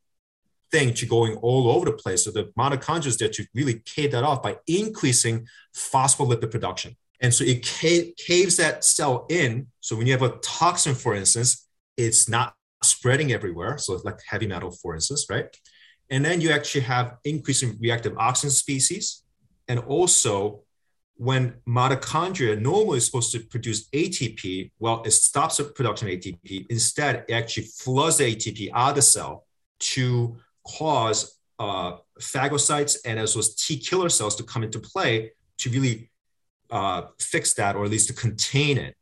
thing 0.71 0.93
to 0.93 1.07
going 1.07 1.37
all 1.37 1.71
over 1.71 1.87
the 1.87 1.93
place. 1.93 2.25
So 2.25 2.33
the 2.33 2.53
mitochondria 2.59 3.07
is 3.07 3.17
there 3.17 3.31
to 3.31 3.47
really 3.55 3.81
cave 3.95 4.13
that 4.13 4.25
off 4.25 4.43
by 4.43 4.59
increasing 4.67 5.49
phospholipid 5.75 6.51
production. 6.51 6.97
And 7.21 7.33
so 7.33 7.45
it 7.45 7.67
ca- 7.67 8.13
caves 8.17 8.57
that 8.57 8.85
cell 8.85 9.27
in. 9.29 9.69
So 9.81 9.97
when 9.97 10.07
you 10.07 10.13
have 10.13 10.23
a 10.23 10.37
toxin, 10.43 10.95
for 10.95 11.15
instance, 11.15 11.67
it's 11.97 12.29
not 12.29 12.55
spreading 12.83 13.33
everywhere. 13.33 13.79
So 13.79 13.95
it's 13.95 14.05
like 14.05 14.21
heavy 14.27 14.47
metal, 14.47 14.71
for 14.71 14.95
instance, 14.95 15.27
right? 15.31 15.47
And 16.11 16.25
then 16.25 16.41
you 16.41 16.51
actually 16.51 16.83
have 16.83 17.17
increasing 17.25 17.77
reactive 17.81 18.17
oxygen 18.19 18.51
species. 18.51 19.25
And 19.69 19.81
also, 19.81 20.63
when 21.17 21.55
mitochondria 21.67 22.61
normally 22.61 22.99
is 22.99 23.07
supposed 23.07 23.33
to 23.33 23.41
produce 23.41 23.89
ATP, 23.91 24.71
well, 24.79 25.03
it 25.05 25.13
stops 25.13 25.57
the 25.57 25.65
production 25.65 26.09
of 26.09 26.15
ATP. 26.15 26.67
Instead, 26.69 27.25
it 27.29 27.33
actually 27.33 27.65
floods 27.65 28.19
the 28.19 28.37
ATP 28.37 28.71
out 28.75 28.91
of 28.91 28.97
the 28.97 29.03
cell 29.03 29.47
to 29.79 30.37
cause 30.67 31.39
uh, 31.59 31.97
phagocytes 32.21 32.99
and 33.05 33.19
as 33.19 33.35
well 33.35 33.41
as 33.41 33.55
T 33.55 33.79
killer 33.79 34.11
cells 34.11 34.37
to 34.37 34.43
come 34.43 34.63
into 34.63 34.79
play 34.79 35.33
to 35.59 35.71
really 35.71 36.11
uh, 36.71 37.03
fix 37.19 37.55
that 37.55 37.77
or 37.77 37.85
at 37.85 37.91
least 37.91 38.09
to 38.09 38.15
contain 38.15 38.79
it. 38.79 38.97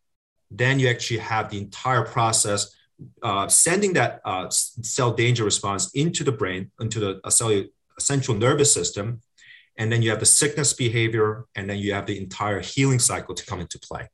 Then 0.51 0.79
you 0.79 0.89
actually 0.89 1.19
have 1.19 1.51
the 1.51 1.59
entire 1.59 2.03
process 2.03 2.75
uh, 3.23 3.49
sending 3.49 3.93
that 3.95 4.21
uh, 4.25 4.49
cell 4.51 5.13
danger 5.13 5.45
response 5.45 5.91
into 5.95 6.23
the 6.25 6.33
brain, 6.33 6.71
into 6.81 7.01
the 7.01 7.21
uh, 7.25 7.31
cellular 7.31 7.67
central 7.99 8.37
nervous 8.37 8.73
system. 8.73 9.21
And 9.77 9.91
then 9.91 10.03
you 10.03 10.11
have 10.11 10.21
the 10.21 10.27
sickness 10.27 10.73
behavior, 10.73 11.47
and 11.57 11.69
then 11.69 11.79
you 11.79 11.95
have 11.95 12.07
the 12.07 12.17
entire 12.17 12.61
healing 12.61 13.01
cycle 13.01 13.35
to 13.35 13.45
come 13.45 13.61
into 13.61 13.79
play. 13.79 14.09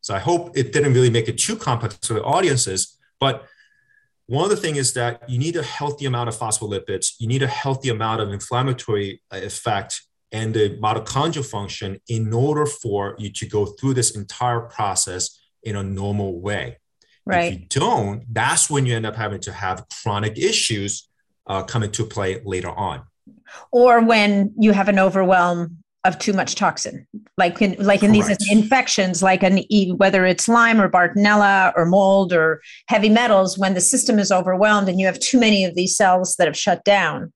So 0.00 0.14
I 0.14 0.18
hope 0.18 0.56
it 0.56 0.72
didn't 0.72 0.92
really 0.92 1.10
make 1.10 1.28
it 1.28 1.38
too 1.38 1.56
complex 1.56 1.96
for 2.02 2.14
the 2.14 2.24
audiences, 2.24 2.98
but 3.20 3.46
one 4.26 4.44
of 4.44 4.50
the 4.50 4.56
things 4.56 4.78
is 4.78 4.92
that 4.94 5.28
you 5.28 5.38
need 5.38 5.56
a 5.56 5.62
healthy 5.62 6.06
amount 6.06 6.28
of 6.28 6.36
phospholipids, 6.36 7.14
you 7.18 7.28
need 7.28 7.42
a 7.42 7.46
healthy 7.46 7.90
amount 7.90 8.22
of 8.22 8.32
inflammatory 8.32 9.20
uh, 9.30 9.36
effect 9.36 10.02
and 10.34 10.52
the 10.52 10.76
mitochondrial 10.82 11.46
function 11.46 12.00
in 12.08 12.32
order 12.32 12.66
for 12.66 13.14
you 13.18 13.30
to 13.30 13.46
go 13.46 13.64
through 13.64 13.94
this 13.94 14.16
entire 14.16 14.60
process 14.62 15.40
in 15.62 15.76
a 15.76 15.82
normal 15.82 16.40
way. 16.40 16.76
Right. 17.24 17.52
If 17.52 17.60
you 17.60 17.66
don't, 17.68 18.24
that's 18.28 18.68
when 18.68 18.84
you 18.84 18.96
end 18.96 19.06
up 19.06 19.14
having 19.14 19.40
to 19.42 19.52
have 19.52 19.86
chronic 20.02 20.36
issues 20.36 21.08
uh, 21.46 21.62
come 21.62 21.84
into 21.84 22.04
play 22.04 22.42
later 22.44 22.70
on. 22.70 23.04
Or 23.70 24.02
when 24.02 24.52
you 24.58 24.72
have 24.72 24.88
an 24.88 24.98
overwhelm 24.98 25.78
of 26.02 26.18
too 26.18 26.32
much 26.32 26.56
toxin, 26.56 27.06
like 27.38 27.62
in, 27.62 27.76
like 27.78 28.02
in 28.02 28.12
Correct. 28.12 28.40
these 28.40 28.50
infections, 28.50 29.22
like 29.22 29.42
an 29.44 29.62
whether 29.96 30.26
it's 30.26 30.48
Lyme 30.48 30.80
or 30.80 30.88
Bartonella 30.90 31.72
or 31.76 31.86
mold 31.86 32.32
or 32.32 32.60
heavy 32.88 33.08
metals, 33.08 33.56
when 33.56 33.74
the 33.74 33.80
system 33.80 34.18
is 34.18 34.32
overwhelmed 34.32 34.88
and 34.88 34.98
you 34.98 35.06
have 35.06 35.20
too 35.20 35.38
many 35.38 35.64
of 35.64 35.76
these 35.76 35.96
cells 35.96 36.34
that 36.36 36.48
have 36.48 36.58
shut 36.58 36.84
down, 36.84 37.32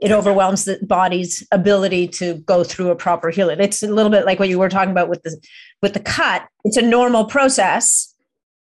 it 0.00 0.12
overwhelms 0.12 0.64
the 0.64 0.78
body's 0.82 1.46
ability 1.52 2.08
to 2.08 2.34
go 2.46 2.64
through 2.64 2.90
a 2.90 2.96
proper 2.96 3.30
healing. 3.30 3.60
It's 3.60 3.82
a 3.82 3.88
little 3.88 4.10
bit 4.10 4.24
like 4.24 4.38
what 4.38 4.48
you 4.48 4.58
were 4.58 4.68
talking 4.68 4.92
about 4.92 5.08
with 5.08 5.22
the 5.22 5.40
with 5.82 5.94
the 5.94 6.00
cut. 6.00 6.46
It's 6.64 6.76
a 6.76 6.82
normal 6.82 7.24
process, 7.26 8.14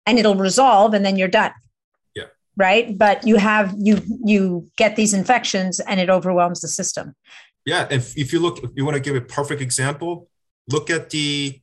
and 0.05 0.17
it'll 0.17 0.35
resolve, 0.35 0.93
and 0.93 1.05
then 1.05 1.17
you're 1.17 1.27
done 1.27 1.51
Yeah. 2.15 2.25
right 2.57 2.97
but 2.97 3.25
you 3.25 3.37
have 3.37 3.73
you 3.77 4.01
you 4.25 4.67
get 4.77 4.95
these 4.95 5.13
infections 5.13 5.79
and 5.79 5.99
it 5.99 6.09
overwhelms 6.09 6.61
the 6.61 6.67
system 6.67 7.15
yeah, 7.65 7.87
if, 7.91 8.17
if 8.17 8.33
you 8.33 8.39
look, 8.39 8.63
if 8.63 8.71
you 8.75 8.85
want 8.85 8.95
to 8.95 8.99
give 9.01 9.15
a 9.15 9.21
perfect 9.21 9.61
example, 9.61 10.29
look 10.69 10.89
at 10.89 11.09
the 11.09 11.61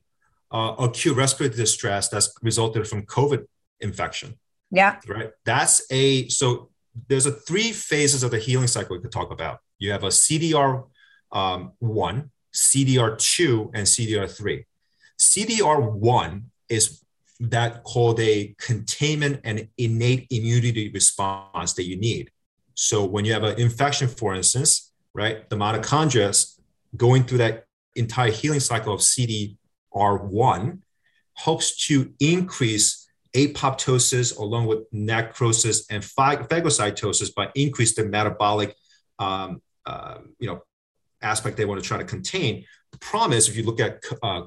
uh, 0.51 0.75
acute 0.79 1.17
respiratory 1.17 1.57
distress 1.57 2.09
that's 2.09 2.33
resulted 2.41 2.87
from 2.87 3.05
COVID 3.05 3.45
infection. 3.81 4.37
Yeah. 4.71 4.99
Right. 5.07 5.31
That's 5.45 5.85
a 5.91 6.27
so 6.29 6.68
there's 7.07 7.25
a 7.25 7.31
three 7.31 7.71
phases 7.71 8.23
of 8.23 8.31
the 8.31 8.39
healing 8.39 8.67
cycle 8.67 8.95
we 8.95 9.01
could 9.01 9.11
talk 9.11 9.31
about. 9.31 9.59
You 9.77 9.91
have 9.91 10.03
a 10.03 10.07
CDR 10.07 10.85
um, 11.31 11.73
one, 11.79 12.31
CDR 12.53 13.17
two, 13.17 13.71
and 13.73 13.85
CDR 13.85 14.29
three. 14.29 14.65
CDR 15.19 15.91
one 15.91 16.51
is 16.69 17.03
that 17.39 17.83
called 17.83 18.19
a 18.19 18.55
containment 18.59 19.41
and 19.43 19.67
innate 19.77 20.27
immunity 20.29 20.89
response 20.89 21.73
that 21.73 21.83
you 21.83 21.97
need. 21.97 22.31
So 22.75 23.05
when 23.05 23.25
you 23.25 23.33
have 23.33 23.43
an 23.43 23.59
infection, 23.59 24.07
for 24.07 24.33
instance, 24.33 24.91
right? 25.13 25.49
The 25.49 25.55
mitochondria 25.55 26.29
is 26.29 26.59
going 26.95 27.23
through 27.23 27.39
that 27.39 27.65
entire 27.95 28.31
healing 28.31 28.59
cycle 28.59 28.93
of 28.93 29.01
CDR1 29.01 30.79
helps 31.35 31.87
to 31.87 32.13
increase 32.19 33.08
apoptosis 33.35 34.37
along 34.37 34.65
with 34.65 34.79
necrosis 34.91 35.85
and 35.89 36.03
phagocytosis 36.03 37.33
by 37.33 37.49
increase 37.55 37.95
the 37.95 38.05
metabolic 38.05 38.75
um, 39.19 39.61
uh, 39.85 40.17
you 40.39 40.47
know 40.47 40.61
aspect 41.21 41.57
they 41.57 41.65
want 41.65 41.81
to 41.81 41.87
try 41.87 41.97
to 41.97 42.03
contain. 42.03 42.65
The 42.91 42.97
problem 42.97 43.37
if 43.37 43.55
you 43.55 43.63
look 43.63 43.79
at 43.79 44.03
uh, 44.23 44.43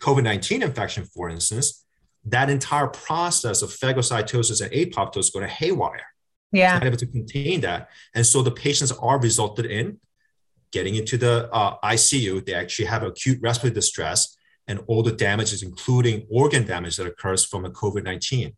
COVID-19 0.00 0.62
infection, 0.62 1.04
for 1.04 1.28
instance, 1.28 1.84
that 2.24 2.48
entire 2.48 2.86
process 2.86 3.62
of 3.62 3.70
phagocytosis 3.70 4.62
and 4.62 4.72
apoptosis 4.72 5.32
go 5.32 5.40
to 5.40 5.48
haywire. 5.48 6.06
Yeah. 6.52 6.74
Not 6.74 6.84
able 6.84 6.96
to 6.98 7.06
contain 7.06 7.62
that. 7.62 7.88
And 8.14 8.24
so 8.24 8.42
the 8.42 8.50
patients 8.50 8.92
are 8.92 9.18
resulted 9.18 9.66
in 9.66 9.98
getting 10.72 10.94
into 10.94 11.16
the 11.16 11.48
uh, 11.52 11.76
icu 11.84 12.44
they 12.44 12.54
actually 12.54 12.86
have 12.86 13.02
acute 13.02 13.38
respiratory 13.42 13.74
distress 13.74 14.36
and 14.68 14.80
all 14.86 15.02
the 15.02 15.12
damages 15.12 15.62
including 15.62 16.26
organ 16.30 16.66
damage 16.66 16.96
that 16.96 17.06
occurs 17.06 17.44
from 17.44 17.64
a 17.64 17.70
covid-19 17.70 18.54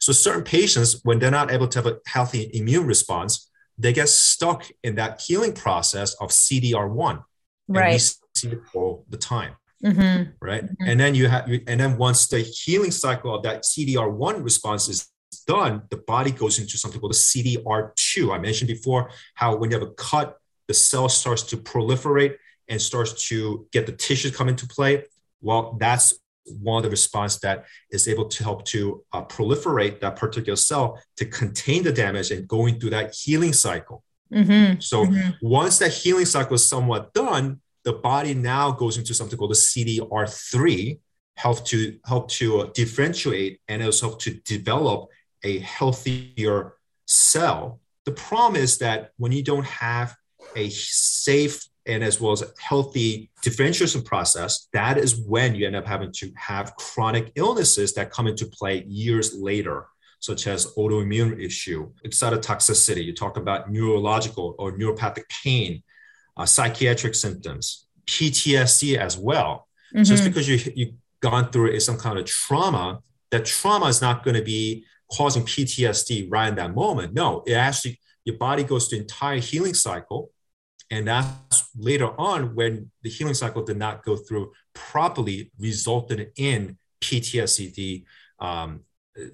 so 0.00 0.12
certain 0.12 0.44
patients 0.44 1.00
when 1.04 1.18
they're 1.18 1.30
not 1.30 1.50
able 1.50 1.68
to 1.68 1.78
have 1.78 1.86
a 1.86 1.98
healthy 2.06 2.50
immune 2.54 2.86
response 2.86 3.50
they 3.76 3.92
get 3.92 4.08
stuck 4.08 4.68
in 4.82 4.94
that 4.96 5.20
healing 5.20 5.52
process 5.52 6.14
of 6.14 6.30
cdr1 6.30 7.22
right 7.68 7.92
we 7.92 7.98
see 7.98 8.48
it 8.48 8.60
all 8.74 9.04
the 9.08 9.16
time 9.16 9.54
mm-hmm. 9.84 10.30
right 10.40 10.64
mm-hmm. 10.64 10.88
and 10.88 10.98
then 10.98 11.14
you 11.14 11.28
have 11.28 11.48
and 11.66 11.80
then 11.80 11.96
once 11.96 12.26
the 12.28 12.40
healing 12.40 12.90
cycle 12.90 13.34
of 13.34 13.42
that 13.42 13.62
cdr1 13.62 14.42
response 14.42 14.88
is 14.88 15.08
done, 15.46 15.82
the 15.90 15.96
body 15.96 16.30
goes 16.30 16.58
into 16.58 16.78
something 16.78 17.00
called 17.00 17.12
the 17.12 17.16
CDR2. 17.16 18.32
I 18.32 18.38
mentioned 18.38 18.68
before 18.68 19.10
how 19.34 19.56
when 19.56 19.70
you 19.70 19.78
have 19.78 19.88
a 19.88 19.92
cut, 19.92 20.36
the 20.68 20.74
cell 20.74 21.08
starts 21.08 21.42
to 21.44 21.56
proliferate 21.56 22.36
and 22.68 22.80
starts 22.80 23.28
to 23.28 23.66
get 23.72 23.86
the 23.86 23.92
tissues 23.92 24.36
come 24.36 24.48
into 24.48 24.66
play. 24.66 25.04
Well, 25.40 25.76
that's 25.78 26.14
one 26.60 26.78
of 26.78 26.82
the 26.84 26.90
response 26.90 27.38
that 27.40 27.66
is 27.90 28.08
able 28.08 28.26
to 28.26 28.42
help 28.42 28.64
to 28.66 29.04
uh, 29.12 29.24
proliferate 29.24 30.00
that 30.00 30.16
particular 30.16 30.56
cell 30.56 31.00
to 31.16 31.26
contain 31.26 31.82
the 31.82 31.92
damage 31.92 32.30
and 32.30 32.48
going 32.48 32.80
through 32.80 32.90
that 32.90 33.14
healing 33.14 33.52
cycle. 33.52 34.02
Mm-hmm. 34.32 34.80
So 34.80 35.06
mm-hmm. 35.06 35.30
once 35.46 35.78
that 35.78 35.92
healing 35.92 36.26
cycle 36.26 36.54
is 36.54 36.66
somewhat 36.66 37.12
done, 37.14 37.60
the 37.84 37.92
body 37.94 38.34
now 38.34 38.70
goes 38.70 38.98
into 38.98 39.14
something 39.14 39.38
called 39.38 39.52
the 39.52 39.54
CDR3, 39.54 40.98
help 41.36 41.64
to 41.66 41.98
help 42.04 42.28
to 42.28 42.60
uh, 42.60 42.70
differentiate 42.74 43.60
and 43.68 43.82
also 43.82 44.08
help 44.08 44.20
to 44.20 44.34
develop 44.44 45.08
a 45.44 45.60
healthier 45.60 46.74
cell. 47.06 47.80
The 48.04 48.12
problem 48.12 48.60
is 48.60 48.78
that 48.78 49.12
when 49.16 49.32
you 49.32 49.42
don't 49.42 49.66
have 49.66 50.16
a 50.56 50.68
safe 50.70 51.66
and 51.88 52.04
as 52.04 52.20
well 52.20 52.32
as 52.32 52.42
a 52.42 52.48
healthy 52.60 53.30
differentiation 53.42 54.02
process, 54.02 54.68
that 54.72 54.98
is 54.98 55.16
when 55.16 55.54
you 55.54 55.66
end 55.66 55.76
up 55.76 55.86
having 55.86 56.12
to 56.12 56.30
have 56.36 56.76
chronic 56.76 57.32
illnesses 57.34 57.94
that 57.94 58.10
come 58.10 58.26
into 58.26 58.46
play 58.46 58.84
years 58.86 59.34
later, 59.34 59.86
such 60.20 60.46
as 60.46 60.74
autoimmune 60.74 61.42
issue, 61.42 61.90
excitotoxicity. 62.04 63.04
You 63.04 63.14
talk 63.14 63.36
about 63.36 63.70
neurological 63.70 64.54
or 64.58 64.76
neuropathic 64.76 65.24
pain, 65.42 65.82
uh, 66.36 66.44
psychiatric 66.44 67.14
symptoms, 67.14 67.86
PTSD 68.06 68.96
as 68.96 69.16
well. 69.16 69.66
Mm-hmm. 69.94 70.02
Just 70.04 70.24
because 70.24 70.48
you, 70.48 70.72
you've 70.76 70.94
gone 71.20 71.50
through 71.50 71.78
some 71.80 71.98
kind 71.98 72.18
of 72.18 72.26
trauma, 72.26 73.00
that 73.30 73.44
trauma 73.44 73.86
is 73.86 74.02
not 74.02 74.24
going 74.24 74.36
to 74.36 74.42
be 74.42 74.84
causing 75.10 75.44
PTSD 75.44 76.28
right 76.30 76.48
in 76.48 76.54
that 76.56 76.74
moment. 76.74 77.14
No, 77.14 77.42
it 77.46 77.54
actually, 77.54 77.98
your 78.24 78.36
body 78.36 78.62
goes 78.62 78.88
through 78.88 78.98
entire 78.98 79.38
healing 79.38 79.74
cycle. 79.74 80.30
And 80.90 81.06
that's 81.06 81.68
later 81.76 82.18
on 82.18 82.54
when 82.54 82.90
the 83.02 83.10
healing 83.10 83.34
cycle 83.34 83.62
did 83.62 83.76
not 83.76 84.04
go 84.04 84.16
through 84.16 84.52
properly, 84.74 85.50
resulted 85.58 86.30
in 86.36 86.78
PTSD 87.00 88.04
um, 88.40 88.80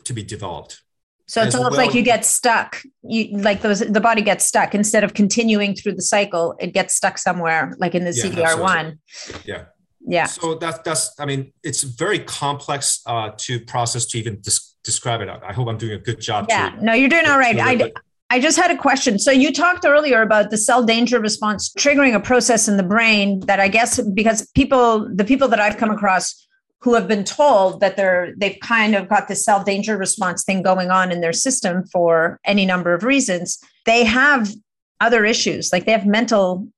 to 0.05 0.13
be 0.13 0.23
developed. 0.23 0.83
So 1.27 1.43
it's 1.43 1.55
almost 1.55 1.77
well, 1.77 1.87
like 1.87 1.95
you 1.95 2.03
get 2.03 2.25
stuck. 2.25 2.83
You 3.03 3.39
like 3.39 3.63
those 3.63 3.81
the 3.81 4.01
body 4.01 4.21
gets 4.21 4.45
stuck 4.45 4.75
instead 4.75 5.05
of 5.05 5.15
continuing 5.15 5.75
through 5.75 5.95
the 5.95 6.03
cycle. 6.03 6.55
It 6.59 6.75
gets 6.75 6.95
stuck 6.95 7.17
somewhere, 7.17 7.75
like 7.79 7.95
in 7.95 8.05
the 8.05 8.13
yeah, 8.13 8.25
CDR 8.25 8.61
one. 8.61 8.99
Yeah. 9.45 9.65
Yeah. 10.07 10.27
So 10.27 10.55
that's 10.57 10.79
that's. 10.81 11.19
I 11.19 11.25
mean, 11.25 11.53
it's 11.63 11.83
very 11.83 12.19
complex 12.19 13.01
uh, 13.07 13.31
to 13.39 13.61
process 13.61 14.05
to 14.07 14.19
even 14.19 14.41
dis- 14.43 14.77
describe 14.85 15.23
it. 15.23 15.29
I 15.31 15.53
hope 15.55 15.69
I'm 15.69 15.79
doing 15.79 15.95
a 15.95 15.99
good 15.99 16.21
job. 16.21 16.47
Yeah, 16.49 16.71
to, 16.71 16.85
no, 16.85 16.93
you're 16.93 17.09
doing 17.09 17.27
all 17.27 17.39
right. 17.39 17.59
I, 17.59 17.93
I 18.31 18.41
just 18.41 18.57
had 18.57 18.71
a 18.71 18.77
question. 18.77 19.19
So 19.19 19.31
you 19.31 19.53
talked 19.53 19.85
earlier 19.85 20.23
about 20.23 20.51
the 20.51 20.57
cell 20.57 20.83
danger 20.83 21.21
response 21.21 21.73
triggering 21.79 22.15
a 22.15 22.21
process 22.21 22.69
in 22.69 22.77
the 22.77 22.83
brain 22.83 23.41
that 23.41 23.61
I 23.61 23.69
guess 23.69 24.01
because 24.01 24.51
people, 24.53 25.09
the 25.15 25.25
people 25.25 25.49
that 25.49 25.61
I've 25.61 25.77
come 25.77 25.91
across 25.91 26.45
who 26.85 26.93
have 26.93 27.09
been 27.09 27.25
told 27.25 27.81
that 27.81 27.97
they're 27.97 28.35
they've 28.37 28.59
kind 28.61 28.95
of 28.95 29.09
got 29.09 29.27
this 29.27 29.43
cell 29.43 29.65
danger 29.65 29.97
response 29.97 30.45
thing 30.45 30.63
going 30.63 30.91
on 30.91 31.11
in 31.11 31.23
their 31.23 31.33
system 31.33 31.83
for 31.87 32.39
any 32.45 32.67
number 32.67 32.93
of 32.93 33.03
reasons 33.03 33.59
they 33.87 34.05
have 34.05 34.53
other 35.01 35.25
issues 35.25 35.73
like 35.73 35.87
they 35.87 35.93
have 35.93 36.07
mental 36.07 36.69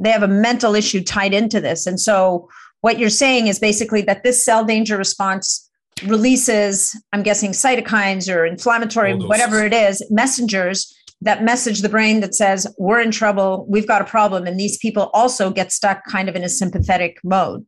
they 0.00 0.10
have 0.10 0.22
a 0.22 0.28
mental 0.28 0.74
issue 0.74 1.04
tied 1.04 1.34
into 1.34 1.60
this 1.60 1.86
and 1.86 2.00
so 2.00 2.48
what 2.80 2.98
you're 2.98 3.10
saying 3.10 3.48
is 3.48 3.58
basically 3.58 4.00
that 4.00 4.22
this 4.22 4.42
cell 4.42 4.64
danger 4.64 4.96
response 4.96 5.69
releases 6.06 7.00
i'm 7.12 7.22
guessing 7.22 7.52
cytokines 7.52 8.32
or 8.32 8.44
inflammatory 8.44 9.14
whatever 9.14 9.64
it 9.64 9.72
is 9.72 10.04
messengers 10.10 10.94
that 11.22 11.42
message 11.42 11.80
the 11.80 11.88
brain 11.88 12.20
that 12.20 12.34
says 12.34 12.66
we're 12.78 13.00
in 13.00 13.10
trouble. 13.10 13.66
We've 13.68 13.86
got 13.86 14.00
a 14.00 14.04
problem. 14.04 14.46
And 14.46 14.58
these 14.58 14.78
people 14.78 15.10
also 15.12 15.50
get 15.50 15.72
stuck 15.72 16.04
kind 16.04 16.28
of 16.28 16.36
in 16.36 16.42
a 16.42 16.48
sympathetic 16.48 17.18
mode 17.22 17.66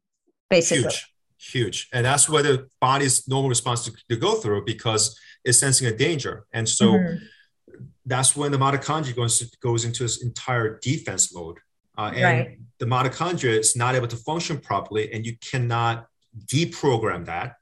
basically. 0.49 0.85
Huge. 0.85 1.09
Huge. 1.39 1.89
And 1.93 2.07
that's 2.07 2.29
where 2.29 2.43
the 2.43 2.69
body's 2.81 3.27
normal 3.27 3.49
response 3.49 3.85
to, 3.87 3.93
to 4.11 4.17
go 4.17 4.35
through 4.35 4.65
because 4.65 5.19
it's 5.45 5.59
sensing 5.59 5.89
a 5.89 5.97
danger. 5.97 6.45
And 6.53 6.69
so 6.69 6.93
mm-hmm. 6.93 7.25
that's 8.07 8.37
when 8.37 8.53
the 8.53 8.59
mitochondria 8.59 9.17
goes, 9.17 9.43
goes 9.63 9.85
into 9.85 10.05
this 10.05 10.23
entire 10.23 10.79
defense 10.79 11.35
mode. 11.35 11.59
Uh, 11.99 12.13
and 12.15 12.23
right. 12.23 12.59
the 12.79 12.87
mitochondria 12.87 13.59
is 13.59 13.75
not 13.77 13.95
able 13.95 14.09
to 14.09 14.17
function 14.17 14.59
properly 14.59 15.13
and 15.13 15.27
you 15.27 15.37
cannot 15.41 16.07
deprogram 16.47 17.27
that 17.27 17.57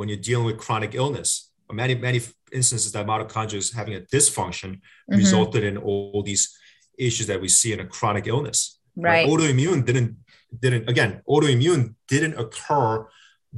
when 0.00 0.08
you're 0.08 0.18
dealing 0.30 0.46
with 0.46 0.58
chronic 0.58 0.94
illness 0.94 1.50
many 1.72 1.94
many 1.94 2.20
instances 2.52 2.92
that 2.92 3.06
mitochondria 3.06 3.54
is 3.54 3.72
having 3.72 3.94
a 3.94 4.00
dysfunction 4.00 4.70
mm-hmm. 4.74 5.16
resulted 5.16 5.64
in 5.64 5.76
all 5.76 6.22
these 6.22 6.56
issues 6.98 7.26
that 7.26 7.40
we 7.40 7.48
see 7.48 7.72
in 7.72 7.80
a 7.80 7.86
chronic 7.86 8.26
illness. 8.26 8.78
Right. 8.96 9.26
Like 9.26 9.40
autoimmune 9.40 9.84
didn't 9.84 10.16
didn't 10.58 10.88
again 10.88 11.22
autoimmune 11.28 11.94
didn't 12.08 12.38
occur 12.38 13.06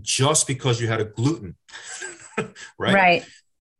just 0.00 0.46
because 0.46 0.80
you 0.80 0.88
had 0.88 1.00
a 1.00 1.04
gluten, 1.04 1.56
right? 2.78 2.94
Right. 2.94 3.26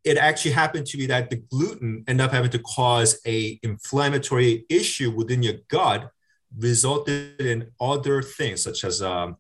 It 0.05 0.19
actually 0.19 0.51
happened 0.53 0.87
to 0.87 0.97
be 0.97 1.07
that 1.07 1.31
the 1.31 1.37
gluten 1.37 2.05
ended 2.09 2.25
up 2.25 2.33
having 2.33 2.51
to 2.51 2.59
cause 2.59 3.21
a 3.25 3.61
inflammatory 3.63 4.67
issue 4.69 5.11
within 5.13 5.45
your 5.45 5.55
gut, 5.69 6.11
resulted 6.59 7.41
in 7.41 7.71
other 7.81 8.21
things 8.21 8.63
such 8.63 8.83
as 8.83 9.01
um, 9.01 9.37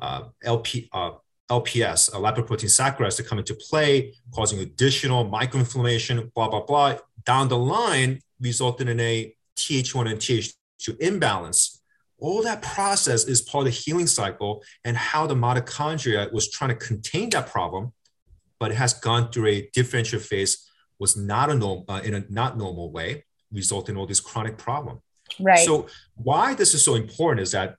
uh, 0.00 0.22
LP, 0.42 0.88
uh, 0.92 1.10
LPS, 1.50 2.12
a 2.12 2.16
lipoprotein 2.16 2.68
saccharides 2.68 3.16
to 3.16 3.22
come 3.22 3.38
into 3.38 3.54
play, 3.54 4.14
causing 4.34 4.60
additional 4.60 5.24
microinflammation, 5.24 6.32
blah, 6.34 6.48
blah, 6.48 6.64
blah, 6.64 6.96
down 7.24 7.48
the 7.48 7.58
line, 7.58 8.20
resulting 8.40 8.88
in 8.88 9.00
a 9.00 9.34
TH1 9.56 10.10
and 10.10 10.20
TH2 10.20 11.00
imbalance. 11.00 11.82
All 12.18 12.42
that 12.42 12.62
process 12.62 13.24
is 13.24 13.40
part 13.40 13.66
of 13.66 13.72
the 13.72 13.78
healing 13.78 14.06
cycle 14.06 14.62
and 14.84 14.96
how 14.96 15.26
the 15.26 15.34
mitochondria 15.34 16.32
was 16.32 16.50
trying 16.50 16.70
to 16.70 16.76
contain 16.76 17.30
that 17.30 17.48
problem, 17.48 17.92
but 18.58 18.70
it 18.70 18.74
has 18.74 18.92
gone 18.94 19.30
through 19.30 19.46
a 19.46 19.70
differential 19.72 20.20
phase, 20.20 20.68
was 20.98 21.16
not 21.16 21.48
a 21.50 21.54
normal, 21.54 21.84
uh, 21.88 22.00
in 22.04 22.14
a 22.14 22.24
not 22.28 22.58
normal 22.58 22.90
way, 22.90 23.24
resulting 23.52 23.94
in 23.94 23.98
all 23.98 24.06
this 24.06 24.20
chronic 24.20 24.58
problem. 24.58 25.00
Right. 25.40 25.64
So 25.64 25.86
why 26.16 26.54
this 26.54 26.74
is 26.74 26.84
so 26.84 26.94
important 26.94 27.42
is 27.42 27.52
that 27.52 27.76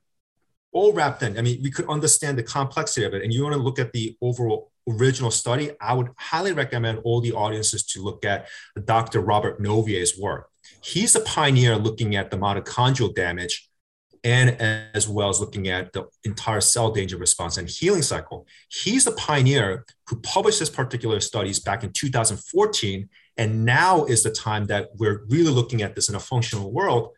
all 0.72 0.94
wrapped 0.94 1.24
in. 1.24 1.38
I 1.38 1.42
mean, 1.42 1.62
we 1.64 1.72
could 1.72 1.88
understand 1.90 2.38
the 2.38 2.44
complexity 2.44 3.06
of 3.06 3.14
it. 3.14 3.24
And 3.24 3.34
you 3.34 3.44
want 3.44 3.56
to 3.56 3.62
look 3.62 3.80
at 3.80 3.92
the 3.92 4.16
overall 4.22 4.72
original 4.88 5.32
study, 5.32 5.72
I 5.82 5.94
would 5.94 6.10
highly 6.18 6.52
recommend 6.52 7.00
all 7.04 7.22
the 7.22 7.34
audiences 7.34 7.84
to 7.88 8.02
look 8.02 8.26
at 8.26 8.48
Dr. 8.86 9.22
Robert 9.22 9.62
Naviaux's 9.62 10.20
work. 10.20 10.50
He's 10.84 11.16
a 11.16 11.22
pioneer 11.22 11.76
looking 11.76 12.16
at 12.16 12.32
the 12.32 12.38
mitochondrial 12.38 13.14
damage 13.14 13.70
and 14.24 14.50
as 14.60 15.08
well 15.08 15.30
as 15.30 15.40
looking 15.40 15.70
at 15.70 15.94
the 15.94 16.04
entire 16.26 16.60
cell 16.60 16.92
danger 16.92 17.18
response 17.18 17.58
and 17.58 17.70
healing 17.70 18.02
cycle. 18.02 18.46
He's 18.70 19.06
the 19.06 19.14
pioneer 19.14 19.86
who 20.08 20.20
published 20.20 20.60
this 20.60 20.70
particular 20.70 21.20
studies 21.22 21.60
back 21.60 21.84
in 21.84 21.94
2014. 21.94 23.10
And 23.38 23.64
now 23.64 24.04
is 24.04 24.24
the 24.24 24.32
time 24.32 24.66
that 24.66 24.90
we're 24.98 25.24
really 25.30 25.52
looking 25.52 25.82
at 25.82 25.96
this 25.96 26.10
in 26.10 26.16
a 26.16 26.20
functional 26.20 26.72
world. 26.74 27.12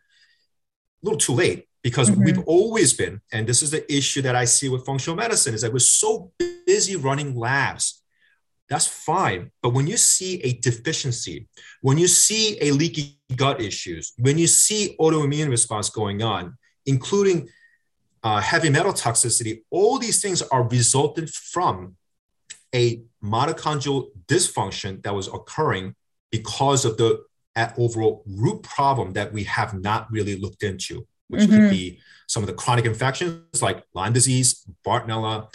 A 1.02 1.06
little 1.06 1.18
too 1.18 1.32
late 1.32 1.66
because 1.82 2.10
mm-hmm. 2.10 2.24
we've 2.24 2.44
always 2.46 2.92
been 2.92 3.20
and 3.32 3.46
this 3.46 3.62
is 3.62 3.70
the 3.70 3.92
issue 3.92 4.22
that 4.22 4.36
i 4.36 4.44
see 4.44 4.68
with 4.68 4.86
functional 4.86 5.16
medicine 5.16 5.54
is 5.54 5.62
that 5.62 5.72
we're 5.72 5.78
so 5.78 6.32
busy 6.66 6.96
running 6.96 7.34
labs. 7.34 8.02
That's 8.68 8.86
fine. 8.86 9.50
But 9.62 9.70
when 9.70 9.86
you 9.86 9.96
see 9.96 10.40
a 10.42 10.54
deficiency 10.54 11.48
when 11.82 11.98
you 11.98 12.08
see 12.08 12.58
a 12.60 12.70
leaky 12.70 13.18
gut 13.36 13.60
issues 13.60 14.12
when 14.18 14.38
you 14.38 14.46
see 14.46 14.96
autoimmune 15.00 15.50
response 15.50 15.90
going 15.90 16.22
on 16.22 16.56
including 16.86 17.48
uh, 18.22 18.40
heavy 18.40 18.70
metal 18.70 18.92
toxicity 18.92 19.62
all 19.70 19.98
these 19.98 20.20
things 20.22 20.42
are 20.42 20.64
resulted 20.68 21.28
from 21.30 21.96
a 22.74 23.02
mitochondrial 23.22 24.08
dysfunction 24.26 25.02
that 25.02 25.14
was 25.14 25.28
occurring 25.28 25.94
because 26.30 26.84
of 26.84 26.96
the 26.96 27.22
overall 27.76 28.22
root 28.26 28.62
problem 28.62 29.12
that 29.12 29.32
we 29.32 29.44
have 29.44 29.74
not 29.74 30.10
really 30.10 30.36
looked 30.36 30.62
into 30.62 31.06
which 31.32 31.42
mm-hmm. 31.42 31.62
could 31.62 31.70
be 31.70 31.98
some 32.28 32.42
of 32.42 32.46
the 32.46 32.52
chronic 32.52 32.84
infections 32.84 33.62
like 33.62 33.82
Lyme 33.94 34.12
disease, 34.12 34.66
Bartonella, 34.86 35.52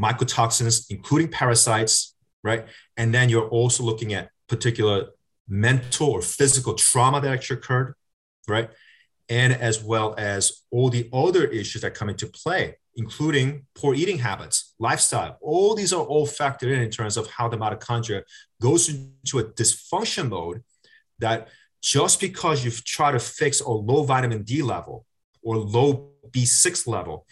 mycotoxins, 0.00 0.86
including 0.90 1.28
parasites, 1.28 2.14
right? 2.42 2.66
And 2.96 3.14
then 3.14 3.28
you're 3.28 3.48
also 3.48 3.82
looking 3.82 4.14
at 4.14 4.30
particular 4.48 5.08
mental 5.46 6.08
or 6.08 6.22
physical 6.22 6.74
trauma 6.74 7.20
that 7.20 7.30
actually 7.30 7.58
occurred, 7.58 7.94
right? 8.48 8.70
And 9.28 9.52
as 9.52 9.82
well 9.82 10.14
as 10.16 10.62
all 10.70 10.88
the 10.88 11.10
other 11.12 11.44
issues 11.44 11.82
that 11.82 11.94
come 11.94 12.08
into 12.08 12.26
play, 12.26 12.76
including 12.96 13.66
poor 13.74 13.94
eating 13.94 14.18
habits, 14.18 14.74
lifestyle. 14.78 15.38
All 15.42 15.74
these 15.74 15.92
are 15.92 16.02
all 16.02 16.26
factored 16.26 16.72
in 16.74 16.80
in 16.80 16.90
terms 16.90 17.16
of 17.16 17.26
how 17.30 17.48
the 17.48 17.56
mitochondria 17.56 18.22
goes 18.60 18.88
into 18.88 19.38
a 19.38 19.44
dysfunction 19.44 20.28
mode 20.28 20.62
that 21.18 21.48
just 21.82 22.20
because 22.20 22.64
you've 22.64 22.84
tried 22.84 23.12
to 23.12 23.18
fix 23.18 23.60
a 23.60 23.68
low 23.70 24.04
vitamin 24.04 24.42
D 24.42 24.62
level 24.62 25.04
or 25.42 25.56
low 25.56 26.10
B6 26.30 26.86
level, 26.86 27.26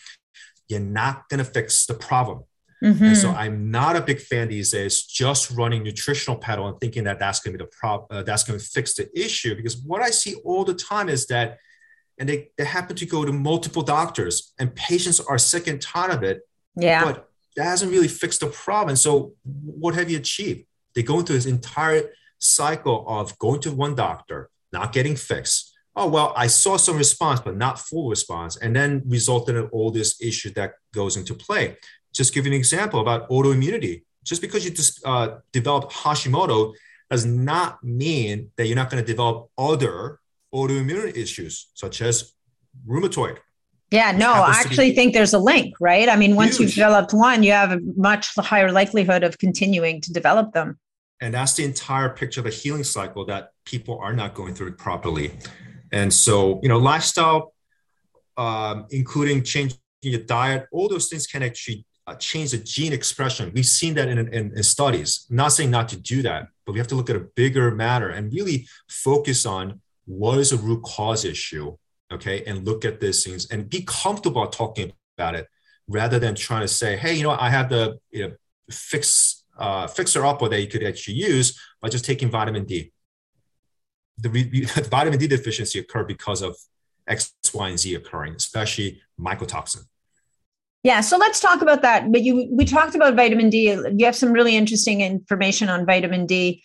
you're 0.69 0.81
not 0.81 1.29
going 1.29 1.39
to 1.39 1.45
fix 1.45 1.87
the 1.87 1.95
problem. 1.95 2.45
Mm-hmm. 2.83 3.05
And 3.05 3.17
so 3.17 3.31
I'm 3.31 3.71
not 3.71 3.97
a 3.97 4.01
big 4.01 4.21
fan 4.21 4.49
these 4.49 4.71
days 4.71 5.03
just 5.03 5.51
running 5.51 5.83
nutritional 5.83 6.39
pedal 6.39 6.67
and 6.67 6.81
thinking 6.81 7.05
that 7.05 7.19
that's 7.19 7.41
going 7.41 7.53
to 7.53 7.59
be 7.59 7.65
the 7.65 7.71
problem, 7.71 8.07
uh, 8.11 8.23
that's 8.23 8.43
going 8.43 8.59
to 8.59 8.65
fix 8.65 8.95
the 8.95 9.09
issue. 9.19 9.55
Because 9.55 9.77
what 9.77 10.03
I 10.03 10.11
see 10.11 10.37
all 10.45 10.65
the 10.65 10.75
time 10.75 11.09
is 11.09 11.27
that, 11.27 11.59
and 12.19 12.29
they, 12.29 12.51
they 12.57 12.65
happen 12.65 12.97
to 12.97 13.07
go 13.07 13.25
to 13.25 13.33
multiple 13.33 13.83
doctors 13.83 14.53
and 14.59 14.75
patients 14.75 15.21
are 15.21 15.39
sick 15.39 15.67
and 15.67 15.81
tired 15.81 16.13
of 16.13 16.23
it. 16.23 16.41
Yeah. 16.75 17.05
But 17.05 17.29
that 17.57 17.65
hasn't 17.65 17.93
really 17.93 18.09
fixed 18.09 18.41
the 18.41 18.47
problem. 18.47 18.97
So 18.97 19.35
what 19.45 19.95
have 19.95 20.11
you 20.11 20.17
achieved? 20.17 20.65
They 20.95 21.03
go 21.03 21.19
into 21.19 21.35
this 21.35 21.47
entire 21.47 22.11
cycle 22.41 23.05
of 23.07 23.39
going 23.39 23.61
to 23.61 23.71
one 23.73 23.95
doctor, 23.95 24.51
not 24.73 24.93
getting 24.93 25.17
fixed. 25.17 25.77
Oh, 25.97 26.09
well, 26.09 26.33
I 26.37 26.47
saw 26.47 26.77
some 26.77 26.97
response, 26.97 27.41
but 27.41 27.57
not 27.57 27.79
full 27.79 28.09
response, 28.09 28.57
and 28.57 28.75
then 28.75 29.03
resulted 29.07 29.57
in 29.57 29.67
all 29.67 29.91
this 29.91 30.21
issue 30.21 30.51
that 30.55 30.75
goes 30.95 31.17
into 31.17 31.35
play. 31.35 31.77
Just 32.13 32.33
give 32.35 32.47
you 32.47 32.53
an 32.53 32.57
example 32.57 33.01
about 33.01 33.29
autoimmunity. 33.29 34.05
Just 34.25 34.41
because 34.41 34.65
you 34.65 34.71
just 34.71 35.05
uh, 35.07 35.39
develop 35.53 35.91
Hashimoto 35.91 36.75
does 37.11 37.25
not 37.25 37.83
mean 37.83 38.51
that 38.57 38.67
you're 38.67 38.77
not 38.77 38.91
going 38.91 39.03
to 39.03 39.07
develop 39.07 39.51
other 39.59 40.21
autoimmune 40.55 41.17
issues, 41.17 41.69
such 41.75 42.03
as 42.03 42.33
rheumatoid. 42.87 43.39
Yeah, 43.91 44.13
no, 44.13 44.33
I 44.33 44.53
actually 44.65 44.95
think 44.95 45.15
there's 45.15 45.35
a 45.35 45.39
link, 45.39 45.75
right? 45.81 46.09
I 46.09 46.15
mean, 46.15 46.37
once 46.37 46.59
huge. 46.59 46.61
you've 46.61 46.75
developed 46.77 47.13
one, 47.13 47.43
you 47.43 47.51
have 47.51 47.73
a 47.73 47.81
much 47.97 48.29
higher 48.37 48.71
likelihood 48.71 49.25
of 49.25 49.39
continuing 49.39 50.01
to 50.03 50.13
develop 50.13 50.53
them. 50.53 50.79
And 51.21 51.35
that's 51.35 51.55
the 51.55 51.65
entire 51.65 52.09
picture 52.09 52.41
of 52.41 52.47
a 52.47 52.51
healing 52.51 52.85
cycle 52.85 53.25
that 53.27 53.53
people 53.65 53.99
are 54.01 54.15
not 54.15 54.35
going 54.35 54.55
through 54.55 54.73
properly. 54.73 55.33
And 55.93 56.13
so, 56.13 56.61
you 56.63 56.69
know, 56.69 56.79
lifestyle, 56.79 57.53
um, 58.37 58.87
including 58.91 59.43
changing 59.43 59.79
your 60.03 60.21
diet, 60.21 60.67
all 60.73 60.89
those 60.89 61.09
things 61.09 61.27
can 61.27 61.43
actually 61.43 61.85
uh, 62.07 62.15
change 62.15 62.53
the 62.53 62.59
gene 62.59 62.93
expression. 62.93 63.53
We've 63.55 63.67
seen 63.67 63.95
that 63.95 64.09
in, 64.09 64.19
in, 64.19 64.57
in 64.57 64.63
studies. 64.63 65.27
I'm 65.29 65.37
not 65.37 65.53
saying 65.53 65.71
not 65.71 65.89
to 65.91 65.97
do 65.97 66.23
that, 66.23 66.49
but 66.65 66.73
we 66.73 66.79
have 66.79 66.89
to 66.89 66.95
look 66.95 67.11
at 67.11 67.17
a 67.17 67.27
bigger 67.37 67.71
matter 67.71 68.09
and 68.09 68.33
really 68.33 68.67
focus 68.89 69.45
on 69.45 69.81
what 70.07 70.39
is 70.39 70.53
a 70.53 70.57
root 70.57 70.83
cause 70.83 71.25
issue, 71.25 71.77
okay, 72.11 72.43
and 72.45 72.65
look 72.65 72.85
at 72.85 73.01
these 73.01 73.25
things 73.25 73.47
and 73.51 73.69
be 73.69 73.83
comfortable 73.87 74.47
talking 74.47 74.93
about 75.19 75.35
it 75.35 75.47
rather 75.87 76.19
than 76.19 76.35
trying 76.35 76.63
to 76.63 76.69
say, 76.69 76.97
hey, 76.97 77.15
you 77.15 77.23
know, 77.23 77.37
I 77.39 77.51
have 77.51 77.69
the 77.69 77.99
you 78.11 78.29
know, 78.29 78.35
fix 78.71 79.40
uh, 79.61 79.87
fixer 79.87 80.25
upper 80.25 80.49
that 80.49 80.61
you 80.61 80.67
could 80.67 80.83
actually 80.83 81.15
use 81.15 81.61
by 81.81 81.89
just 81.89 82.05
taking 82.05 82.31
vitamin 82.31 82.65
D. 82.65 82.93
The, 84.19 84.31
re- 84.31 84.67
the 84.67 84.83
vitamin 84.91 85.19
D 85.19 85.27
deficiency 85.29 85.79
occur 85.79 86.05
because 86.05 86.43
of 86.43 86.57
X, 87.07 87.35
Y, 87.53 87.69
and 87.69 87.79
Z 87.79 87.95
occurring, 87.95 88.35
especially 88.35 89.01
mycotoxin. 89.21 89.85
Yeah, 90.83 91.03
so 91.03 91.19
let's 91.19 91.41
talk 91.41 91.61
about 91.61 91.83
that. 91.83 92.11
But 92.11 92.23
you, 92.23 92.49
we 92.51 92.65
talked 92.65 92.95
about 92.95 93.15
vitamin 93.15 93.51
D. 93.51 93.71
You 93.97 94.07
have 94.07 94.17
some 94.17 94.33
really 94.33 94.57
interesting 94.57 95.03
information 95.03 95.69
on 95.69 95.85
vitamin 95.85 96.25
D, 96.25 96.63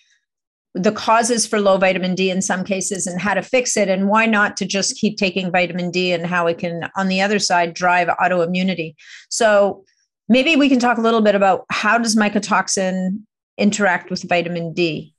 the 0.73 0.93
causes 0.93 1.45
for 1.45 1.59
low 1.59 1.77
vitamin 1.77 2.15
D 2.15 2.29
in 2.29 2.41
some 2.41 2.63
cases, 2.63 3.07
and 3.07 3.19
how 3.19 3.33
to 3.33 3.41
fix 3.41 3.75
it, 3.75 3.89
and 3.89 4.07
why 4.07 4.25
not 4.25 4.55
to 4.57 4.65
just 4.65 4.95
keep 4.95 5.17
taking 5.17 5.51
vitamin 5.51 5.91
D 5.91 6.13
and 6.13 6.25
how 6.25 6.47
it 6.47 6.59
can, 6.59 6.89
on 6.95 7.09
the 7.09 7.19
other 7.19 7.39
side, 7.39 7.73
drive 7.73 8.07
autoimmunity. 8.07 8.95
So 9.29 9.83
Maybe 10.27 10.55
we 10.55 10.69
can 10.69 10.79
talk 10.79 10.97
a 10.97 11.01
little 11.01 11.21
bit 11.21 11.35
about 11.35 11.65
how 11.69 11.97
does 11.97 12.15
mycotoxin 12.15 13.21
interact 13.57 14.09
with 14.09 14.27
vitamin 14.27 14.73
D? 14.73 15.13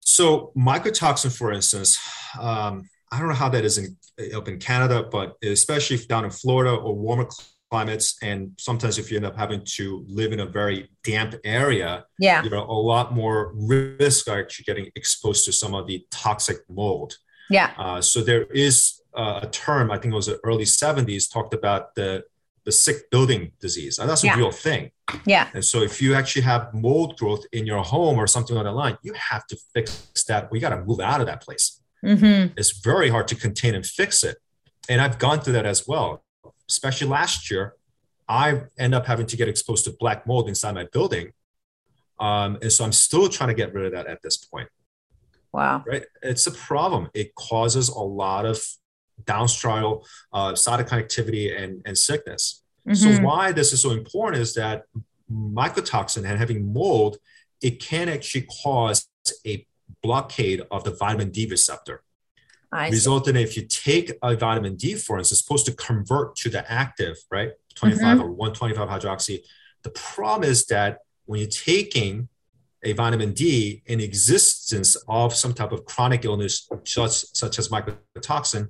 So 0.00 0.52
mycotoxin, 0.56 1.36
for 1.36 1.52
instance, 1.52 1.98
um, 2.38 2.88
I 3.10 3.18
don't 3.18 3.28
know 3.28 3.34
how 3.34 3.48
that 3.50 3.64
is 3.64 3.78
in, 3.78 3.96
up 4.34 4.48
in 4.48 4.58
Canada, 4.58 5.06
but 5.10 5.36
especially 5.42 5.98
down 5.98 6.24
in 6.24 6.30
Florida 6.30 6.74
or 6.74 6.94
warmer 6.94 7.28
climates, 7.70 8.16
and 8.22 8.52
sometimes 8.58 8.98
if 8.98 9.10
you 9.10 9.16
end 9.16 9.24
up 9.24 9.36
having 9.36 9.62
to 9.64 10.04
live 10.06 10.32
in 10.32 10.40
a 10.40 10.46
very 10.46 10.90
damp 11.04 11.34
area, 11.44 12.04
yeah, 12.18 12.42
you're 12.42 12.54
a 12.54 12.64
lot 12.64 13.14
more 13.14 13.52
risk 13.54 14.28
actually 14.28 14.64
getting 14.64 14.90
exposed 14.94 15.44
to 15.46 15.52
some 15.52 15.74
of 15.74 15.86
the 15.86 16.04
toxic 16.10 16.58
mold. 16.68 17.16
Yeah. 17.48 17.70
Uh, 17.78 18.00
so 18.00 18.22
there 18.22 18.44
is 18.44 19.00
uh, 19.14 19.40
a 19.42 19.46
term, 19.46 19.90
I 19.90 19.98
think 19.98 20.12
it 20.12 20.16
was 20.16 20.26
the 20.26 20.38
early 20.44 20.64
70s, 20.64 21.30
talked 21.30 21.54
about 21.54 21.94
the 21.94 22.24
the 22.64 22.72
sick 22.72 23.10
building 23.10 23.52
disease, 23.60 23.98
and 23.98 24.08
that's 24.08 24.22
a 24.22 24.28
yeah. 24.28 24.36
real 24.36 24.52
thing. 24.52 24.90
Yeah. 25.26 25.48
And 25.54 25.64
so 25.64 25.82
if 25.82 26.00
you 26.00 26.14
actually 26.14 26.42
have 26.42 26.72
mold 26.72 27.18
growth 27.18 27.44
in 27.52 27.66
your 27.66 27.82
home 27.82 28.18
or 28.18 28.26
something 28.26 28.56
on 28.56 28.64
the 28.64 28.72
line, 28.72 28.96
you 29.02 29.12
have 29.14 29.46
to 29.48 29.56
fix 29.74 30.08
that. 30.28 30.50
We 30.50 30.60
got 30.60 30.70
to 30.70 30.84
move 30.84 31.00
out 31.00 31.20
of 31.20 31.26
that 31.26 31.42
place. 31.42 31.80
Mm-hmm. 32.04 32.54
It's 32.56 32.78
very 32.78 33.08
hard 33.08 33.28
to 33.28 33.34
contain 33.34 33.74
and 33.74 33.84
fix 33.84 34.24
it. 34.24 34.38
And 34.88 35.00
I've 35.00 35.18
gone 35.18 35.40
through 35.40 35.54
that 35.54 35.66
as 35.66 35.86
well, 35.86 36.24
especially 36.68 37.08
last 37.08 37.50
year. 37.50 37.74
I 38.28 38.62
end 38.78 38.94
up 38.94 39.06
having 39.06 39.26
to 39.26 39.36
get 39.36 39.48
exposed 39.48 39.84
to 39.84 39.94
black 39.98 40.26
mold 40.26 40.48
inside 40.48 40.74
my 40.74 40.86
building. 40.92 41.32
Um, 42.18 42.58
and 42.62 42.72
so 42.72 42.84
I'm 42.84 42.92
still 42.92 43.28
trying 43.28 43.48
to 43.48 43.54
get 43.54 43.74
rid 43.74 43.86
of 43.86 43.92
that 43.92 44.06
at 44.06 44.22
this 44.22 44.36
point. 44.36 44.68
Wow. 45.52 45.84
Right. 45.86 46.04
It's 46.22 46.46
a 46.46 46.52
problem. 46.52 47.10
It 47.14 47.34
causes 47.34 47.88
a 47.88 48.00
lot 48.00 48.46
of 48.46 48.64
downstream 49.26 49.98
uh, 50.32 50.52
cytokine 50.52 50.98
activity 50.98 51.54
and, 51.54 51.82
and 51.84 51.96
sickness. 51.96 52.62
Mm-hmm. 52.88 52.94
So 52.94 53.22
why 53.22 53.52
this 53.52 53.72
is 53.72 53.80
so 53.80 53.90
important 53.90 54.42
is 54.42 54.54
that 54.54 54.84
mycotoxin 55.30 56.28
and 56.28 56.38
having 56.38 56.72
mold, 56.72 57.18
it 57.62 57.80
can 57.80 58.08
actually 58.08 58.46
cause 58.62 59.08
a 59.46 59.66
blockade 60.02 60.62
of 60.70 60.84
the 60.84 60.90
vitamin 60.90 61.30
D 61.30 61.46
receptor. 61.48 62.02
I 62.72 62.88
resulting 62.88 63.36
in 63.36 63.42
if 63.42 63.56
you 63.56 63.66
take 63.66 64.12
a 64.22 64.34
vitamin 64.34 64.76
D, 64.76 64.94
for 64.94 65.18
instance, 65.18 65.38
it's 65.38 65.46
supposed 65.46 65.66
to 65.66 65.72
convert 65.72 66.36
to 66.36 66.48
the 66.48 66.70
active, 66.70 67.16
right? 67.30 67.52
25 67.74 68.00
mm-hmm. 68.00 68.22
or 68.22 68.30
125 68.30 68.88
hydroxy. 68.88 69.40
The 69.82 69.90
problem 69.90 70.50
is 70.50 70.66
that 70.66 71.00
when 71.26 71.40
you're 71.40 71.48
taking 71.48 72.28
a 72.82 72.92
vitamin 72.94 73.32
D 73.32 73.82
in 73.86 74.00
existence 74.00 74.96
of 75.06 75.34
some 75.34 75.52
type 75.52 75.72
of 75.72 75.84
chronic 75.84 76.24
illness, 76.24 76.68
such, 76.84 77.12
such 77.12 77.58
as 77.58 77.68
mycotoxin, 77.68 78.68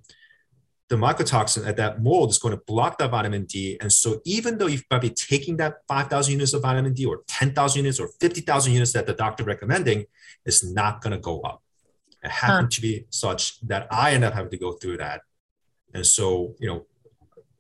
the 0.93 0.99
mycotoxin 0.99 1.66
at 1.66 1.78
that 1.78 2.03
mold 2.03 2.28
is 2.28 2.36
going 2.36 2.55
to 2.55 2.62
block 2.66 2.99
that 2.99 3.11
vitamin 3.11 3.47
D. 3.47 3.78
And 3.80 3.90
so 3.90 4.20
even 4.26 4.59
though 4.59 4.66
you 4.66 4.76
might 4.76 4.88
probably 4.90 5.09
taking 5.09 5.57
that 5.57 5.76
5,000 5.88 6.32
units 6.32 6.53
of 6.53 6.61
vitamin 6.61 6.93
D 6.93 7.07
or 7.07 7.22
10,000 7.28 7.78
units 7.78 7.99
or 7.99 8.09
50,000 8.20 8.74
units 8.74 8.93
that 8.93 9.07
the 9.07 9.14
doctor 9.14 9.43
recommending, 9.43 10.05
it's 10.45 10.62
not 10.62 11.01
going 11.01 11.12
to 11.12 11.18
go 11.18 11.40
up. 11.40 11.62
It 12.22 12.30
happened 12.30 12.66
huh. 12.66 12.76
to 12.76 12.82
be 12.82 13.07
such 13.09 13.59
that 13.61 13.86
I 13.90 14.12
end 14.12 14.22
up 14.22 14.34
having 14.34 14.51
to 14.51 14.59
go 14.59 14.72
through 14.72 14.99
that. 14.99 15.22
And 15.95 16.05
so, 16.05 16.57
you 16.61 16.68
know, 16.68 16.84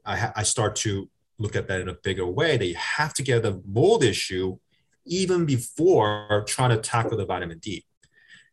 I, 0.04 0.18
ha- 0.18 0.32
I 0.36 0.42
start 0.42 0.76
to 0.76 1.08
look 1.38 1.56
at 1.56 1.68
that 1.68 1.80
in 1.80 1.88
a 1.88 1.94
bigger 1.94 2.26
way 2.26 2.58
that 2.58 2.66
you 2.66 2.74
have 2.74 3.14
to 3.14 3.22
get 3.22 3.42
the 3.42 3.62
mold 3.66 4.04
issue 4.04 4.58
even 5.06 5.46
before 5.46 6.44
trying 6.46 6.70
to 6.70 6.76
tackle 6.76 7.16
the 7.16 7.24
vitamin 7.24 7.60
D. 7.60 7.82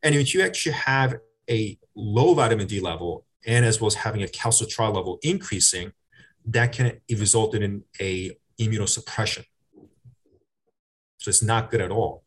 And 0.01 0.15
if 0.15 0.33
you 0.33 0.41
actually 0.41 0.71
have 0.71 1.17
a 1.49 1.77
low 1.95 2.33
vitamin 2.33 2.65
D 2.65 2.79
level 2.79 3.25
and 3.45 3.65
as 3.65 3.79
well 3.79 3.87
as 3.87 3.95
having 3.95 4.23
a 4.23 4.27
calcitriol 4.27 4.95
level 4.95 5.19
increasing, 5.21 5.93
that 6.45 6.71
can 6.71 6.99
result 7.09 7.55
in 7.55 7.83
a 7.99 8.37
immunosuppression. 8.59 9.45
So 11.17 11.29
it's 11.29 11.43
not 11.43 11.69
good 11.69 11.81
at 11.81 11.91
all. 11.91 12.23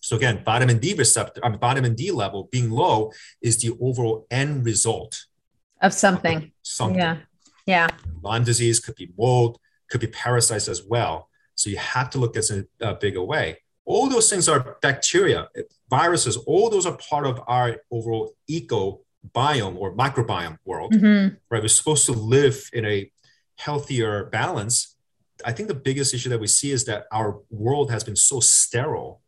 So 0.00 0.16
again, 0.16 0.42
vitamin 0.44 0.78
D 0.78 0.94
receptor, 0.94 1.40
I 1.44 1.48
mean, 1.48 1.58
vitamin 1.58 1.94
D 1.94 2.10
level 2.10 2.48
being 2.50 2.70
low 2.70 3.12
is 3.40 3.60
the 3.60 3.76
overall 3.80 4.26
end 4.30 4.64
result 4.64 5.26
of 5.80 5.92
something. 5.92 6.38
Of 6.38 6.50
something. 6.62 6.98
Yeah. 6.98 7.16
Yeah. 7.66 7.88
Lyme 8.22 8.44
disease 8.44 8.80
could 8.80 8.96
be 8.96 9.12
mold, 9.16 9.58
could 9.88 10.00
be 10.00 10.08
parasites 10.08 10.68
as 10.68 10.82
well. 10.82 11.28
So 11.54 11.70
you 11.70 11.76
have 11.76 12.10
to 12.10 12.18
look 12.18 12.36
at 12.36 12.50
it 12.50 12.50
in 12.50 12.66
a 12.80 12.94
bigger 12.94 13.22
way. 13.22 13.58
All 13.84 14.08
those 14.08 14.30
things 14.30 14.48
are 14.48 14.76
bacteria, 14.80 15.48
viruses, 15.88 16.36
all 16.36 16.70
those 16.70 16.86
are 16.86 16.96
part 16.96 17.26
of 17.26 17.40
our 17.46 17.76
overall 17.90 18.34
eco 18.48 19.01
biome 19.30 19.76
or 19.76 19.94
microbiome 19.94 20.58
world, 20.64 20.92
mm-hmm. 20.92 21.34
right? 21.50 21.62
We're 21.62 21.68
supposed 21.68 22.06
to 22.06 22.12
live 22.12 22.68
in 22.72 22.84
a 22.84 23.10
healthier 23.56 24.24
balance. 24.26 24.96
I 25.44 25.52
think 25.52 25.68
the 25.68 25.74
biggest 25.74 26.14
issue 26.14 26.28
that 26.30 26.40
we 26.40 26.46
see 26.46 26.70
is 26.70 26.84
that 26.86 27.06
our 27.12 27.40
world 27.50 27.90
has 27.90 28.04
been 28.04 28.16
so 28.16 28.40
sterile 28.40 29.22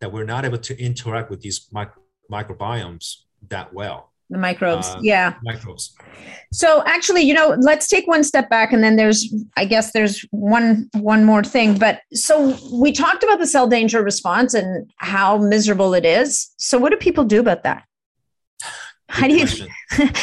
that 0.00 0.12
we're 0.12 0.24
not 0.24 0.44
able 0.44 0.58
to 0.58 0.82
interact 0.82 1.30
with 1.30 1.40
these 1.40 1.68
micro- 1.72 2.02
microbiomes 2.30 3.22
that 3.48 3.72
well. 3.72 4.12
The 4.30 4.38
microbes, 4.38 4.88
uh, 4.88 4.98
yeah. 5.02 5.34
Microbes. 5.42 5.94
So 6.52 6.82
actually, 6.86 7.20
you 7.20 7.34
know, 7.34 7.54
let's 7.60 7.86
take 7.86 8.06
one 8.06 8.24
step 8.24 8.48
back, 8.48 8.72
and 8.72 8.82
then 8.82 8.96
there's, 8.96 9.32
I 9.58 9.66
guess, 9.66 9.92
there's 9.92 10.24
one 10.30 10.88
one 10.94 11.26
more 11.26 11.44
thing. 11.44 11.76
But 11.76 12.00
so 12.14 12.56
we 12.72 12.92
talked 12.92 13.22
about 13.22 13.40
the 13.40 13.46
cell 13.46 13.66
danger 13.66 14.02
response 14.02 14.54
and 14.54 14.90
how 14.96 15.36
miserable 15.36 15.92
it 15.92 16.06
is. 16.06 16.50
So 16.56 16.78
what 16.78 16.92
do 16.92 16.96
people 16.96 17.24
do 17.24 17.40
about 17.40 17.62
that? 17.64 17.84
How 19.12 19.28
do 19.28 19.34
you 19.34 19.46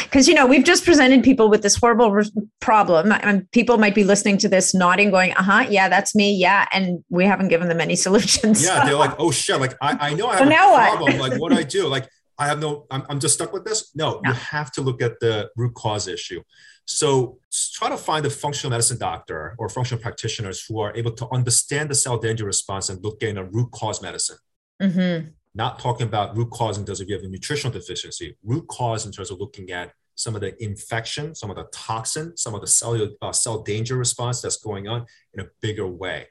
because 0.02 0.26
you 0.28 0.34
know 0.34 0.46
we've 0.46 0.64
just 0.64 0.84
presented 0.84 1.22
people 1.22 1.48
with 1.48 1.62
this 1.62 1.76
horrible 1.76 2.10
re- 2.10 2.30
problem. 2.60 3.12
And 3.12 3.48
people 3.52 3.78
might 3.78 3.94
be 3.94 4.02
listening 4.02 4.36
to 4.38 4.48
this 4.48 4.74
nodding 4.74 5.10
going 5.10 5.32
uh-huh 5.32 5.66
yeah 5.70 5.88
that's 5.88 6.14
me 6.14 6.34
yeah 6.34 6.66
and 6.72 7.04
we 7.08 7.24
haven't 7.24 7.48
given 7.48 7.68
them 7.68 7.80
any 7.80 7.96
solutions. 8.06 8.64
Yeah 8.64 8.84
they're 8.84 8.96
like 8.96 9.14
oh 9.18 9.30
shit 9.30 9.60
like 9.60 9.74
i, 9.80 10.10
I 10.10 10.14
know 10.14 10.26
i 10.26 10.36
have 10.38 10.48
so 10.48 10.52
a 10.52 10.96
problem 10.96 11.18
what? 11.18 11.30
like 11.30 11.40
what 11.40 11.52
do 11.52 11.58
i 11.58 11.62
do? 11.62 11.86
Like 11.86 12.08
i 12.36 12.46
have 12.46 12.58
no 12.58 12.86
I'm, 12.90 13.04
I'm 13.08 13.20
just 13.20 13.34
stuck 13.34 13.52
with 13.52 13.64
this? 13.64 13.92
No, 13.94 14.20
no. 14.24 14.30
you 14.30 14.34
have 14.34 14.72
to 14.72 14.80
look 14.80 15.00
at 15.00 15.20
the 15.20 15.50
root 15.56 15.74
cause 15.74 16.08
issue. 16.08 16.42
So 16.86 17.38
try 17.72 17.88
to 17.90 17.96
find 17.96 18.26
a 18.26 18.30
functional 18.30 18.70
medicine 18.70 18.98
doctor 18.98 19.54
or 19.58 19.68
functional 19.68 20.02
practitioners 20.02 20.64
who 20.66 20.80
are 20.80 20.92
able 20.96 21.12
to 21.12 21.28
understand 21.32 21.88
the 21.90 21.94
cell 21.94 22.18
danger 22.18 22.44
response 22.44 22.88
and 22.88 23.02
look 23.04 23.22
at 23.22 23.36
a 23.36 23.44
root 23.44 23.70
cause 23.70 24.02
medicine. 24.02 24.38
Mm-hmm 24.82 25.28
not 25.54 25.78
talking 25.78 26.06
about 26.06 26.36
root 26.36 26.50
cause 26.50 26.78
in 26.78 26.84
terms 26.84 27.00
of 27.00 27.08
you 27.08 27.14
have 27.14 27.24
a 27.24 27.28
nutritional 27.28 27.72
deficiency, 27.72 28.36
root 28.42 28.66
cause 28.68 29.04
in 29.06 29.12
terms 29.12 29.30
of 29.30 29.40
looking 29.40 29.70
at 29.70 29.92
some 30.14 30.34
of 30.34 30.40
the 30.40 30.62
infection, 30.62 31.34
some 31.34 31.50
of 31.50 31.56
the 31.56 31.64
toxin, 31.72 32.36
some 32.36 32.54
of 32.54 32.60
the 32.60 32.66
cellular 32.66 33.10
uh, 33.22 33.32
cell 33.32 33.62
danger 33.62 33.96
response 33.96 34.40
that's 34.40 34.58
going 34.58 34.86
on 34.86 35.06
in 35.34 35.40
a 35.40 35.46
bigger 35.60 35.86
way. 35.86 36.28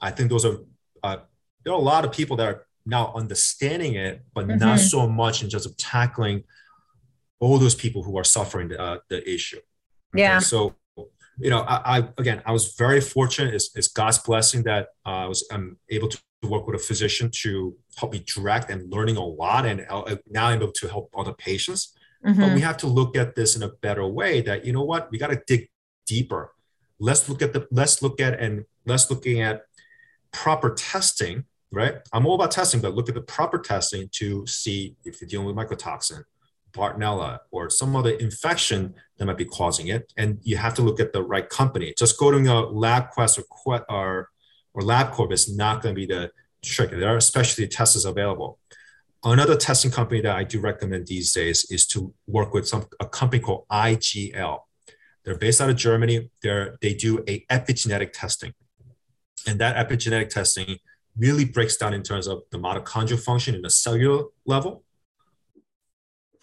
I 0.00 0.10
think 0.10 0.30
those 0.30 0.44
are 0.44 0.58
uh, 1.02 1.16
there 1.64 1.72
are 1.72 1.78
a 1.78 1.82
lot 1.82 2.04
of 2.04 2.12
people 2.12 2.36
that 2.36 2.46
are 2.46 2.66
now 2.86 3.12
understanding 3.14 3.94
it, 3.94 4.22
but 4.34 4.46
mm-hmm. 4.46 4.58
not 4.58 4.78
so 4.78 5.08
much 5.08 5.42
in 5.42 5.48
terms 5.48 5.66
of 5.66 5.76
tackling 5.76 6.44
all 7.38 7.58
those 7.58 7.74
people 7.74 8.02
who 8.02 8.18
are 8.18 8.24
suffering 8.24 8.68
the, 8.68 8.80
uh, 8.80 8.98
the 9.08 9.28
issue. 9.28 9.60
Okay? 10.14 10.22
Yeah. 10.22 10.38
So 10.38 10.76
you 11.40 11.48
know, 11.48 11.60
I, 11.60 11.98
I, 11.98 12.08
again, 12.18 12.42
I 12.44 12.52
was 12.52 12.74
very 12.74 13.00
fortunate. 13.00 13.54
It's, 13.54 13.74
it's 13.74 13.88
God's 13.88 14.18
blessing 14.18 14.62
that 14.64 14.88
uh, 15.06 15.24
I 15.24 15.26
was 15.26 15.48
I'm 15.50 15.78
able 15.88 16.08
to 16.08 16.20
work 16.48 16.66
with 16.66 16.76
a 16.76 16.78
physician 16.78 17.30
to 17.30 17.76
help 17.96 18.12
me 18.12 18.24
direct 18.26 18.70
and 18.70 18.90
learning 18.90 19.16
a 19.16 19.24
lot 19.24 19.66
and 19.66 19.86
uh, 19.90 20.16
now 20.28 20.46
i'm 20.46 20.62
able 20.62 20.72
to 20.72 20.88
help 20.88 21.10
other 21.16 21.34
patients 21.34 21.96
mm-hmm. 22.24 22.40
but 22.40 22.54
we 22.54 22.60
have 22.60 22.76
to 22.76 22.86
look 22.86 23.16
at 23.16 23.34
this 23.34 23.56
in 23.56 23.62
a 23.62 23.68
better 23.68 24.06
way 24.06 24.40
that 24.40 24.64
you 24.64 24.72
know 24.72 24.82
what 24.82 25.10
we 25.10 25.18
got 25.18 25.28
to 25.28 25.40
dig 25.46 25.68
deeper 26.06 26.52
let's 26.98 27.28
look 27.28 27.42
at 27.42 27.52
the 27.52 27.66
let's 27.70 28.02
look 28.02 28.20
at 28.20 28.38
and 28.40 28.64
let's 28.86 29.10
looking 29.10 29.40
at 29.40 29.62
proper 30.32 30.74
testing 30.74 31.44
right 31.72 31.96
i'm 32.12 32.26
all 32.26 32.36
about 32.36 32.50
testing 32.50 32.80
but 32.80 32.94
look 32.94 33.08
at 33.08 33.14
the 33.14 33.20
proper 33.20 33.58
testing 33.58 34.08
to 34.10 34.46
see 34.46 34.96
if 35.04 35.20
you're 35.20 35.28
dealing 35.28 35.46
with 35.46 35.56
mycotoxin 35.56 36.24
Bartonella 36.72 37.40
or 37.50 37.68
some 37.68 37.96
other 37.96 38.10
infection 38.10 38.94
that 39.18 39.26
might 39.26 39.36
be 39.36 39.44
causing 39.44 39.88
it. 39.88 40.12
And 40.16 40.38
you 40.42 40.56
have 40.56 40.74
to 40.74 40.82
look 40.82 41.00
at 41.00 41.12
the 41.12 41.22
right 41.22 41.48
company. 41.48 41.94
Just 41.98 42.18
go 42.18 42.30
to 42.30 42.36
a 42.36 42.40
LabQuest 42.40 43.42
or, 43.66 43.84
or 43.88 44.28
or 44.74 44.82
LabCorp 44.82 45.32
is 45.32 45.54
not 45.54 45.82
going 45.82 45.94
to 45.94 45.98
be 45.98 46.06
the 46.06 46.30
trick. 46.62 46.90
There 46.90 47.14
are 47.14 47.20
specialty 47.20 47.68
tests 47.68 48.04
available. 48.04 48.58
Another 49.22 49.56
testing 49.56 49.90
company 49.90 50.20
that 50.22 50.34
I 50.34 50.44
do 50.44 50.60
recommend 50.60 51.06
these 51.06 51.32
days 51.32 51.66
is 51.70 51.86
to 51.88 52.14
work 52.26 52.54
with 52.54 52.66
some 52.66 52.86
a 53.00 53.06
company 53.06 53.42
called 53.42 53.66
IGL. 53.70 54.60
They're 55.24 55.36
based 55.36 55.60
out 55.60 55.68
of 55.68 55.76
Germany. 55.76 56.30
They're, 56.42 56.78
they 56.80 56.94
do 56.94 57.22
a 57.28 57.44
epigenetic 57.50 58.12
testing. 58.12 58.54
And 59.46 59.58
that 59.60 59.76
epigenetic 59.76 60.30
testing 60.30 60.78
really 61.16 61.44
breaks 61.44 61.76
down 61.76 61.92
in 61.92 62.02
terms 62.02 62.26
of 62.26 62.42
the 62.50 62.58
mitochondrial 62.58 63.20
function 63.20 63.54
in 63.54 63.62
the 63.62 63.70
cellular 63.70 64.24
level 64.46 64.84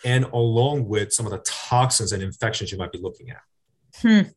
and 0.06 0.26
along 0.26 0.88
with 0.88 1.12
some 1.14 1.26
of 1.26 1.32
the 1.32 1.40
toxins 1.40 2.12
and 2.12 2.22
infections 2.22 2.72
you 2.72 2.78
might 2.78 2.92
be 2.92 3.00
looking 3.00 3.30
at. 3.30 3.42
Hmm. 3.96 4.30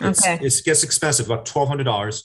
Okay. 0.00 0.38
it 0.40 0.62
gets 0.64 0.84
expensive, 0.84 1.26
about 1.26 1.46
$1,200 1.46 2.22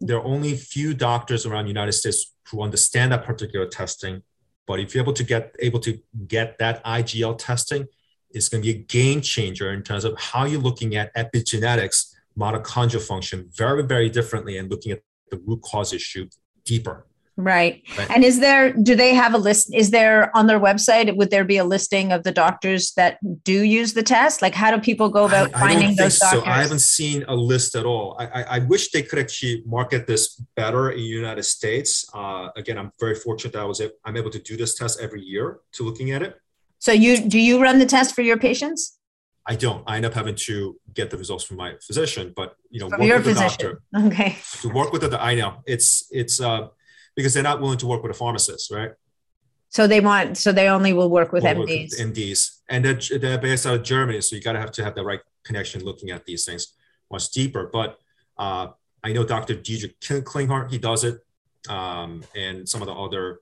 there 0.00 0.16
are 0.16 0.24
only 0.24 0.56
few 0.56 0.94
doctors 0.94 1.46
around 1.46 1.64
the 1.64 1.70
United 1.70 1.92
States 1.92 2.34
who 2.50 2.62
understand 2.62 3.12
that 3.12 3.24
particular 3.24 3.66
testing. 3.66 4.22
But 4.66 4.80
if 4.80 4.94
you're 4.94 5.02
able 5.02 5.14
to 5.14 5.24
get 5.24 5.54
able 5.58 5.80
to 5.80 5.98
get 6.26 6.58
that 6.58 6.84
IGL 6.84 7.38
testing, 7.38 7.86
it's 8.30 8.48
going 8.48 8.62
to 8.62 8.72
be 8.72 8.78
a 8.78 8.82
game 8.82 9.20
changer 9.20 9.72
in 9.72 9.82
terms 9.82 10.04
of 10.04 10.18
how 10.18 10.44
you're 10.44 10.60
looking 10.60 10.96
at 10.96 11.14
epigenetics, 11.14 12.14
mitochondrial 12.38 13.00
function 13.00 13.48
very, 13.54 13.82
very 13.82 14.08
differently 14.10 14.58
and 14.58 14.70
looking 14.70 14.92
at 14.92 15.00
the 15.30 15.38
root 15.46 15.62
cause 15.62 15.92
issue 15.92 16.28
deeper. 16.64 17.06
Right. 17.38 17.84
right. 17.96 18.10
And 18.10 18.24
is 18.24 18.40
there, 18.40 18.72
do 18.72 18.96
they 18.96 19.14
have 19.14 19.32
a 19.32 19.38
list? 19.38 19.72
Is 19.72 19.92
there 19.92 20.36
on 20.36 20.48
their 20.48 20.58
website, 20.58 21.14
would 21.16 21.30
there 21.30 21.44
be 21.44 21.56
a 21.56 21.62
listing 21.64 22.10
of 22.10 22.24
the 22.24 22.32
doctors 22.32 22.92
that 22.94 23.18
do 23.44 23.62
use 23.62 23.92
the 23.92 24.02
test? 24.02 24.42
Like, 24.42 24.56
how 24.56 24.74
do 24.74 24.80
people 24.80 25.08
go 25.08 25.24
about 25.24 25.54
I, 25.54 25.60
finding 25.60 25.90
I 25.90 25.94
those 25.94 26.18
doctors? 26.18 26.42
So. 26.42 26.50
I 26.50 26.60
haven't 26.60 26.80
seen 26.80 27.24
a 27.28 27.36
list 27.36 27.76
at 27.76 27.86
all. 27.86 28.16
I, 28.18 28.26
I, 28.26 28.42
I, 28.42 28.58
wish 28.58 28.90
they 28.90 29.04
could 29.04 29.20
actually 29.20 29.62
market 29.64 30.08
this 30.08 30.34
better 30.56 30.90
in 30.90 30.96
the 30.96 31.04
United 31.04 31.44
States. 31.44 32.04
Uh, 32.12 32.48
again, 32.56 32.76
I'm 32.76 32.90
very 32.98 33.14
fortunate 33.14 33.52
that 33.52 33.62
I 33.62 33.66
was, 33.66 33.80
I'm 34.04 34.16
able 34.16 34.30
to 34.30 34.40
do 34.40 34.56
this 34.56 34.74
test 34.74 35.00
every 35.00 35.22
year 35.22 35.60
to 35.74 35.84
looking 35.84 36.10
at 36.10 36.22
it. 36.22 36.40
So 36.80 36.90
you, 36.90 37.28
do 37.28 37.38
you 37.38 37.62
run 37.62 37.78
the 37.78 37.86
test 37.86 38.16
for 38.16 38.22
your 38.22 38.36
patients? 38.36 38.98
I 39.46 39.54
don't. 39.54 39.84
I 39.86 39.96
end 39.96 40.04
up 40.04 40.12
having 40.12 40.34
to 40.34 40.78
get 40.92 41.10
the 41.10 41.16
results 41.16 41.44
from 41.44 41.56
my 41.56 41.74
physician, 41.80 42.34
but 42.36 42.56
you 42.68 42.80
know, 42.80 42.90
from 42.90 43.00
work 43.00 43.24
with 43.24 43.36
physician. 43.36 43.78
the 43.92 44.00
doctor. 44.00 44.08
Okay. 44.08 44.36
To 44.60 44.68
work 44.68 44.92
with 44.92 45.08
the, 45.08 45.22
I 45.22 45.36
know 45.36 45.62
it's 45.66 46.06
it's 46.10 46.38
uh 46.38 46.68
because 47.18 47.34
they're 47.34 47.42
not 47.42 47.60
willing 47.60 47.76
to 47.76 47.86
work 47.88 48.00
with 48.00 48.12
a 48.12 48.14
pharmacist, 48.14 48.70
right? 48.70 48.92
So 49.70 49.88
they 49.88 49.98
want, 49.98 50.38
so 50.38 50.52
they 50.52 50.68
only 50.68 50.92
will 50.92 51.10
work 51.10 51.32
with 51.32 51.42
MDs. 51.42 51.90
With 51.98 52.14
MDs, 52.14 52.60
and 52.68 52.84
they're, 52.84 53.18
they're 53.18 53.38
based 53.38 53.66
out 53.66 53.74
of 53.74 53.82
Germany, 53.82 54.20
so 54.20 54.36
you 54.36 54.40
got 54.40 54.52
to 54.52 54.60
have 54.60 54.70
to 54.70 54.84
have 54.84 54.94
the 54.94 55.02
right 55.02 55.18
connection 55.42 55.84
looking 55.84 56.10
at 56.10 56.24
these 56.24 56.44
things 56.44 56.74
much 57.10 57.30
deeper. 57.30 57.68
But 57.72 57.98
uh, 58.38 58.68
I 59.02 59.12
know 59.12 59.24
Dr. 59.24 59.56
Dietrich 59.56 59.98
Klinghardt, 60.00 60.70
he 60.70 60.78
does 60.78 61.02
it, 61.02 61.18
um, 61.68 62.22
and 62.36 62.68
some 62.68 62.82
of 62.82 62.86
the 62.86 62.94
other 62.94 63.40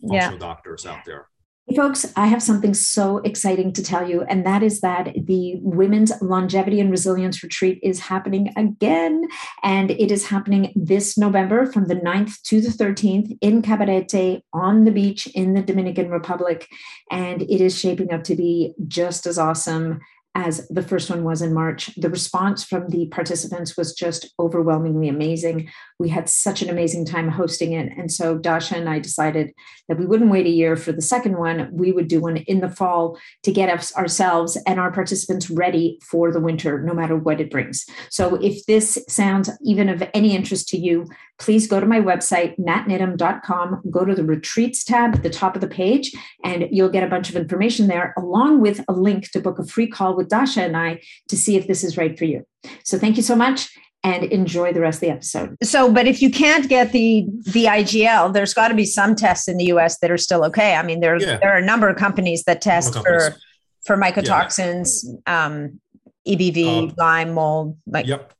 functional 0.00 0.32
yeah. 0.32 0.38
doctors 0.40 0.84
out 0.84 1.04
there. 1.04 1.28
Hey 1.68 1.76
folks, 1.76 2.10
I 2.16 2.28
have 2.28 2.42
something 2.42 2.72
so 2.72 3.18
exciting 3.18 3.74
to 3.74 3.82
tell 3.82 4.08
you, 4.08 4.22
and 4.22 4.46
that 4.46 4.62
is 4.62 4.80
that 4.80 5.12
the 5.26 5.56
Women's 5.60 6.10
Longevity 6.22 6.80
and 6.80 6.90
Resilience 6.90 7.42
Retreat 7.42 7.78
is 7.82 8.00
happening 8.00 8.54
again. 8.56 9.28
And 9.62 9.90
it 9.90 10.10
is 10.10 10.26
happening 10.26 10.72
this 10.74 11.18
November 11.18 11.70
from 11.70 11.84
the 11.84 11.96
9th 11.96 12.40
to 12.44 12.62
the 12.62 12.70
13th 12.70 13.36
in 13.42 13.60
Cabarete 13.60 14.40
on 14.54 14.84
the 14.84 14.90
beach 14.90 15.26
in 15.34 15.52
the 15.52 15.60
Dominican 15.60 16.08
Republic. 16.08 16.66
And 17.10 17.42
it 17.42 17.60
is 17.60 17.78
shaping 17.78 18.14
up 18.14 18.24
to 18.24 18.34
be 18.34 18.72
just 18.86 19.26
as 19.26 19.38
awesome 19.38 20.00
as 20.38 20.68
the 20.68 20.82
first 20.82 21.10
one 21.10 21.24
was 21.24 21.42
in 21.42 21.52
March. 21.52 21.90
The 21.96 22.08
response 22.08 22.62
from 22.62 22.88
the 22.90 23.06
participants 23.06 23.76
was 23.76 23.92
just 23.92 24.32
overwhelmingly 24.38 25.08
amazing. 25.08 25.68
We 25.98 26.10
had 26.10 26.28
such 26.28 26.62
an 26.62 26.70
amazing 26.70 27.06
time 27.06 27.28
hosting 27.28 27.72
it. 27.72 27.92
And 27.98 28.10
so 28.10 28.38
Dasha 28.38 28.76
and 28.76 28.88
I 28.88 29.00
decided 29.00 29.52
that 29.88 29.98
we 29.98 30.06
wouldn't 30.06 30.30
wait 30.30 30.46
a 30.46 30.50
year 30.50 30.76
for 30.76 30.92
the 30.92 31.02
second 31.02 31.38
one. 31.38 31.68
We 31.72 31.90
would 31.90 32.06
do 32.06 32.20
one 32.20 32.36
in 32.36 32.60
the 32.60 32.70
fall 32.70 33.18
to 33.42 33.50
get 33.50 33.68
us 33.68 33.94
ourselves 33.96 34.56
and 34.64 34.78
our 34.78 34.92
participants 34.92 35.50
ready 35.50 35.98
for 36.08 36.30
the 36.30 36.40
winter, 36.40 36.80
no 36.82 36.94
matter 36.94 37.16
what 37.16 37.40
it 37.40 37.50
brings. 37.50 37.84
So 38.08 38.36
if 38.36 38.64
this 38.66 38.96
sounds 39.08 39.50
even 39.64 39.88
of 39.88 40.08
any 40.14 40.36
interest 40.36 40.68
to 40.68 40.78
you, 40.78 41.06
please 41.38 41.66
go 41.66 41.80
to 41.80 41.86
my 41.86 42.00
website, 42.00 42.58
natniddam.com, 42.58 43.82
go 43.90 44.04
to 44.04 44.14
the 44.14 44.24
retreats 44.24 44.84
tab 44.84 45.14
at 45.14 45.22
the 45.22 45.30
top 45.30 45.54
of 45.54 45.60
the 45.60 45.68
page, 45.68 46.12
and 46.44 46.68
you'll 46.70 46.88
get 46.88 47.04
a 47.04 47.08
bunch 47.08 47.28
of 47.30 47.36
information 47.36 47.86
there, 47.86 48.12
along 48.16 48.60
with 48.60 48.84
a 48.88 48.92
link 48.92 49.30
to 49.30 49.40
book 49.40 49.58
a 49.58 49.66
free 49.66 49.86
call 49.86 50.16
with 50.16 50.27
Dasha 50.28 50.62
and 50.62 50.76
I 50.76 51.00
to 51.28 51.36
see 51.36 51.56
if 51.56 51.66
this 51.66 51.84
is 51.84 51.96
right 51.96 52.18
for 52.18 52.24
you. 52.24 52.44
So 52.84 52.98
thank 52.98 53.16
you 53.16 53.22
so 53.22 53.36
much 53.36 53.68
and 54.04 54.24
enjoy 54.24 54.72
the 54.72 54.80
rest 54.80 54.96
of 54.96 55.00
the 55.00 55.10
episode. 55.10 55.56
So, 55.62 55.92
but 55.92 56.06
if 56.06 56.22
you 56.22 56.30
can't 56.30 56.68
get 56.68 56.92
the 56.92 57.26
the 57.52 57.64
IGL, 57.64 58.32
there's 58.32 58.54
got 58.54 58.68
to 58.68 58.74
be 58.74 58.84
some 58.84 59.14
tests 59.14 59.48
in 59.48 59.56
the 59.56 59.66
US 59.66 59.98
that 59.98 60.10
are 60.10 60.18
still 60.18 60.44
okay. 60.46 60.74
I 60.76 60.82
mean, 60.82 61.00
there 61.00 61.16
yeah. 61.20 61.38
there 61.38 61.52
are 61.52 61.58
a 61.58 61.64
number 61.64 61.88
of 61.88 61.96
companies 61.96 62.44
that 62.44 62.60
test 62.60 62.94
for 62.94 63.36
for 63.84 63.96
mycotoxins, 63.96 65.04
yeah. 65.04 65.46
um, 65.46 65.80
EBV, 66.26 66.90
um, 66.90 66.94
Lyme, 66.98 67.32
mold. 67.32 67.78
Like, 67.86 68.06
yep. 68.06 68.34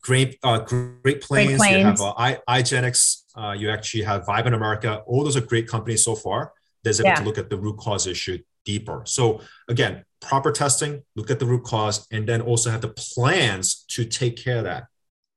Great, 0.00 0.38
uh, 0.42 0.58
Great 0.58 1.22
Plains. 1.22 1.48
Great 1.48 1.56
Plains. 1.56 1.78
You 1.78 1.84
have 1.84 2.00
uh, 2.00 2.12
I, 2.16 2.38
IGeneX. 2.48 3.22
Uh, 3.34 3.52
you 3.52 3.70
actually 3.70 4.02
have 4.02 4.26
Vibrant 4.26 4.54
America. 4.54 5.02
All 5.06 5.24
those 5.24 5.36
are 5.36 5.40
great 5.40 5.66
companies 5.66 6.04
so 6.04 6.14
far. 6.14 6.52
There's 6.82 7.00
able 7.00 7.08
yeah. 7.08 7.14
to 7.16 7.24
look 7.24 7.38
at 7.38 7.48
the 7.48 7.56
root 7.56 7.78
cause 7.78 8.06
issue 8.06 8.38
deeper. 8.64 9.02
So 9.06 9.40
again, 9.68 10.04
proper 10.26 10.52
testing, 10.52 11.02
look 11.16 11.30
at 11.30 11.38
the 11.38 11.46
root 11.46 11.64
cause, 11.64 12.06
and 12.10 12.26
then 12.26 12.40
also 12.40 12.70
have 12.70 12.80
the 12.80 12.88
plans 12.88 13.84
to 13.88 14.04
take 14.04 14.36
care 14.36 14.58
of 14.58 14.64
that. 14.64 14.84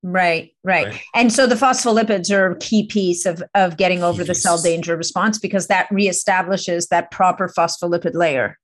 Right, 0.03 0.51
right, 0.63 0.87
right. 0.87 1.01
And 1.15 1.33
so 1.33 1.47
the 1.47 1.55
phospholipids 1.55 2.31
are 2.31 2.51
a 2.51 2.59
key 2.59 2.85
piece 2.85 3.25
of, 3.25 3.43
of 3.55 3.77
getting 3.77 4.03
over 4.03 4.23
the 4.23 4.35
cell 4.35 4.61
danger 4.61 4.95
response 4.95 5.39
because 5.39 5.67
that 5.67 5.89
reestablishes 5.89 6.89
that 6.89 7.11
proper 7.11 7.49
phospholipid 7.49 8.13
layer. 8.13 8.57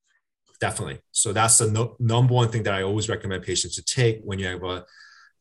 Definitely. 0.59 0.99
So 1.11 1.33
that's 1.33 1.57
the 1.57 1.69
no, 1.69 1.95
number 1.99 2.33
one 2.33 2.49
thing 2.49 2.63
that 2.63 2.73
I 2.73 2.83
always 2.83 3.09
recommend 3.09 3.43
patients 3.43 3.75
to 3.75 3.83
take 3.83 4.21
when 4.23 4.39
you 4.39 4.47
have 4.47 4.63
a, 4.63 4.85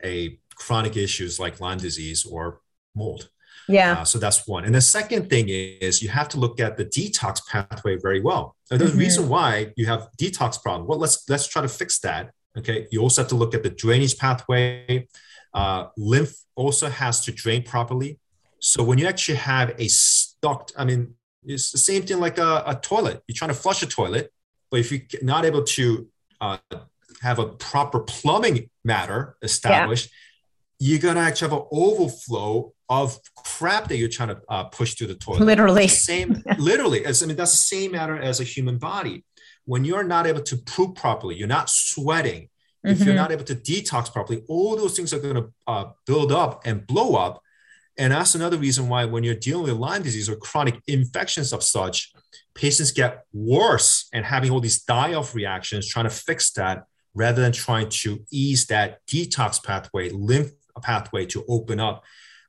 a 0.02 0.38
chronic 0.54 0.96
issues 0.96 1.38
like 1.38 1.60
Lyme 1.60 1.78
disease 1.78 2.24
or 2.24 2.60
mold. 2.94 3.28
Yeah. 3.68 4.00
Uh, 4.00 4.04
so 4.04 4.18
that's 4.18 4.46
one. 4.46 4.64
And 4.64 4.74
the 4.74 4.80
second 4.80 5.30
thing 5.30 5.46
is 5.48 6.02
you 6.02 6.08
have 6.08 6.28
to 6.30 6.38
look 6.38 6.60
at 6.60 6.76
the 6.76 6.84
detox 6.84 7.46
pathway 7.46 7.96
very 7.96 8.20
well. 8.20 8.56
There's 8.68 8.82
mm-hmm. 8.82 8.98
a 8.98 8.98
reason 8.98 9.28
why 9.28 9.72
you 9.76 9.86
have 9.86 10.08
detox 10.18 10.60
problem. 10.62 10.88
Well, 10.88 10.98
let's 10.98 11.28
let's 11.28 11.46
try 11.46 11.62
to 11.62 11.68
fix 11.68 12.00
that. 12.00 12.32
Okay. 12.58 12.86
You 12.90 13.00
also 13.00 13.22
have 13.22 13.28
to 13.28 13.36
look 13.36 13.54
at 13.54 13.62
the 13.62 13.70
drainage 13.70 14.18
pathway. 14.18 15.08
Uh, 15.54 15.86
lymph 15.96 16.34
also 16.54 16.88
has 16.88 17.24
to 17.24 17.32
drain 17.32 17.62
properly. 17.62 18.18
So 18.58 18.82
when 18.82 18.98
you 18.98 19.06
actually 19.06 19.38
have 19.38 19.74
a 19.78 19.88
stuck, 19.88 20.70
I 20.76 20.84
mean, 20.84 21.14
it's 21.44 21.72
the 21.72 21.78
same 21.78 22.02
thing 22.02 22.20
like 22.20 22.38
a, 22.38 22.62
a 22.66 22.74
toilet. 22.76 23.22
You're 23.26 23.34
trying 23.34 23.50
to 23.50 23.54
flush 23.54 23.82
a 23.82 23.86
toilet, 23.86 24.32
but 24.70 24.80
if 24.80 24.92
you're 24.92 25.02
not 25.22 25.44
able 25.44 25.64
to 25.64 26.08
uh, 26.40 26.58
have 27.20 27.38
a 27.38 27.46
proper 27.46 28.00
plumbing 28.00 28.70
matter 28.84 29.36
established, 29.42 30.10
yeah. 30.78 30.90
you're 30.90 31.00
gonna 31.00 31.20
actually 31.20 31.50
have 31.50 31.58
an 31.58 31.66
overflow 31.72 32.72
of 33.00 33.18
crap 33.36 33.88
that 33.88 33.96
you're 33.96 34.08
trying 34.08 34.28
to 34.28 34.40
uh, 34.48 34.64
push 34.64 34.94
through 34.94 35.06
the 35.06 35.14
toilet. 35.14 35.42
Literally, 35.42 35.88
same. 35.88 36.42
literally, 36.58 37.04
as 37.04 37.22
I 37.22 37.26
mean, 37.26 37.36
that's 37.36 37.52
the 37.52 37.76
same 37.76 37.92
matter 37.92 38.18
as 38.18 38.40
a 38.40 38.44
human 38.44 38.78
body. 38.78 39.24
When 39.64 39.84
you're 39.84 40.02
not 40.02 40.26
able 40.26 40.42
to 40.42 40.56
poop 40.56 40.96
properly, 40.96 41.36
you're 41.36 41.48
not 41.48 41.70
sweating. 41.70 42.48
If 42.84 42.98
mm-hmm. 42.98 43.06
you're 43.06 43.14
not 43.14 43.30
able 43.30 43.44
to 43.44 43.54
detox 43.54 44.12
properly, 44.12 44.42
all 44.48 44.76
those 44.76 44.96
things 44.96 45.14
are 45.14 45.20
going 45.20 45.36
to 45.36 45.52
uh, 45.68 45.84
build 46.04 46.32
up 46.32 46.62
and 46.64 46.84
blow 46.86 47.14
up. 47.14 47.40
And 47.96 48.12
that's 48.12 48.34
another 48.34 48.56
reason 48.56 48.88
why, 48.88 49.04
when 49.04 49.22
you're 49.22 49.34
dealing 49.34 49.64
with 49.64 49.74
Lyme 49.74 50.02
disease 50.02 50.28
or 50.28 50.36
chronic 50.36 50.80
infections 50.88 51.52
of 51.52 51.62
such, 51.62 52.12
patients 52.54 52.90
get 52.90 53.24
worse 53.32 54.08
and 54.12 54.24
having 54.24 54.50
all 54.50 54.60
these 54.60 54.82
die 54.82 55.14
off 55.14 55.34
reactions, 55.34 55.86
trying 55.86 56.06
to 56.06 56.10
fix 56.10 56.50
that 56.52 56.84
rather 57.14 57.42
than 57.42 57.52
trying 57.52 57.88
to 57.90 58.24
ease 58.32 58.66
that 58.66 58.98
detox 59.06 59.62
pathway, 59.62 60.08
lymph 60.10 60.50
pathway 60.80 61.26
to 61.26 61.44
open 61.48 61.78
up 61.78 62.02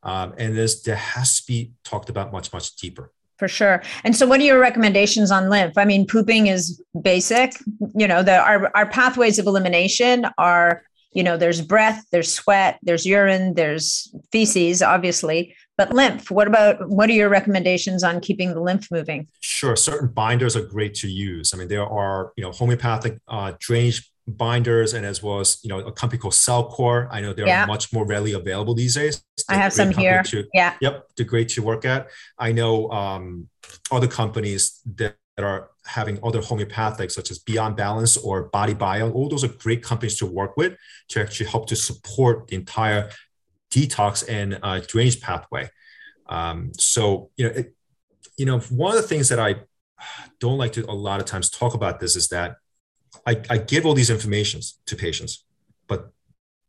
um, 0.04 0.34
and 0.38 0.56
this 0.56 0.82
there 0.82 0.96
has 0.96 1.40
to 1.42 1.48
be 1.48 1.72
talked 1.84 2.10
about 2.10 2.32
much 2.32 2.54
much 2.54 2.76
deeper. 2.76 3.12
For 3.40 3.48
sure. 3.48 3.82
And 4.04 4.16
so 4.16 4.28
what 4.28 4.40
are 4.40 4.44
your 4.44 4.60
recommendations 4.60 5.32
on 5.32 5.50
lymph? 5.50 5.78
I 5.78 5.86
mean 5.86 6.06
pooping 6.06 6.48
is 6.48 6.82
basic 7.02 7.54
you 7.96 8.08
know 8.08 8.24
the 8.24 8.38
our, 8.38 8.72
our 8.76 8.86
pathways 8.86 9.40
of 9.40 9.48
elimination 9.48 10.28
are 10.38 10.84
you 11.12 11.24
know 11.24 11.38
there's 11.38 11.62
breath 11.62 12.06
there's 12.12 12.34
sweat 12.34 12.80
there's 12.84 13.06
urine 13.06 13.54
there's 13.54 14.14
feces 14.32 14.82
obviously 14.82 15.56
but 15.78 15.94
lymph 15.94 16.30
what 16.30 16.48
about 16.48 16.88
what 16.90 17.10
are 17.10 17.14
your 17.14 17.30
recommendations 17.30 18.04
on 18.04 18.20
keeping 18.20 18.54
the 18.54 18.62
lymph 18.62 18.90
moving? 18.92 19.28
Sure 19.40 19.76
certain 19.76 20.10
binders 20.10 20.56
are 20.56 20.66
great 20.66 20.94
to 20.96 21.08
use. 21.08 21.54
I 21.54 21.58
mean 21.58 21.68
there 21.68 21.86
are 21.86 22.32
you 22.38 22.44
know 22.44 22.52
homeopathic 22.52 23.20
uh, 23.28 23.54
drainage 23.60 24.13
binders 24.28 24.94
and 24.94 25.06
as 25.06 25.22
well 25.22 25.40
as 25.40 25.60
you 25.64 25.70
know 25.70 25.80
a 25.80 25.92
company 25.92 26.20
called 26.20 26.34
Cellcore. 26.34 27.08
I 27.12 27.22
know 27.22 27.34
they're 27.34 27.48
yeah. 27.48 27.66
much 27.66 27.92
more 27.92 28.06
readily 28.06 28.34
available 28.34 28.74
these 28.74 28.96
days. 28.96 29.24
They're 29.48 29.58
I 29.58 29.62
have 29.62 29.74
some 29.74 29.92
here. 29.92 30.24
To, 30.24 30.46
yeah. 30.54 30.76
Yep. 30.82 31.08
They're 31.16 31.26
great 31.26 31.50
to 31.50 31.62
work 31.62 31.86
at. 31.86 32.10
I 32.38 32.52
know 32.52 32.90
um, 32.92 33.50
other 33.92 34.08
companies 34.08 34.80
that 34.96 35.18
are 35.38 35.72
having 35.86 36.20
other 36.24 36.42
homeopathic 36.42 37.12
such 37.12 37.32
as 37.32 37.40
Beyond 37.40 37.76
Balance 37.76 38.18
or 38.18 38.44
Body 38.44 38.74
Bio. 38.74 39.12
All 39.12 39.28
those 39.28 39.44
are 39.44 39.50
great 39.50 39.84
companies 39.84 40.18
to 40.20 40.26
work 40.26 40.56
with 40.56 40.78
to 41.10 41.22
actually 41.22 41.48
help 41.48 41.68
to 41.68 41.76
support 41.76 42.48
the 42.48 42.56
entire 42.56 43.10
detox 43.72 44.24
and 44.30 44.60
uh, 44.62 44.80
drainage 44.88 45.20
pathway. 45.20 45.70
Um, 46.28 46.72
so 46.78 47.32
you 47.36 47.46
know, 47.46 47.52
it, 47.52 47.76
you 48.38 48.46
know, 48.46 48.60
one 48.60 48.96
of 48.96 49.02
the 49.02 49.08
things 49.08 49.30
that 49.30 49.40
I 49.40 49.56
don't 50.40 50.58
like 50.58 50.74
to 50.74 50.90
a 50.90 50.94
lot 50.94 51.20
of 51.20 51.26
times 51.26 51.50
talk 51.50 51.74
about 51.74 52.00
this 52.00 52.16
is 52.16 52.30
that 52.30 52.56
I, 53.26 53.42
I 53.50 53.58
give 53.58 53.86
all 53.86 53.94
these 53.94 54.10
informations 54.10 54.80
to 54.88 54.96
patients, 54.96 55.46
but 55.88 56.12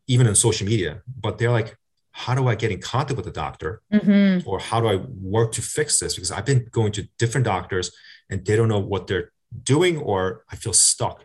even 0.07 0.27
in 0.27 0.35
social 0.35 0.67
media, 0.67 1.03
but 1.21 1.39
they're 1.39 1.51
like, 1.51 1.77
how 2.13 2.35
do 2.35 2.47
I 2.47 2.55
get 2.55 2.71
in 2.71 2.81
contact 2.81 3.17
with 3.17 3.25
the 3.25 3.33
doctor? 3.33 3.83
Mm-hmm. 3.93 4.49
Or 4.49 4.61
how 4.61 4.81
do 4.81 4.87
I 4.87 4.97
work 5.21 5.53
to 5.53 5.63
fix 5.63 5.99
this? 5.99 6.15
Because 6.15 6.31
I've 6.31 6.47
been 6.47 6.69
going 6.71 6.93
to 6.93 7.09
different 7.19 7.45
doctors 7.45 7.91
and 8.31 8.45
they 8.45 8.55
don't 8.55 8.69
know 8.69 8.79
what 8.79 9.09
they're 9.09 9.33
doing, 9.63 9.99
or 9.99 10.45
I 10.51 10.57
feel 10.57 10.73
stuck. 10.73 11.25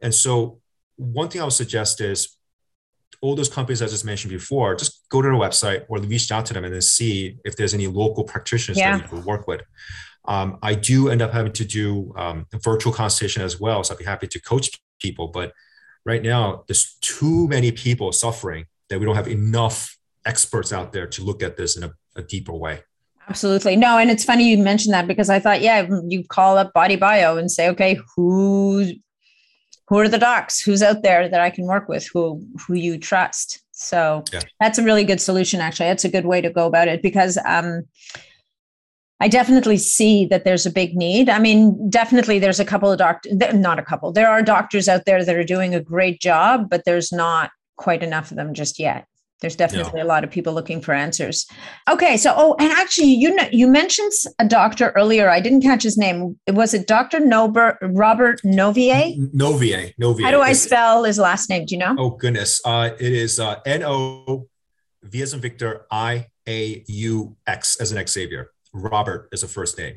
And 0.00 0.14
so, 0.14 0.60
one 0.96 1.28
thing 1.28 1.40
I 1.40 1.44
would 1.44 1.52
suggest 1.52 2.00
is 2.00 2.36
all 3.22 3.36
those 3.36 3.48
companies 3.48 3.80
I 3.80 3.86
just 3.86 4.04
mentioned 4.04 4.32
before, 4.32 4.74
just 4.74 5.08
go 5.08 5.22
to 5.22 5.28
their 5.28 5.38
website 5.38 5.84
or 5.88 5.98
reach 6.00 6.30
out 6.30 6.44
to 6.46 6.54
them 6.54 6.64
and 6.64 6.74
then 6.74 6.82
see 6.82 7.38
if 7.44 7.56
there's 7.56 7.72
any 7.72 7.86
local 7.86 8.24
practitioners 8.24 8.76
yeah. 8.76 8.98
that 8.98 9.04
you 9.04 9.08
could 9.08 9.24
work 9.24 9.46
with. 9.46 9.62
Um, 10.26 10.58
I 10.62 10.74
do 10.74 11.08
end 11.08 11.22
up 11.22 11.32
having 11.32 11.52
to 11.52 11.64
do 11.64 12.12
um, 12.16 12.46
a 12.52 12.58
virtual 12.58 12.92
consultation 12.92 13.42
as 13.42 13.60
well. 13.60 13.82
So 13.84 13.94
I'd 13.94 13.98
be 13.98 14.04
happy 14.04 14.26
to 14.26 14.40
coach 14.40 14.70
people. 15.00 15.28
But 15.28 15.52
right 16.04 16.22
now, 16.22 16.64
there's 16.66 16.96
too 17.00 17.48
many 17.48 17.72
people 17.72 18.12
suffering 18.12 18.66
that 18.88 18.98
we 18.98 19.06
don't 19.06 19.16
have 19.16 19.28
enough 19.28 19.96
experts 20.26 20.72
out 20.72 20.92
there 20.92 21.06
to 21.06 21.22
look 21.22 21.42
at 21.42 21.56
this 21.56 21.76
in 21.76 21.84
a, 21.84 21.92
a 22.16 22.22
deeper 22.22 22.52
way. 22.52 22.80
Absolutely. 23.28 23.76
No, 23.76 23.98
and 23.98 24.10
it's 24.10 24.24
funny 24.24 24.48
you 24.48 24.58
mentioned 24.58 24.94
that 24.94 25.06
because 25.06 25.30
I 25.30 25.38
thought, 25.38 25.60
yeah, 25.60 25.88
you 26.08 26.24
call 26.24 26.58
up 26.58 26.72
Body 26.72 26.96
Bio 26.96 27.36
and 27.36 27.50
say, 27.50 27.68
okay, 27.68 27.98
who 28.16 28.92
who 29.92 29.98
are 29.98 30.08
the 30.08 30.16
docs? 30.16 30.58
Who's 30.58 30.82
out 30.82 31.02
there 31.02 31.28
that 31.28 31.42
I 31.42 31.50
can 31.50 31.66
work 31.66 31.86
with? 31.86 32.08
Who 32.14 32.42
who 32.66 32.72
you 32.72 32.96
trust? 32.96 33.60
So 33.72 34.24
yeah. 34.32 34.40
that's 34.58 34.78
a 34.78 34.82
really 34.82 35.04
good 35.04 35.20
solution. 35.20 35.60
Actually, 35.60 35.90
that's 35.90 36.06
a 36.06 36.08
good 36.08 36.24
way 36.24 36.40
to 36.40 36.48
go 36.48 36.66
about 36.66 36.88
it 36.88 37.02
because 37.02 37.36
um, 37.44 37.82
I 39.20 39.28
definitely 39.28 39.76
see 39.76 40.24
that 40.26 40.44
there's 40.46 40.64
a 40.64 40.70
big 40.70 40.96
need. 40.96 41.28
I 41.28 41.38
mean, 41.38 41.90
definitely 41.90 42.38
there's 42.38 42.58
a 42.58 42.64
couple 42.64 42.90
of 42.90 42.96
doctors, 42.96 43.34
not 43.52 43.78
a 43.78 43.82
couple. 43.82 44.12
There 44.12 44.30
are 44.30 44.40
doctors 44.40 44.88
out 44.88 45.04
there 45.04 45.22
that 45.26 45.36
are 45.36 45.44
doing 45.44 45.74
a 45.74 45.80
great 45.80 46.22
job, 46.22 46.70
but 46.70 46.86
there's 46.86 47.12
not 47.12 47.50
quite 47.76 48.02
enough 48.02 48.30
of 48.30 48.38
them 48.38 48.54
just 48.54 48.78
yet 48.78 49.06
there's 49.42 49.56
definitely 49.56 50.00
a 50.00 50.04
lot 50.04 50.24
of 50.24 50.30
people 50.30 50.54
looking 50.54 50.80
for 50.80 50.94
answers. 50.94 51.46
Okay 51.90 52.16
so 52.16 52.32
oh 52.34 52.56
and 52.58 52.72
actually 52.72 53.08
you 53.08 53.34
know 53.34 53.46
you 53.52 53.68
mentioned 53.68 54.12
a 54.38 54.46
doctor 54.46 54.90
earlier. 54.96 55.28
I 55.28 55.40
didn't 55.40 55.60
catch 55.60 55.82
his 55.82 55.98
name. 55.98 56.38
Was 56.48 56.72
it 56.72 56.86
dr 56.86 57.20
nober 57.20 57.76
robert 57.82 58.40
Naviaux? 58.42 59.18
Naviaux 59.34 59.92
Naviaux 60.00 60.22
how 60.22 60.30
do 60.30 60.40
i 60.40 60.52
spell 60.52 61.04
his 61.04 61.18
last 61.18 61.50
name? 61.50 61.66
Do 61.66 61.74
you 61.74 61.78
know? 61.78 61.94
Oh 61.98 62.10
goodness. 62.10 62.60
Uh, 62.64 62.90
it 62.98 63.12
is 63.12 63.38
uh, 63.38 63.60
n-o 63.66 64.48
v 65.02 65.22
as 65.22 65.34
in 65.34 65.40
victor 65.40 65.86
i 65.90 66.26
a 66.48 66.84
u 66.86 67.36
x 67.46 67.76
as 67.80 67.92
an 67.92 68.06
xavier 68.06 68.52
robert 68.72 69.28
is 69.32 69.42
a 69.42 69.48
first 69.48 69.76
name. 69.76 69.96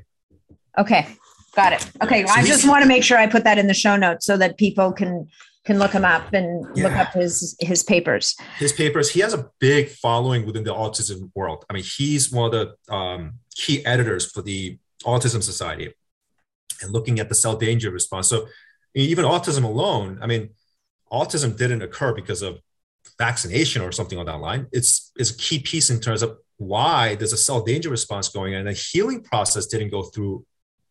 Okay 0.77 1.07
got 1.55 1.71
it. 1.73 1.89
Okay 2.03 2.25
so 2.25 2.33
i 2.33 2.43
just 2.43 2.67
want 2.67 2.81
to 2.83 2.87
make 2.87 3.03
sure 3.03 3.17
i 3.17 3.27
put 3.27 3.43
that 3.43 3.57
in 3.57 3.67
the 3.67 3.73
show 3.73 3.95
notes 3.95 4.25
so 4.25 4.35
that 4.37 4.57
people 4.57 4.91
can 4.91 5.27
can 5.65 5.79
look 5.79 5.91
him 5.91 6.05
up 6.05 6.31
and 6.33 6.65
yeah. 6.75 6.83
look 6.83 6.93
up 6.93 7.13
his 7.13 7.55
his 7.59 7.83
papers. 7.83 8.35
His 8.57 8.71
papers. 8.71 9.09
He 9.09 9.19
has 9.21 9.33
a 9.33 9.49
big 9.59 9.89
following 9.89 10.45
within 10.45 10.63
the 10.63 10.73
autism 10.73 11.31
world. 11.35 11.65
I 11.69 11.73
mean, 11.73 11.83
he's 11.83 12.31
one 12.31 12.53
of 12.53 12.69
the 12.87 12.93
um, 12.93 13.39
key 13.55 13.85
editors 13.85 14.31
for 14.31 14.41
the 14.41 14.77
Autism 15.03 15.41
Society, 15.41 15.93
and 16.81 16.91
looking 16.91 17.19
at 17.19 17.29
the 17.29 17.35
cell 17.35 17.55
danger 17.55 17.89
response. 17.91 18.29
So 18.29 18.47
even 18.93 19.25
autism 19.25 19.63
alone. 19.63 20.19
I 20.21 20.27
mean, 20.27 20.51
autism 21.11 21.57
didn't 21.57 21.81
occur 21.81 22.13
because 22.13 22.41
of 22.41 22.59
vaccination 23.17 23.81
or 23.81 23.91
something 23.91 24.17
on 24.17 24.25
that 24.27 24.39
line. 24.39 24.67
It's 24.71 25.11
it's 25.15 25.31
a 25.31 25.37
key 25.37 25.59
piece 25.59 25.89
in 25.89 25.99
terms 25.99 26.21
of 26.21 26.37
why 26.57 27.15
there's 27.15 27.33
a 27.33 27.37
cell 27.37 27.61
danger 27.61 27.89
response 27.89 28.29
going 28.29 28.53
on, 28.53 28.59
and 28.61 28.69
the 28.69 28.73
healing 28.73 29.21
process 29.21 29.65
didn't 29.65 29.89
go 29.89 30.03
through 30.03 30.45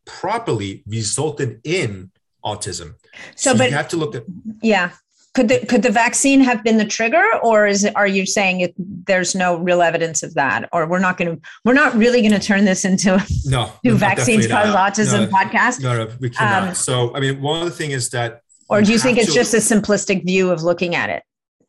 properly, 0.05 0.83
resulted 0.87 1.61
in 1.65 2.11
autism. 2.45 2.95
So, 3.37 3.53
so 3.53 3.59
but 3.59 3.71
you 3.71 3.77
have 3.77 3.89
to 3.89 3.97
look 3.97 4.15
at 4.15 4.25
yeah. 4.63 4.91
Could 5.35 5.49
the 5.49 5.67
could 5.67 5.83
the 5.83 5.91
vaccine 5.91 6.41
have 6.41 6.63
been 6.63 6.79
the 6.79 6.85
trigger, 6.85 7.25
or 7.43 7.67
is 7.67 7.83
it? 7.83 7.97
Are 7.97 8.07
you 8.07 8.25
saying 8.25 8.61
it, 8.61 8.75
there's 8.79 9.35
no 9.35 9.57
real 9.57 9.83
evidence 9.83 10.23
of 10.23 10.35
that, 10.35 10.69
or 10.73 10.87
we're 10.87 11.01
not 11.01 11.17
going 11.17 11.37
to 11.37 11.43
we're 11.65 11.73
not 11.73 11.93
really 11.97 12.21
going 12.21 12.33
to 12.33 12.39
turn 12.39 12.65
this 12.65 12.85
into 12.85 13.21
no 13.45 13.73
do 13.83 13.97
vaccines 13.97 14.47
cause 14.47 14.73
autism 14.75 15.29
no, 15.29 15.37
podcast? 15.37 15.81
No, 15.81 16.05
no, 16.05 16.13
we 16.21 16.31
cannot. 16.31 16.69
Um, 16.69 16.75
so 16.77 17.15
I 17.17 17.21
mean, 17.21 17.43
one 17.43 17.61
of 17.61 17.65
the 17.65 17.75
things 17.75 17.95
is 17.95 18.11
that. 18.11 18.43
Or 18.69 18.81
do 18.81 18.93
you 18.93 18.99
think 18.99 19.19
it's 19.19 19.29
to, 19.29 19.35
just 19.35 19.53
a 19.55 19.59
simplistic 19.59 20.25
view 20.25 20.51
of 20.51 20.63
looking 20.63 20.95
at 20.95 21.11
it? 21.11 21.23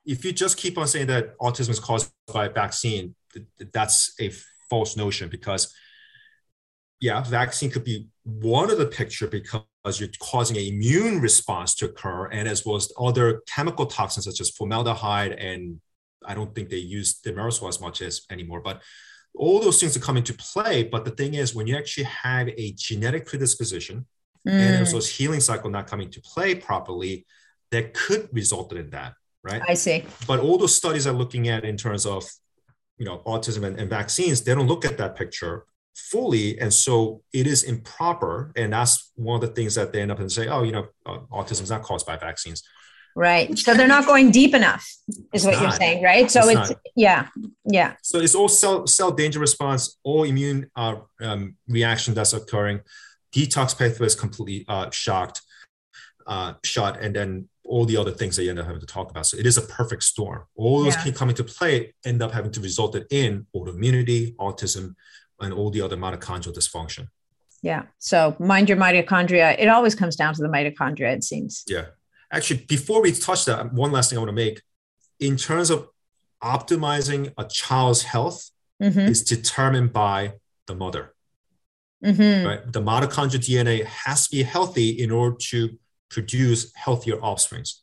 If 0.05 0.23
you 0.23 0.32
just 0.32 0.57
keep 0.57 0.78
on 0.78 0.88
saying 0.88 1.07
that 1.07 1.38
autism 1.39 1.69
is 1.69 1.80
caused 1.80 2.09
by 2.32 2.45
a 2.45 2.49
vaccine, 2.49 3.15
that's 3.73 4.13
a 4.21 4.32
false 4.69 4.95
notion 4.95 5.28
because 5.28 5.73
yeah, 6.99 7.21
vaccine 7.23 7.71
could 7.71 7.84
be 7.84 8.07
one 8.23 8.71
of 8.71 8.78
the 8.78 8.86
picture 8.86 9.28
because 9.28 9.63
you're 9.99 10.09
causing 10.19 10.57
an 10.57 10.63
immune 10.63 11.21
response 11.21 11.75
to 11.75 11.86
occur, 11.86 12.25
and 12.27 12.47
as 12.47 12.65
well 12.65 12.75
as 12.75 12.91
other 12.99 13.41
chemical 13.47 13.86
toxins 13.86 14.25
such 14.25 14.41
as 14.41 14.49
formaldehyde, 14.49 15.33
and 15.33 15.79
I 16.25 16.33
don't 16.33 16.53
think 16.55 16.69
they 16.69 16.77
use 16.77 17.19
thimerosal 17.21 17.69
as 17.69 17.79
much 17.79 18.01
as 18.01 18.21
anymore, 18.31 18.61
but 18.61 18.81
all 19.36 19.59
those 19.59 19.79
things 19.79 19.95
are 19.95 19.99
come 19.99 20.17
into 20.17 20.33
play. 20.33 20.83
But 20.83 21.05
the 21.05 21.11
thing 21.11 21.36
is, 21.36 21.53
when 21.53 21.67
you 21.67 21.77
actually 21.77 22.05
have 22.05 22.47
a 22.47 22.73
genetic 22.75 23.25
predisposition 23.27 24.05
mm. 24.47 24.51
and 24.51 24.81
as 24.81 24.91
well 24.91 24.99
as 24.99 25.09
healing 25.09 25.39
cycle 25.39 25.69
not 25.69 25.88
coming 25.88 26.09
to 26.11 26.21
play 26.21 26.55
properly, 26.55 27.25
that 27.71 27.93
could 27.93 28.29
result 28.31 28.73
in 28.73 28.89
that, 28.91 29.13
right? 29.43 29.61
I 29.67 29.73
see. 29.73 30.05
But 30.25 30.39
all 30.39 30.57
those 30.57 30.75
studies 30.75 31.05
are 31.05 31.13
looking 31.13 31.47
at 31.49 31.65
in 31.65 31.77
terms 31.77 32.05
of 32.05 32.23
you 32.97 33.05
know 33.05 33.21
autism 33.25 33.65
and, 33.65 33.79
and 33.79 33.89
vaccines, 33.89 34.41
they 34.41 34.55
don't 34.55 34.67
look 34.67 34.86
at 34.86 34.97
that 34.97 35.15
picture 35.15 35.65
fully 35.95 36.59
and 36.59 36.73
so 36.73 37.21
it 37.33 37.47
is 37.47 37.63
improper 37.63 38.51
and 38.55 38.73
that's 38.73 39.11
one 39.15 39.41
of 39.41 39.41
the 39.41 39.53
things 39.55 39.75
that 39.75 39.93
they 39.93 40.01
end 40.01 40.11
up 40.11 40.19
and 40.19 40.31
say 40.31 40.47
oh 40.47 40.63
you 40.63 40.71
know 40.71 40.87
uh, 41.05 41.19
autism 41.31 41.63
is 41.63 41.69
not 41.69 41.83
caused 41.83 42.05
by 42.05 42.17
vaccines. 42.17 42.63
Right. 43.17 43.57
So 43.57 43.73
they're 43.73 43.87
not 43.87 44.05
going 44.05 44.31
deep 44.31 44.53
enough 44.53 44.85
is 45.33 45.45
what 45.45 45.53
not. 45.53 45.61
you're 45.61 45.71
saying 45.71 46.03
right? 46.03 46.29
So 46.29 46.49
it's, 46.49 46.71
it's 46.71 46.81
yeah 46.95 47.27
yeah. 47.63 47.95
So 48.01 48.19
it's 48.19 48.35
all 48.35 48.49
cell 48.49 48.85
cell 48.87 49.11
danger 49.11 49.39
response 49.39 49.97
all 50.03 50.23
immune 50.23 50.69
uh, 50.75 50.97
um, 51.21 51.55
reaction 51.67 52.13
that's 52.13 52.33
occurring. 52.33 52.81
Detox 53.33 53.77
pathway 53.77 54.07
is 54.07 54.15
completely 54.15 54.65
uh, 54.67 54.89
shocked 54.91 55.41
uh, 56.27 56.53
shot 56.63 56.99
and 57.01 57.15
then 57.15 57.47
all 57.63 57.85
the 57.85 57.97
other 57.97 58.11
things 58.11 58.35
that 58.35 58.43
you 58.43 58.49
end 58.49 58.59
up 58.59 58.65
having 58.65 58.81
to 58.81 58.85
talk 58.85 59.09
about. 59.09 59.25
So 59.25 59.37
it 59.37 59.45
is 59.45 59.57
a 59.57 59.61
perfect 59.61 60.03
storm. 60.03 60.43
All 60.55 60.83
those 60.83 60.95
yeah. 60.95 61.03
can 61.03 61.13
come 61.13 61.29
into 61.29 61.43
play 61.43 61.93
end 62.05 62.21
up 62.21 62.31
having 62.31 62.51
to 62.51 62.59
result 62.59 62.95
in 63.11 63.47
autoimmunity 63.55 64.35
autism 64.35 64.95
and 65.39 65.53
all 65.53 65.69
the 65.69 65.81
other 65.81 65.97
mitochondrial 65.97 66.55
dysfunction. 66.55 67.07
Yeah. 67.61 67.83
So 67.97 68.36
mind 68.39 68.69
your 68.69 68.77
mitochondria. 68.77 69.55
It 69.57 69.67
always 69.67 69.95
comes 69.95 70.15
down 70.15 70.36
to 70.36 70.41
the 70.43 70.47
mitochondria, 70.47 71.15
it 71.15 71.23
seems. 71.23 71.63
Yeah. 71.67 71.86
Actually, 72.31 72.65
before 72.67 73.01
we 73.01 73.11
touch 73.11 73.45
that, 73.45 73.73
one 73.73 73.91
last 73.91 74.09
thing 74.09 74.17
I 74.17 74.21
want 74.21 74.29
to 74.29 74.36
make 74.36 74.61
in 75.19 75.38
terms 75.38 75.69
of 75.69 75.88
optimizing 76.43 77.33
a 77.38 77.45
child's 77.45 78.03
health 78.03 78.51
mm-hmm. 78.81 78.99
is 78.99 79.23
determined 79.23 79.93
by 79.93 80.33
the 80.67 80.75
mother. 80.75 81.13
Mm-hmm. 82.03 82.47
Right? 82.47 82.71
The 82.71 82.81
mitochondrial 82.81 83.39
DNA 83.39 83.86
has 83.86 84.27
to 84.27 84.36
be 84.36 84.43
healthy 84.43 84.89
in 84.89 85.11
order 85.11 85.36
to 85.49 85.77
produce 86.09 86.71
healthier 86.75 87.15
offsprings. 87.15 87.81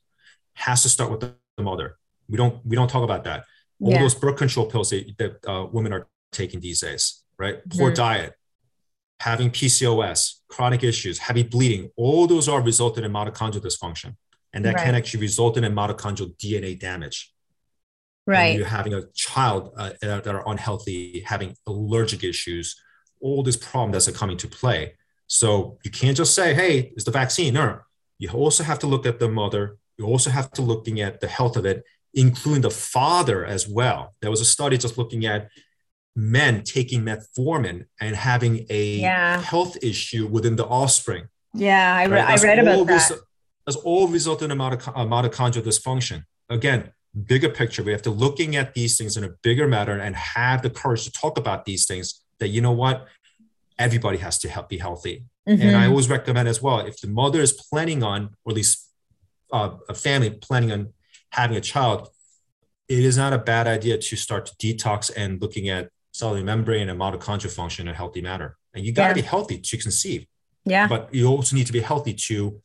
Has 0.55 0.83
to 0.83 0.89
start 0.89 1.11
with 1.11 1.21
the 1.21 1.63
mother. 1.63 1.97
We 2.29 2.37
don't 2.37 2.65
we 2.65 2.77
don't 2.77 2.89
talk 2.89 3.03
about 3.03 3.25
that. 3.25 3.47
All 3.81 3.91
yeah. 3.91 4.01
those 4.01 4.15
birth 4.15 4.37
control 4.37 4.67
pills 4.67 4.91
that, 4.91 5.13
that 5.19 5.51
uh, 5.51 5.67
women 5.73 5.93
are 5.93 6.07
taking 6.31 6.61
these 6.61 6.83
days 6.83 7.22
right? 7.43 7.59
Poor 7.71 7.91
mm-hmm. 7.91 7.97
diet, 7.97 8.35
having 9.21 9.51
PCOS, 9.51 10.37
chronic 10.49 10.85
issues, 10.85 11.19
heavy 11.19 11.43
bleeding, 11.43 11.91
all 11.97 12.27
those 12.27 12.49
are 12.49 12.63
resulted 12.63 13.05
in 13.05 13.13
mitochondrial 13.13 13.61
dysfunction. 13.61 14.17
And 14.55 14.65
that 14.65 14.75
right. 14.75 14.85
can 14.85 14.95
actually 14.95 15.21
result 15.21 15.57
in 15.57 15.65
mitochondrial 15.65 16.37
DNA 16.37 16.79
damage. 16.79 17.33
Right. 18.27 18.51
And 18.51 18.59
you're 18.59 18.69
having 18.69 18.95
a 18.95 19.03
child 19.15 19.73
uh, 19.77 19.91
that 20.01 20.27
are 20.29 20.49
unhealthy, 20.49 21.25
having 21.27 21.57
allergic 21.67 22.23
issues, 22.23 22.81
all 23.21 23.43
this 23.43 23.57
problem 23.57 23.91
that's 23.91 24.09
coming 24.11 24.37
to 24.37 24.49
play. 24.49 24.95
So 25.27 25.79
you 25.85 25.91
can't 25.91 26.17
just 26.17 26.35
say, 26.35 26.55
hey, 26.55 26.93
it's 26.95 27.05
the 27.05 27.11
vaccine. 27.11 27.55
No, 27.55 27.81
you 28.19 28.29
also 28.31 28.63
have 28.63 28.79
to 28.81 28.87
look 28.87 29.07
at 29.07 29.19
the 29.19 29.29
mother. 29.29 29.79
You 29.99 30.07
also 30.07 30.31
have 30.31 30.53
to 30.53 30.63
looking 30.63 31.01
at 31.01 31.21
the 31.21 31.29
health 31.29 31.57
of 31.57 31.65
it, 31.65 31.83
including 32.15 32.63
the 32.63 32.71
father 32.71 33.45
as 33.45 33.67
well. 33.67 34.15
There 34.21 34.31
was 34.31 34.41
a 34.41 34.45
study 34.45 34.77
just 34.79 34.99
looking 34.99 35.25
at 35.27 35.49
men 36.15 36.63
taking 36.63 37.03
metformin 37.03 37.87
and 38.01 38.17
having 38.17 38.67
a 38.69 38.97
yeah. 38.97 39.41
health 39.41 39.77
issue 39.83 40.27
within 40.27 40.57
the 40.57 40.67
offspring. 40.67 41.29
Yeah, 41.55 41.95
I, 41.95 42.05
re- 42.05 42.21
right? 42.21 42.39
I 42.39 42.43
read 42.43 42.59
about 42.59 42.87
that. 42.87 43.13
That's 43.67 43.77
all 43.77 44.09
resulting 44.09 44.51
in 44.51 44.59
mitoch- 44.59 44.95
mitochondrial 44.95 45.63
dysfunction. 45.63 46.25
Again, 46.51 46.93
bigger 47.27 47.49
picture. 47.49 47.83
We 47.83 47.93
have 47.93 48.03
to 48.03 48.11
looking 48.11 48.57
at 48.57 48.75
these 48.75 48.99
things 48.99 49.17
in 49.17 49.25
a 49.25 49.31
bigger 49.43 49.69
matter 49.69 49.99
and 49.99 50.17
have 50.17 50.63
the 50.63 50.71
courage 50.71 51.05
to 51.05 51.13
talk 51.13 51.39
about 51.39 51.65
these 51.65 51.87
things. 51.87 52.23
That 52.41 52.49
you 52.49 52.61
know 52.61 52.73
what, 52.73 53.07
everybody 53.79 54.19
has 54.19 54.39
to 54.41 54.49
help 54.49 54.69
be 54.69 54.79
healthy. 54.79 55.25
Mm-hmm. 55.49 55.63
And 55.63 55.77
I 55.77 55.87
always 55.87 56.09
recommend 56.09 56.49
as 56.49 56.61
well 56.61 56.81
if 56.81 57.01
the 57.01 57.09
mother 57.09 57.41
is 57.41 57.53
planning 57.53 58.03
on, 58.03 58.31
or 58.45 58.51
at 58.51 58.57
least 58.57 58.91
uh, 59.53 59.77
a 59.89 59.95
family 59.95 60.31
planning 60.31 60.73
on 60.73 60.93
having 61.31 61.57
a 61.57 61.61
child, 61.61 62.09
it 62.89 62.99
is 62.99 63.17
not 63.17 63.33
a 63.33 63.39
bad 63.39 63.67
idea 63.67 63.99
to 63.99 64.17
start 64.17 64.47
to 64.47 64.55
detox 64.57 65.11
and 65.17 65.41
looking 65.41 65.69
at 65.69 65.91
cellular 66.13 66.45
membrane 66.45 66.89
and 66.89 67.01
mitochondrial 67.01 67.51
function 67.51 67.89
in 67.89 67.95
a 67.95 67.97
healthy 67.97 68.21
manner. 68.21 68.57
And 68.75 68.85
you 68.85 68.93
got 68.93 69.05
to 69.05 69.09
yeah. 69.11 69.15
be 69.15 69.23
healthy 69.23 69.59
to 69.59 69.77
conceive. 69.79 70.27
Yeah. 70.65 70.87
But 70.87 71.13
you 71.13 71.27
also 71.27 71.57
need 71.57 71.67
to 71.67 71.73
be 71.73 71.81
healthy 71.81 72.15
to 72.15 72.61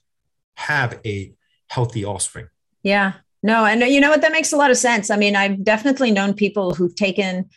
have 0.56 1.00
a 1.06 1.34
healthy 1.68 2.06
offspring. 2.06 2.48
Yeah. 2.84 3.14
No, 3.44 3.66
and 3.66 3.82
you 3.82 4.00
know 4.02 4.10
what? 4.10 4.22
That 4.22 4.32
makes 4.32 4.52
a 4.52 4.58
lot 4.58 4.72
of 4.72 4.78
sense. 4.78 5.10
I 5.10 5.16
mean, 5.16 5.36
I've 5.36 5.64
definitely 5.64 6.12
known 6.12 6.34
people 6.34 6.74
who've 6.74 6.96
taken 6.96 7.50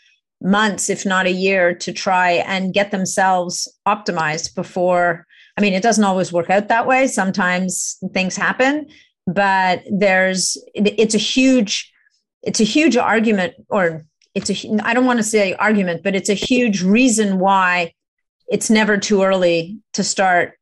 months, 0.42 0.88
if 0.90 1.04
not 1.04 1.26
a 1.26 1.32
year, 1.32 1.74
to 1.74 1.92
try 1.92 2.32
and 2.32 2.72
get 2.72 2.90
themselves 2.90 3.68
optimized 3.86 4.54
before. 4.54 5.26
I 5.56 5.60
mean, 5.60 5.72
it 5.72 5.82
doesn't 5.82 6.04
always 6.04 6.32
work 6.32 6.50
out 6.50 6.68
that 6.68 6.86
way. 6.86 7.06
Sometimes 7.06 7.98
things 8.12 8.36
happen, 8.36 8.88
but 9.26 9.82
there's, 9.90 10.56
it's 10.74 11.14
a 11.14 11.18
huge, 11.18 11.92
it's 12.42 12.60
a 12.60 12.64
huge 12.64 12.96
argument 12.96 13.54
or 13.68 14.06
it's 14.34 14.50
a 14.50 14.78
i 14.84 14.94
don't 14.94 15.06
want 15.06 15.18
to 15.18 15.24
say 15.24 15.54
argument 15.54 16.02
but 16.02 16.14
it's 16.14 16.28
a 16.28 16.34
huge 16.34 16.82
reason 16.82 17.38
why 17.38 17.92
it's 18.48 18.70
never 18.70 18.96
too 18.98 19.22
early 19.22 19.78
to 19.92 20.04
start 20.04 20.54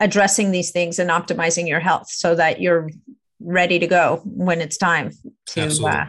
addressing 0.00 0.50
these 0.50 0.70
things 0.70 0.98
and 0.98 1.10
optimizing 1.10 1.68
your 1.68 1.80
health 1.80 2.08
so 2.10 2.34
that 2.34 2.60
you're 2.60 2.88
ready 3.40 3.78
to 3.78 3.86
go 3.86 4.20
when 4.24 4.60
it's 4.60 4.76
time 4.76 5.10
to 5.46 5.62
uh, 5.86 6.06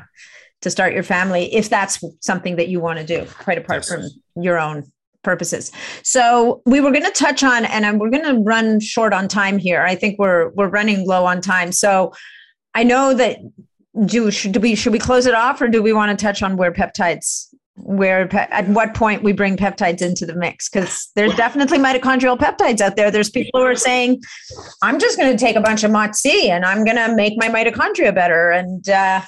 to 0.63 0.69
start 0.69 0.93
your 0.93 1.03
family 1.03 1.53
if 1.53 1.69
that's 1.69 2.03
something 2.21 2.55
that 2.55 2.69
you 2.69 2.79
want 2.79 2.97
to 2.97 3.05
do, 3.05 3.29
quite 3.39 3.57
apart 3.57 3.85
yes. 3.87 3.89
from 3.89 4.43
your 4.43 4.57
own 4.57 4.83
purposes. 5.21 5.71
So 6.03 6.61
we 6.65 6.81
were 6.81 6.91
going 6.91 7.05
to 7.05 7.11
touch 7.11 7.43
on, 7.43 7.65
and 7.65 7.99
we're 7.99 8.09
going 8.09 8.25
to 8.25 8.41
run 8.41 8.79
short 8.79 9.13
on 9.13 9.27
time 9.27 9.57
here. 9.57 9.83
I 9.83 9.95
think 9.95 10.17
we're 10.17 10.49
we're 10.49 10.69
running 10.69 11.05
low 11.07 11.25
on 11.25 11.41
time. 11.41 11.71
So 11.71 12.13
I 12.73 12.83
know 12.83 13.13
that 13.13 13.37
do 14.05 14.31
should 14.31 14.57
we 14.57 14.75
should 14.75 14.93
we 14.93 14.99
close 14.99 15.25
it 15.25 15.35
off, 15.35 15.61
or 15.61 15.67
do 15.67 15.83
we 15.83 15.93
want 15.93 16.17
to 16.17 16.25
touch 16.25 16.41
on 16.41 16.57
where 16.57 16.71
peptides? 16.71 17.53
Where 17.75 18.33
at 18.35 18.67
what 18.67 18.93
point 18.93 19.23
we 19.23 19.33
bring 19.33 19.57
peptides 19.57 20.01
into 20.01 20.27
the 20.27 20.35
mix? 20.35 20.69
Because 20.69 21.09
there's 21.15 21.33
definitely 21.35 21.79
mitochondrial 21.79 22.37
peptides 22.37 22.81
out 22.81 22.95
there. 22.95 23.09
There's 23.09 23.31
people 23.31 23.59
who 23.59 23.65
are 23.65 23.75
saying, 23.75 24.21
"I'm 24.83 24.99
just 24.99 25.17
going 25.17 25.35
to 25.35 25.37
take 25.37 25.55
a 25.55 25.61
bunch 25.61 25.83
of 25.83 25.91
MOTS-c 25.91 26.51
and 26.51 26.65
I'm 26.65 26.85
going 26.85 26.97
to 26.97 27.15
make 27.15 27.33
my 27.37 27.49
mitochondria 27.49 28.13
better." 28.13 28.51
And 28.51 28.87
uh, 28.87 29.21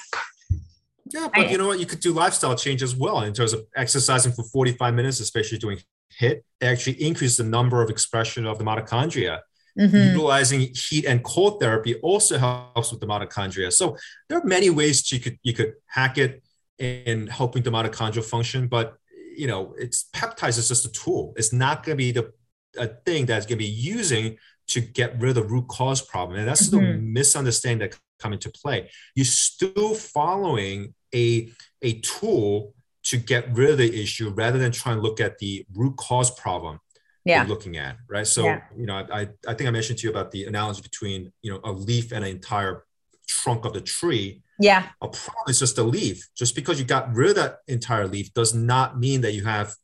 yeah, 1.08 1.28
but 1.34 1.50
you 1.50 1.58
know 1.58 1.68
what? 1.68 1.80
You 1.80 1.86
could 1.86 2.00
do 2.00 2.12
lifestyle 2.12 2.56
change 2.56 2.82
as 2.82 2.94
well 2.94 3.22
in 3.22 3.32
terms 3.32 3.52
of 3.52 3.64
exercising 3.76 4.32
for 4.32 4.44
45 4.44 4.94
minutes, 4.94 5.20
especially 5.20 5.58
doing 5.58 5.78
HIIT 6.20 6.30
It 6.30 6.44
actually 6.62 7.02
increase 7.02 7.36
the 7.36 7.44
number 7.44 7.82
of 7.82 7.90
expression 7.90 8.46
of 8.46 8.58
the 8.58 8.64
mitochondria. 8.64 9.40
Mm-hmm. 9.78 9.96
Utilizing 9.96 10.60
heat 10.74 11.04
and 11.04 11.22
cold 11.22 11.60
therapy 11.60 11.96
also 11.96 12.38
helps 12.38 12.90
with 12.90 13.00
the 13.00 13.06
mitochondria. 13.06 13.72
So 13.72 13.96
there 14.28 14.38
are 14.38 14.44
many 14.44 14.70
ways 14.70 15.12
you 15.12 15.20
could 15.20 15.38
you 15.42 15.52
could 15.52 15.74
hack 15.86 16.16
it 16.18 16.42
in 16.78 17.26
helping 17.26 17.62
the 17.62 17.70
mitochondrial 17.70 18.24
function, 18.24 18.68
but 18.68 18.94
you 19.36 19.46
know, 19.46 19.74
it's 19.78 20.08
peptides 20.14 20.58
is 20.58 20.68
just 20.68 20.86
a 20.86 20.92
tool. 20.92 21.34
It's 21.36 21.52
not 21.52 21.84
going 21.84 21.96
to 21.98 22.02
be 22.04 22.12
the 22.12 22.32
a 22.78 22.88
thing 22.88 23.26
that's 23.26 23.46
going 23.46 23.58
to 23.58 23.64
be 23.64 23.70
using 23.70 24.36
to 24.68 24.80
get 24.80 25.18
rid 25.20 25.30
of 25.30 25.34
the 25.36 25.44
root 25.44 25.68
cause 25.68 26.02
problem. 26.02 26.38
And 26.38 26.48
that's 26.48 26.68
mm-hmm. 26.68 26.84
the 26.84 26.92
misunderstanding 26.98 27.88
that 27.88 27.98
come 28.18 28.32
into 28.32 28.50
play. 28.50 28.90
You're 29.14 29.24
still 29.24 29.94
following 29.94 30.94
a, 31.14 31.50
a 31.82 32.00
tool 32.00 32.74
to 33.04 33.16
get 33.16 33.54
rid 33.56 33.70
of 33.70 33.78
the 33.78 34.02
issue 34.02 34.30
rather 34.30 34.58
than 34.58 34.72
trying 34.72 34.96
to 34.96 35.02
look 35.02 35.20
at 35.20 35.38
the 35.38 35.64
root 35.74 35.96
cause 35.96 36.30
problem 36.30 36.80
yeah. 37.26 37.40
you're 37.40 37.48
looking 37.48 37.76
at, 37.76 37.96
right? 38.08 38.26
So, 38.26 38.44
yeah. 38.44 38.60
you 38.76 38.86
know, 38.86 39.04
I, 39.12 39.28
I 39.48 39.54
think 39.54 39.68
I 39.68 39.70
mentioned 39.70 39.98
to 39.98 40.06
you 40.06 40.10
about 40.10 40.30
the 40.30 40.44
analogy 40.44 40.80
between, 40.80 41.32
you 41.42 41.52
know, 41.52 41.60
a 41.64 41.72
leaf 41.72 42.12
and 42.12 42.24
an 42.24 42.30
entire 42.30 42.84
trunk 43.26 43.64
of 43.64 43.72
the 43.72 43.80
tree. 43.80 44.42
Yeah. 44.60 44.88
A 45.02 45.08
problem 45.08 45.44
is 45.48 45.58
just 45.58 45.76
a 45.78 45.82
leaf. 45.82 46.28
Just 46.36 46.54
because 46.54 46.78
you 46.78 46.86
got 46.86 47.12
rid 47.14 47.30
of 47.30 47.36
that 47.36 47.58
entire 47.66 48.06
leaf 48.06 48.32
does 48.32 48.54
not 48.54 48.98
mean 48.98 49.22
that 49.22 49.32
you 49.32 49.44
have 49.44 49.74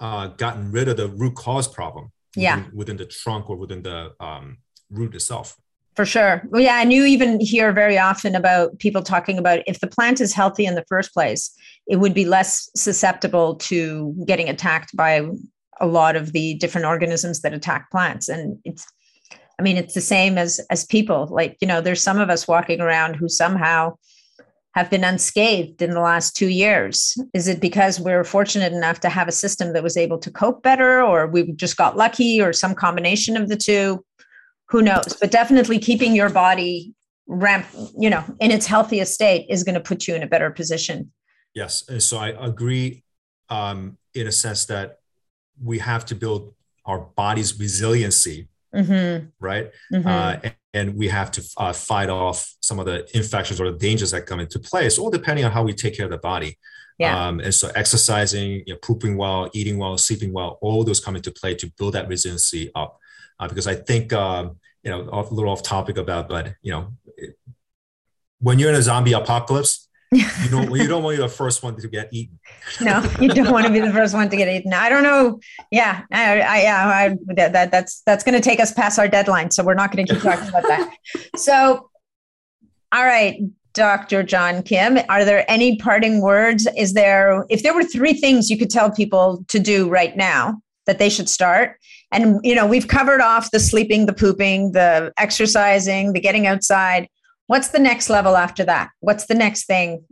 uh, 0.00 0.28
gotten 0.28 0.72
rid 0.72 0.88
of 0.88 0.96
the 0.96 1.08
root 1.08 1.34
cause 1.34 1.68
problem. 1.68 2.12
Yeah. 2.34 2.56
Within, 2.56 2.76
within 2.76 2.96
the 2.96 3.06
trunk 3.06 3.50
or 3.50 3.56
within 3.56 3.82
the 3.82 4.14
um, 4.18 4.58
root 4.90 5.14
itself. 5.14 5.56
For 5.96 6.04
sure. 6.04 6.42
Well, 6.48 6.60
yeah. 6.60 6.80
And 6.82 6.92
you 6.92 7.04
even 7.04 7.40
hear 7.40 7.72
very 7.72 7.98
often 7.98 8.34
about 8.34 8.78
people 8.78 9.02
talking 9.02 9.38
about 9.38 9.60
if 9.66 9.80
the 9.80 9.86
plant 9.86 10.20
is 10.20 10.34
healthy 10.34 10.66
in 10.66 10.74
the 10.74 10.84
first 10.88 11.14
place, 11.14 11.54
it 11.86 11.96
would 11.96 12.12
be 12.12 12.24
less 12.24 12.70
susceptible 12.74 13.54
to 13.56 14.14
getting 14.26 14.48
attacked 14.48 14.94
by 14.94 15.26
a 15.80 15.86
lot 15.86 16.16
of 16.16 16.32
the 16.32 16.54
different 16.54 16.86
organisms 16.86 17.40
that 17.40 17.54
attack 17.54 17.90
plants. 17.90 18.28
And 18.28 18.58
it's, 18.64 18.86
I 19.58 19.62
mean, 19.62 19.76
it's 19.76 19.94
the 19.94 20.00
same 20.00 20.38
as 20.38 20.60
as 20.70 20.84
people. 20.84 21.28
Like, 21.30 21.56
you 21.60 21.68
know, 21.68 21.80
there's 21.80 22.02
some 22.02 22.18
of 22.18 22.30
us 22.30 22.46
walking 22.48 22.80
around 22.80 23.14
who 23.14 23.28
somehow 23.28 23.96
have 24.74 24.90
been 24.90 25.04
unscathed 25.04 25.80
in 25.80 25.92
the 25.92 26.00
last 26.00 26.36
two 26.36 26.48
years? 26.48 27.16
Is 27.32 27.48
it 27.48 27.62
because 27.62 27.98
we're 27.98 28.24
fortunate 28.24 28.74
enough 28.74 29.00
to 29.00 29.08
have 29.08 29.26
a 29.26 29.32
system 29.32 29.72
that 29.72 29.82
was 29.82 29.96
able 29.96 30.18
to 30.18 30.30
cope 30.30 30.62
better, 30.62 31.02
or 31.02 31.26
we 31.26 31.50
just 31.52 31.78
got 31.78 31.96
lucky, 31.96 32.42
or 32.42 32.52
some 32.52 32.74
combination 32.74 33.38
of 33.38 33.48
the 33.48 33.56
two? 33.56 34.04
who 34.68 34.82
knows 34.82 35.16
but 35.20 35.30
definitely 35.30 35.78
keeping 35.78 36.14
your 36.14 36.30
body 36.30 36.94
ramp 37.26 37.66
you 37.98 38.10
know 38.10 38.24
in 38.40 38.50
its 38.50 38.66
healthiest 38.66 39.12
state 39.12 39.46
is 39.48 39.64
going 39.64 39.74
to 39.74 39.80
put 39.80 40.06
you 40.06 40.14
in 40.14 40.22
a 40.22 40.26
better 40.26 40.50
position 40.50 41.10
yes 41.54 41.84
so 41.98 42.18
i 42.18 42.28
agree 42.28 43.02
um, 43.48 43.96
in 44.14 44.26
a 44.26 44.32
sense 44.32 44.64
that 44.66 44.98
we 45.62 45.78
have 45.78 46.04
to 46.06 46.14
build 46.14 46.54
our 46.84 47.00
body's 47.00 47.58
resiliency 47.58 48.48
mm-hmm. 48.74 49.26
right 49.40 49.70
mm-hmm. 49.92 50.06
Uh, 50.06 50.36
and, 50.42 50.54
and, 50.74 50.96
we 50.96 51.08
have 51.08 51.30
to 51.30 51.42
uh, 51.56 51.72
fight 51.72 52.10
off 52.10 52.54
some 52.60 52.78
of 52.78 52.86
the 52.86 53.06
infections 53.16 53.60
or 53.60 53.70
the 53.72 53.78
dangers 53.78 54.10
that 54.10 54.26
come 54.26 54.40
into 54.40 54.58
play 54.58 54.86
it's 54.86 54.98
all 54.98 55.10
depending 55.10 55.44
on 55.44 55.50
how 55.50 55.62
we 55.62 55.72
take 55.72 55.96
care 55.96 56.06
of 56.06 56.12
the 56.12 56.18
body 56.18 56.58
yeah. 56.98 57.26
Um, 57.26 57.40
and 57.40 57.54
so 57.54 57.70
exercising, 57.74 58.62
you 58.66 58.72
know, 58.72 58.78
pooping 58.82 59.18
well, 59.18 59.50
eating 59.52 59.76
well, 59.76 59.98
sleeping 59.98 60.32
well, 60.32 60.56
all 60.62 60.82
those 60.82 60.98
come 60.98 61.14
into 61.14 61.30
play 61.30 61.54
to 61.56 61.70
build 61.76 61.92
that 61.92 62.08
resiliency 62.08 62.70
up 62.74 62.98
uh, 63.38 63.48
because 63.48 63.66
I 63.66 63.74
think 63.74 64.12
um, 64.12 64.58
you 64.82 64.90
know 64.90 65.08
a 65.10 65.34
little 65.34 65.50
off 65.50 65.62
topic 65.62 65.98
about, 65.98 66.28
but 66.28 66.54
you 66.62 66.72
know, 66.72 66.92
when 68.40 68.58
you're 68.58 68.70
in 68.70 68.76
a 68.76 68.82
zombie 68.82 69.12
apocalypse, 69.12 69.85
you 70.12 70.48
don't 70.50 70.70
you 70.70 70.86
don't 70.86 71.02
want 71.02 71.16
to 71.16 71.22
be 71.22 71.28
the 71.28 71.34
first 71.34 71.62
one 71.62 71.76
to 71.76 71.88
get 71.88 72.08
eaten. 72.12 72.38
no, 72.80 73.02
you 73.20 73.28
don't 73.28 73.52
want 73.52 73.66
to 73.66 73.72
be 73.72 73.80
the 73.80 73.92
first 73.92 74.14
one 74.14 74.28
to 74.28 74.36
get 74.36 74.48
eaten. 74.48 74.72
I 74.72 74.88
don't 74.88 75.02
know. 75.02 75.40
Yeah, 75.70 76.02
I, 76.12 76.40
I 76.40 76.62
yeah, 76.62 76.86
I, 76.86 77.16
that, 77.34 77.52
that 77.52 77.70
that's 77.70 78.02
that's 78.02 78.22
going 78.22 78.34
to 78.34 78.40
take 78.40 78.60
us 78.60 78.72
past 78.72 78.98
our 78.98 79.08
deadline, 79.08 79.50
so 79.50 79.64
we're 79.64 79.74
not 79.74 79.94
going 79.94 80.06
to 80.06 80.14
keep 80.14 80.22
talking 80.22 80.48
about 80.48 80.62
that. 80.68 80.92
So, 81.36 81.90
all 82.92 83.04
right, 83.04 83.40
Dr. 83.74 84.22
John 84.22 84.62
Kim, 84.62 84.98
are 85.08 85.24
there 85.24 85.44
any 85.50 85.76
parting 85.76 86.20
words? 86.20 86.66
Is 86.76 86.94
there, 86.94 87.44
if 87.50 87.62
there 87.62 87.74
were 87.74 87.84
three 87.84 88.14
things 88.14 88.48
you 88.48 88.56
could 88.56 88.70
tell 88.70 88.90
people 88.90 89.44
to 89.48 89.58
do 89.58 89.88
right 89.88 90.16
now 90.16 90.60
that 90.86 90.98
they 90.98 91.10
should 91.10 91.28
start, 91.28 91.78
and 92.12 92.40
you 92.42 92.54
know 92.54 92.66
we've 92.66 92.88
covered 92.88 93.20
off 93.20 93.50
the 93.50 93.60
sleeping 93.60 94.06
the 94.06 94.12
pooping 94.12 94.72
the 94.72 95.12
exercising 95.18 96.12
the 96.12 96.20
getting 96.20 96.46
outside 96.46 97.08
what's 97.46 97.68
the 97.68 97.78
next 97.78 98.10
level 98.10 98.36
after 98.36 98.64
that? 98.64 98.90
What's 99.00 99.26
the 99.26 99.34
next 99.34 99.66
thing 99.66 100.04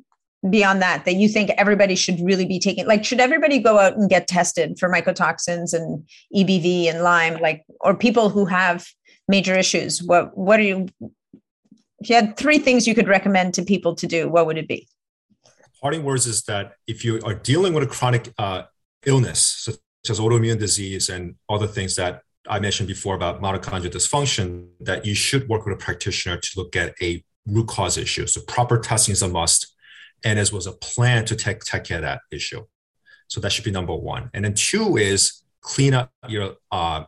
beyond 0.48 0.82
that 0.82 1.06
that 1.06 1.14
you 1.14 1.28
think 1.28 1.50
everybody 1.50 1.94
should 1.94 2.20
really 2.20 2.46
be 2.46 2.58
taking? 2.58 2.86
Like 2.86 3.04
should 3.04 3.20
everybody 3.20 3.58
go 3.58 3.78
out 3.78 3.96
and 3.96 4.10
get 4.10 4.28
tested 4.28 4.78
for 4.78 4.90
mycotoxins 4.90 5.72
and 5.72 6.06
ebv 6.34 6.88
and 6.88 7.02
lyme? 7.02 7.38
Like 7.40 7.64
or 7.80 7.94
people 7.96 8.28
who 8.28 8.44
have 8.46 8.86
major 9.26 9.54
issues 9.54 10.02
what 10.02 10.36
what 10.36 10.60
are 10.60 10.64
you 10.64 10.86
if 11.98 12.10
you 12.10 12.14
had 12.16 12.36
three 12.36 12.58
things 12.58 12.86
you 12.86 12.94
could 12.94 13.08
recommend 13.08 13.54
to 13.54 13.62
people 13.62 13.94
to 13.94 14.06
do 14.06 14.28
what 14.28 14.46
would 14.46 14.58
it 14.58 14.68
be? 14.68 14.86
Parting 15.80 16.02
words 16.02 16.26
is 16.26 16.42
that 16.44 16.72
if 16.86 17.04
you 17.04 17.20
are 17.24 17.34
dealing 17.34 17.74
with 17.74 17.82
a 17.82 17.86
chronic 17.86 18.32
uh, 18.38 18.62
illness 19.04 19.40
such 19.40 19.76
as 20.08 20.18
autoimmune 20.18 20.58
disease 20.58 21.08
and 21.08 21.34
other 21.48 21.66
things 21.66 21.96
that 21.96 22.22
I 22.48 22.60
mentioned 22.60 22.88
before 22.88 23.14
about 23.14 23.40
mitochondrial 23.40 23.90
dysfunction, 23.90 24.68
that 24.80 25.06
you 25.06 25.14
should 25.14 25.48
work 25.48 25.64
with 25.64 25.74
a 25.74 25.78
practitioner 25.78 26.36
to 26.36 26.50
look 26.56 26.76
at 26.76 26.94
a 27.02 27.24
root 27.46 27.68
cause 27.68 27.96
issue. 27.96 28.26
So 28.26 28.40
proper 28.42 28.78
testing 28.78 29.12
is 29.12 29.22
a 29.22 29.28
must, 29.28 29.74
and 30.24 30.38
as 30.38 30.52
was 30.52 30.66
a 30.66 30.72
plan 30.72 31.24
to 31.26 31.36
take, 31.36 31.60
take 31.60 31.84
care 31.84 31.98
of 31.98 32.02
that 32.02 32.20
issue. 32.30 32.64
So 33.28 33.40
that 33.40 33.52
should 33.52 33.64
be 33.64 33.70
number 33.70 33.94
one. 33.94 34.30
And 34.34 34.44
then 34.44 34.54
two 34.54 34.96
is 34.96 35.42
clean 35.60 35.94
up 35.94 36.12
your 36.28 36.56
uh, 36.70 37.04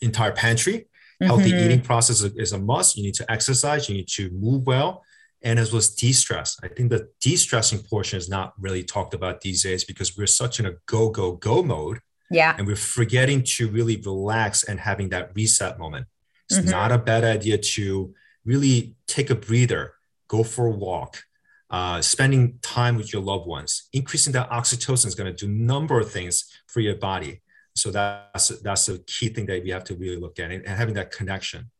entire 0.00 0.32
pantry. 0.32 0.88
Healthy 1.20 1.52
mm-hmm. 1.52 1.64
eating 1.64 1.80
process 1.80 2.22
is 2.22 2.52
a 2.52 2.58
must. 2.58 2.96
You 2.96 3.02
need 3.02 3.14
to 3.14 3.30
exercise. 3.30 3.88
You 3.88 3.94
need 3.96 4.08
to 4.08 4.30
move 4.30 4.66
well 4.66 5.04
and 5.44 5.58
as 5.58 5.72
was 5.72 5.94
de-stress. 5.94 6.58
I 6.62 6.68
think 6.68 6.90
the 6.90 7.08
de-stressing 7.20 7.80
portion 7.82 8.18
is 8.18 8.28
not 8.28 8.54
really 8.58 8.82
talked 8.82 9.14
about 9.14 9.42
these 9.42 9.62
days 9.62 9.84
because 9.84 10.16
we're 10.16 10.26
such 10.26 10.58
in 10.58 10.66
a 10.66 10.72
go, 10.86 11.10
go, 11.10 11.32
go 11.32 11.62
mode 11.62 12.00
yeah. 12.34 12.54
And 12.56 12.66
we're 12.66 12.76
forgetting 12.76 13.42
to 13.56 13.68
really 13.68 13.96
relax 13.96 14.64
and 14.64 14.80
having 14.80 15.08
that 15.10 15.30
reset 15.34 15.78
moment. 15.78 16.06
It's 16.50 16.58
mm-hmm. 16.58 16.70
not 16.70 16.92
a 16.92 16.98
bad 16.98 17.24
idea 17.24 17.58
to 17.58 18.14
really 18.44 18.96
take 19.06 19.30
a 19.30 19.34
breather, 19.34 19.94
go 20.28 20.42
for 20.42 20.66
a 20.66 20.70
walk, 20.70 21.22
uh, 21.70 22.02
spending 22.02 22.58
time 22.60 22.96
with 22.96 23.12
your 23.12 23.22
loved 23.22 23.46
ones. 23.46 23.88
Increasing 23.92 24.32
that 24.34 24.50
oxytocin 24.50 25.06
is 25.06 25.14
going 25.14 25.34
to 25.34 25.46
do 25.46 25.50
a 25.50 25.54
number 25.54 25.98
of 25.98 26.10
things 26.10 26.44
for 26.66 26.80
your 26.80 26.96
body. 26.96 27.40
So 27.74 27.90
that's 27.90 28.48
that's 28.60 28.88
a 28.88 28.98
key 28.98 29.28
thing 29.30 29.46
that 29.46 29.64
we 29.64 29.70
have 29.70 29.84
to 29.84 29.94
really 29.96 30.16
look 30.16 30.38
at 30.38 30.50
and, 30.50 30.64
and 30.64 30.76
having 30.76 30.94
that 30.94 31.10
connection. 31.10 31.70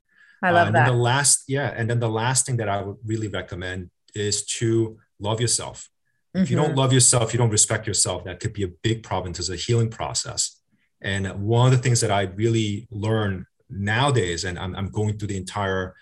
I 0.43 0.51
love 0.51 0.65
uh, 0.65 0.67
and 0.67 0.75
that. 0.75 0.87
Then 0.87 0.97
the 0.97 1.03
last, 1.03 1.45
yeah, 1.49 1.73
and 1.77 1.89
then 1.89 2.01
the 2.01 2.09
last 2.09 2.47
thing 2.47 2.57
that 2.57 2.69
I 2.69 2.83
would 2.83 2.97
really 3.05 3.29
recommend 3.29 3.91
is 4.15 4.45
to 4.59 4.99
love 5.21 5.41
yourself. 5.41 5.89
If 6.35 6.51
you 6.51 6.57
don't 6.57 6.71
mm-hmm. 6.71 6.79
love 6.79 6.93
yourself, 6.93 7.33
you 7.33 7.39
don't 7.39 7.51
respect 7.51 7.87
yourself, 7.87 8.25
that 8.25 8.41
could 8.41 8.53
be 8.53 8.65
a 8.65 8.69
big 8.83 9.05
problem 9.05 9.33
to 9.35 9.43
the 9.43 9.57
healing 9.57 9.89
process. 9.89 10.61
And 11.01 11.29
one 11.41 11.73
of 11.73 11.77
the 11.77 11.83
things 11.83 12.01
that 12.01 12.11
I 12.11 12.23
really 12.23 12.89
learn 12.91 13.47
nowadays, 13.71 14.45
and 14.45 14.59
I'm, 14.59 14.75
I'm 14.75 14.89
going 14.89 15.17
through 15.17 15.29
the 15.29 15.37
entire 15.37 15.95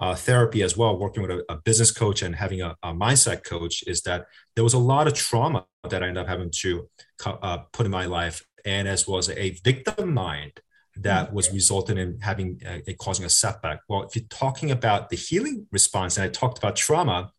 uh, 0.00 0.14
therapy 0.14 0.62
as 0.62 0.76
well, 0.76 0.98
working 0.98 1.22
with 1.22 1.30
a, 1.30 1.44
a 1.48 1.56
business 1.56 1.90
coach 1.90 2.22
and 2.22 2.34
having 2.34 2.60
a, 2.60 2.76
a, 2.82 2.92
mindset 2.92 3.44
coach, 3.44 3.82
is 3.86 4.02
that 4.02 4.26
there 4.54 4.62
was 4.62 4.74
a 4.74 4.78
lot 4.78 5.06
of 5.06 5.14
trauma 5.14 5.64
that 5.88 6.02
I 6.02 6.08
ended 6.08 6.22
up 6.22 6.28
having 6.28 6.50
to 6.60 6.88
uh, 7.24 7.58
put 7.72 7.86
in 7.86 7.92
my 7.92 8.04
life, 8.04 8.44
and 8.64 8.86
as 8.86 9.08
well 9.08 9.18
as 9.18 9.30
a 9.30 9.50
victim 9.64 10.12
mind 10.12 10.60
that 10.96 11.26
mm-hmm. 11.26 11.36
was 11.36 11.52
resulting 11.52 11.98
in 11.98 12.20
having 12.20 12.60
a, 12.64 12.82
a 12.90 12.94
causing 12.94 13.24
a 13.24 13.28
setback. 13.28 13.80
Well, 13.88 14.02
if 14.02 14.14
you're 14.14 14.24
talking 14.28 14.70
about 14.70 15.08
the 15.08 15.16
healing 15.16 15.66
response, 15.72 16.16
and 16.16 16.24
I 16.24 16.28
talked 16.28 16.58
about 16.58 16.76
trauma, 16.76 17.32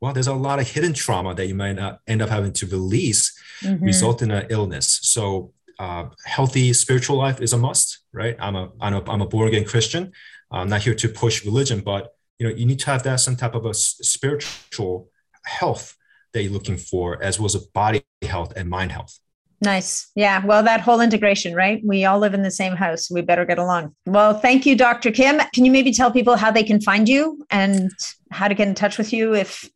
well, 0.00 0.12
there's 0.12 0.26
a 0.26 0.34
lot 0.34 0.58
of 0.58 0.68
hidden 0.68 0.92
trauma 0.92 1.34
that 1.34 1.46
you 1.46 1.54
might 1.54 1.74
not 1.74 2.00
end 2.06 2.22
up 2.22 2.28
having 2.28 2.52
to 2.54 2.66
release, 2.66 3.32
mm-hmm. 3.62 3.84
result 3.84 4.22
in 4.22 4.30
an 4.30 4.46
illness. 4.50 5.00
So, 5.02 5.52
uh, 5.78 6.06
healthy 6.24 6.72
spiritual 6.72 7.16
life 7.16 7.40
is 7.40 7.52
a 7.52 7.58
must, 7.58 7.98
right? 8.12 8.36
I'm 8.38 8.56
a 8.56 8.70
I'm 8.80 8.94
a, 8.94 9.10
I'm 9.10 9.20
a 9.20 9.26
born 9.26 9.48
again 9.48 9.64
Christian. 9.64 10.12
I'm 10.50 10.68
not 10.68 10.82
here 10.82 10.94
to 10.94 11.08
push 11.08 11.44
religion, 11.44 11.80
but 11.80 12.14
you 12.38 12.48
know, 12.48 12.54
you 12.54 12.66
need 12.66 12.78
to 12.80 12.86
have 12.86 13.02
that 13.02 13.20
some 13.20 13.36
type 13.36 13.54
of 13.54 13.66
a 13.66 13.74
spiritual 13.74 15.10
health 15.44 15.96
that 16.32 16.42
you're 16.42 16.52
looking 16.52 16.76
for, 16.76 17.22
as 17.22 17.38
well 17.38 17.46
as 17.46 17.54
a 17.54 17.60
body 17.74 18.02
health 18.22 18.52
and 18.56 18.68
mind 18.68 18.92
health. 18.92 19.18
Nice. 19.62 20.10
Yeah. 20.14 20.44
Well, 20.44 20.62
that 20.64 20.82
whole 20.82 21.00
integration, 21.00 21.54
right? 21.54 21.80
We 21.82 22.04
all 22.04 22.18
live 22.18 22.34
in 22.34 22.42
the 22.42 22.50
same 22.50 22.76
house. 22.76 23.10
We 23.10 23.22
better 23.22 23.46
get 23.46 23.58
along. 23.58 23.94
Well, 24.04 24.38
thank 24.38 24.66
you, 24.66 24.76
Dr. 24.76 25.10
Kim. 25.10 25.40
Can 25.54 25.64
you 25.64 25.70
maybe 25.70 25.92
tell 25.92 26.10
people 26.10 26.36
how 26.36 26.50
they 26.50 26.62
can 26.62 26.80
find 26.80 27.08
you 27.08 27.44
and 27.50 27.90
how 28.30 28.48
to 28.48 28.54
get 28.54 28.68
in 28.68 28.74
touch 28.74 28.98
with 28.98 29.14
you 29.14 29.34
if 29.34 29.68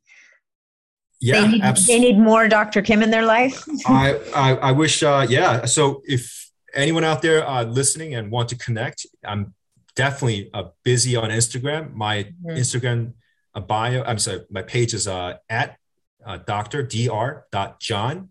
yeah, 1.21 1.41
they 1.41 1.49
need, 1.49 1.77
they 1.87 2.01
need 2.01 2.19
more 2.19 2.49
Dr. 2.49 2.83
Kim 2.83 3.03
in 3.03 3.11
their 3.11 3.25
life? 3.25 3.65
I, 3.87 4.19
I, 4.35 4.55
I 4.55 4.73
wish, 4.73 5.03
uh, 5.03 5.27
yeah. 5.29 5.67
So 5.67 6.03
if 6.07 6.51
anyone 6.75 7.05
out 7.05 7.23
there 7.23 7.47
uh, 7.47 7.65
listening 7.65 8.15
and 8.15 8.31
want 8.31 8.49
to 8.51 8.57
connect, 8.57 9.07
I'm 9.25 9.55
definitely 9.95 10.51
uh, 10.55 10.65
busy 10.85 11.17
on 11.17 11.31
Instagram. 11.31 11.95
My 11.95 12.25
mm-hmm. 12.25 12.51
Instagram 12.51 13.15
uh, 13.55 13.61
bio, 13.61 14.03
I'm 14.05 14.19
sorry, 14.19 14.41
my 14.51 14.63
page 14.63 14.95
is 14.95 15.07
uh, 15.07 15.37
at 15.49 15.77
uh, 16.25 16.39
Dr. 16.39 16.83
Dr. 16.83 17.47
Dot 17.51 17.81
John 17.81 18.31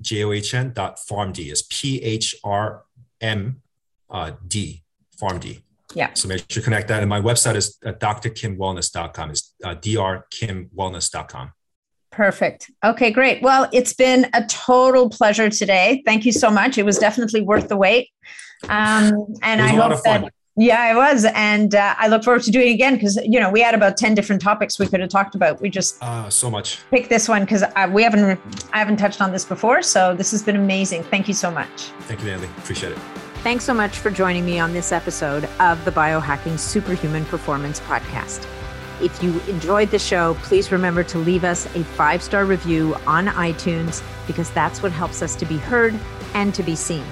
J-O-H-N 0.00 0.72
dot 0.74 0.98
PharmD 0.98 1.50
is 1.50 1.62
P-H-R-M 1.62 3.62
uh, 4.10 4.32
D, 4.46 4.82
PharmD. 5.20 5.62
Yeah. 5.94 6.12
So 6.14 6.28
make 6.28 6.44
sure 6.50 6.60
you 6.60 6.64
connect 6.64 6.88
that. 6.88 7.00
And 7.00 7.08
my 7.08 7.20
website 7.20 7.54
is 7.54 7.78
uh, 7.84 7.92
drkimwellness.com. 7.92 9.30
It's 9.30 9.54
uh, 9.64 9.74
drkimwellness.com. 9.76 11.52
Perfect. 12.16 12.70
Okay, 12.82 13.10
great. 13.10 13.42
Well, 13.42 13.68
it's 13.74 13.92
been 13.92 14.26
a 14.32 14.42
total 14.46 15.10
pleasure 15.10 15.50
today. 15.50 16.02
Thank 16.06 16.24
you 16.24 16.32
so 16.32 16.50
much. 16.50 16.78
It 16.78 16.84
was 16.84 16.98
definitely 16.98 17.42
worth 17.42 17.68
the 17.68 17.76
wait. 17.76 18.08
Um, 18.70 19.34
and 19.42 19.60
I 19.60 19.68
hope 19.68 20.02
that 20.04 20.32
yeah, 20.58 20.90
it 20.90 20.96
was, 20.96 21.26
and 21.34 21.74
uh, 21.74 21.94
I 21.98 22.08
look 22.08 22.24
forward 22.24 22.42
to 22.44 22.50
doing 22.50 22.68
it 22.68 22.72
again 22.72 22.94
because 22.94 23.16
you 23.16 23.38
know 23.38 23.50
we 23.50 23.60
had 23.60 23.74
about 23.74 23.98
ten 23.98 24.14
different 24.14 24.40
topics 24.40 24.78
we 24.78 24.86
could 24.86 25.00
have 25.00 25.10
talked 25.10 25.34
about. 25.34 25.60
We 25.60 25.68
just 25.68 26.02
uh, 26.02 26.30
so 26.30 26.50
much 26.50 26.78
pick 26.90 27.10
this 27.10 27.28
one 27.28 27.44
because 27.44 27.62
we 27.90 28.02
haven't 28.02 28.40
I 28.72 28.78
haven't 28.78 28.96
touched 28.96 29.20
on 29.20 29.30
this 29.30 29.44
before, 29.44 29.82
so 29.82 30.14
this 30.14 30.30
has 30.30 30.42
been 30.42 30.56
amazing. 30.56 31.02
Thank 31.02 31.28
you 31.28 31.34
so 31.34 31.50
much. 31.50 31.68
Thank 32.08 32.20
you, 32.20 32.30
Natalie. 32.30 32.48
Appreciate 32.56 32.92
it. 32.92 32.98
Thanks 33.42 33.64
so 33.64 33.74
much 33.74 33.98
for 33.98 34.10
joining 34.10 34.46
me 34.46 34.58
on 34.58 34.72
this 34.72 34.90
episode 34.90 35.44
of 35.60 35.84
the 35.84 35.90
Biohacking 35.90 36.58
Superhuman 36.58 37.26
Performance 37.26 37.78
Podcast. 37.80 38.46
If 39.00 39.22
you 39.22 39.38
enjoyed 39.40 39.90
the 39.90 39.98
show, 39.98 40.34
please 40.42 40.72
remember 40.72 41.04
to 41.04 41.18
leave 41.18 41.44
us 41.44 41.66
a 41.76 41.84
five 41.84 42.22
star 42.22 42.44
review 42.44 42.94
on 43.06 43.26
iTunes 43.26 44.02
because 44.26 44.50
that's 44.50 44.82
what 44.82 44.92
helps 44.92 45.22
us 45.22 45.36
to 45.36 45.44
be 45.46 45.58
heard 45.58 45.94
and 46.34 46.54
to 46.54 46.62
be 46.62 46.74
seen. 46.74 47.04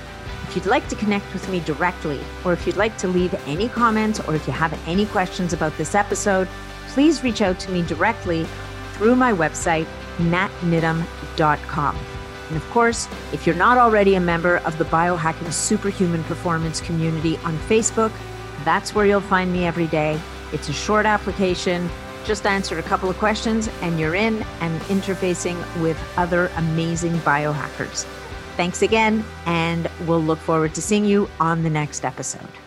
If 0.49 0.57
you'd 0.57 0.67
like 0.67 0.89
to 0.89 0.97
connect 0.97 1.33
with 1.33 1.49
me 1.49 1.61
directly, 1.61 2.21
or 2.45 2.53
if 2.53 2.67
you'd 2.67 2.77
like 2.77 2.97
to 2.99 3.09
leave 3.09 3.35
any 3.47 3.69
comments, 3.69 4.21
or 4.21 4.35
if 4.35 4.47
you 4.47 4.53
have 4.53 4.79
any 4.87 5.05
questions 5.07 5.53
about 5.53 5.77
this 5.77 5.95
episode, 5.95 6.49
please 6.89 7.25
reach 7.25 7.43
out 7.43 7.59
to 7.61 7.71
me 7.71 7.83
directly 7.83 8.47
through 8.93 9.17
my 9.17 9.33
website, 9.33 9.87
natniddam.com. 10.19 11.99
And 12.49 12.57
of 12.57 12.71
course, 12.71 13.09
if 13.33 13.47
you're 13.47 13.57
not 13.57 13.79
already 13.79 14.15
a 14.15 14.21
member 14.21 14.59
of 14.59 14.79
the 14.79 14.85
Biohacking 14.85 15.53
Superhuman 15.53 16.23
Performance 16.25 16.81
community 16.81 17.37
on 17.39 17.57
Facebook, 17.59 18.13
that's 18.65 18.95
where 18.95 19.07
you'll 19.07 19.21
find 19.21 19.53
me 19.53 19.67
every 19.67 19.87
day. 19.89 20.21
It's 20.55 20.69
a 20.69 20.73
short 20.73 21.05
application. 21.05 21.91
Just 22.25 22.47
answer 22.47 22.79
a 22.79 22.83
couple 22.83 23.11
of 23.11 23.19
questions 23.19 23.69
and 23.83 23.99
you're 23.99 24.15
in 24.15 24.43
and 24.61 24.81
interfacing 24.83 25.59
with 25.83 26.01
other 26.17 26.47
amazing 26.57 27.15
biohackers. 27.19 28.05
Thanks 28.57 28.83
again, 28.83 29.25
and 29.47 29.91
we'll 30.07 30.23
look 30.23 30.39
forward 30.39 30.75
to 30.77 30.81
seeing 30.81 31.05
you 31.05 31.29
on 31.41 31.65
the 31.65 31.71
next 31.71 32.05
episode. 32.05 32.64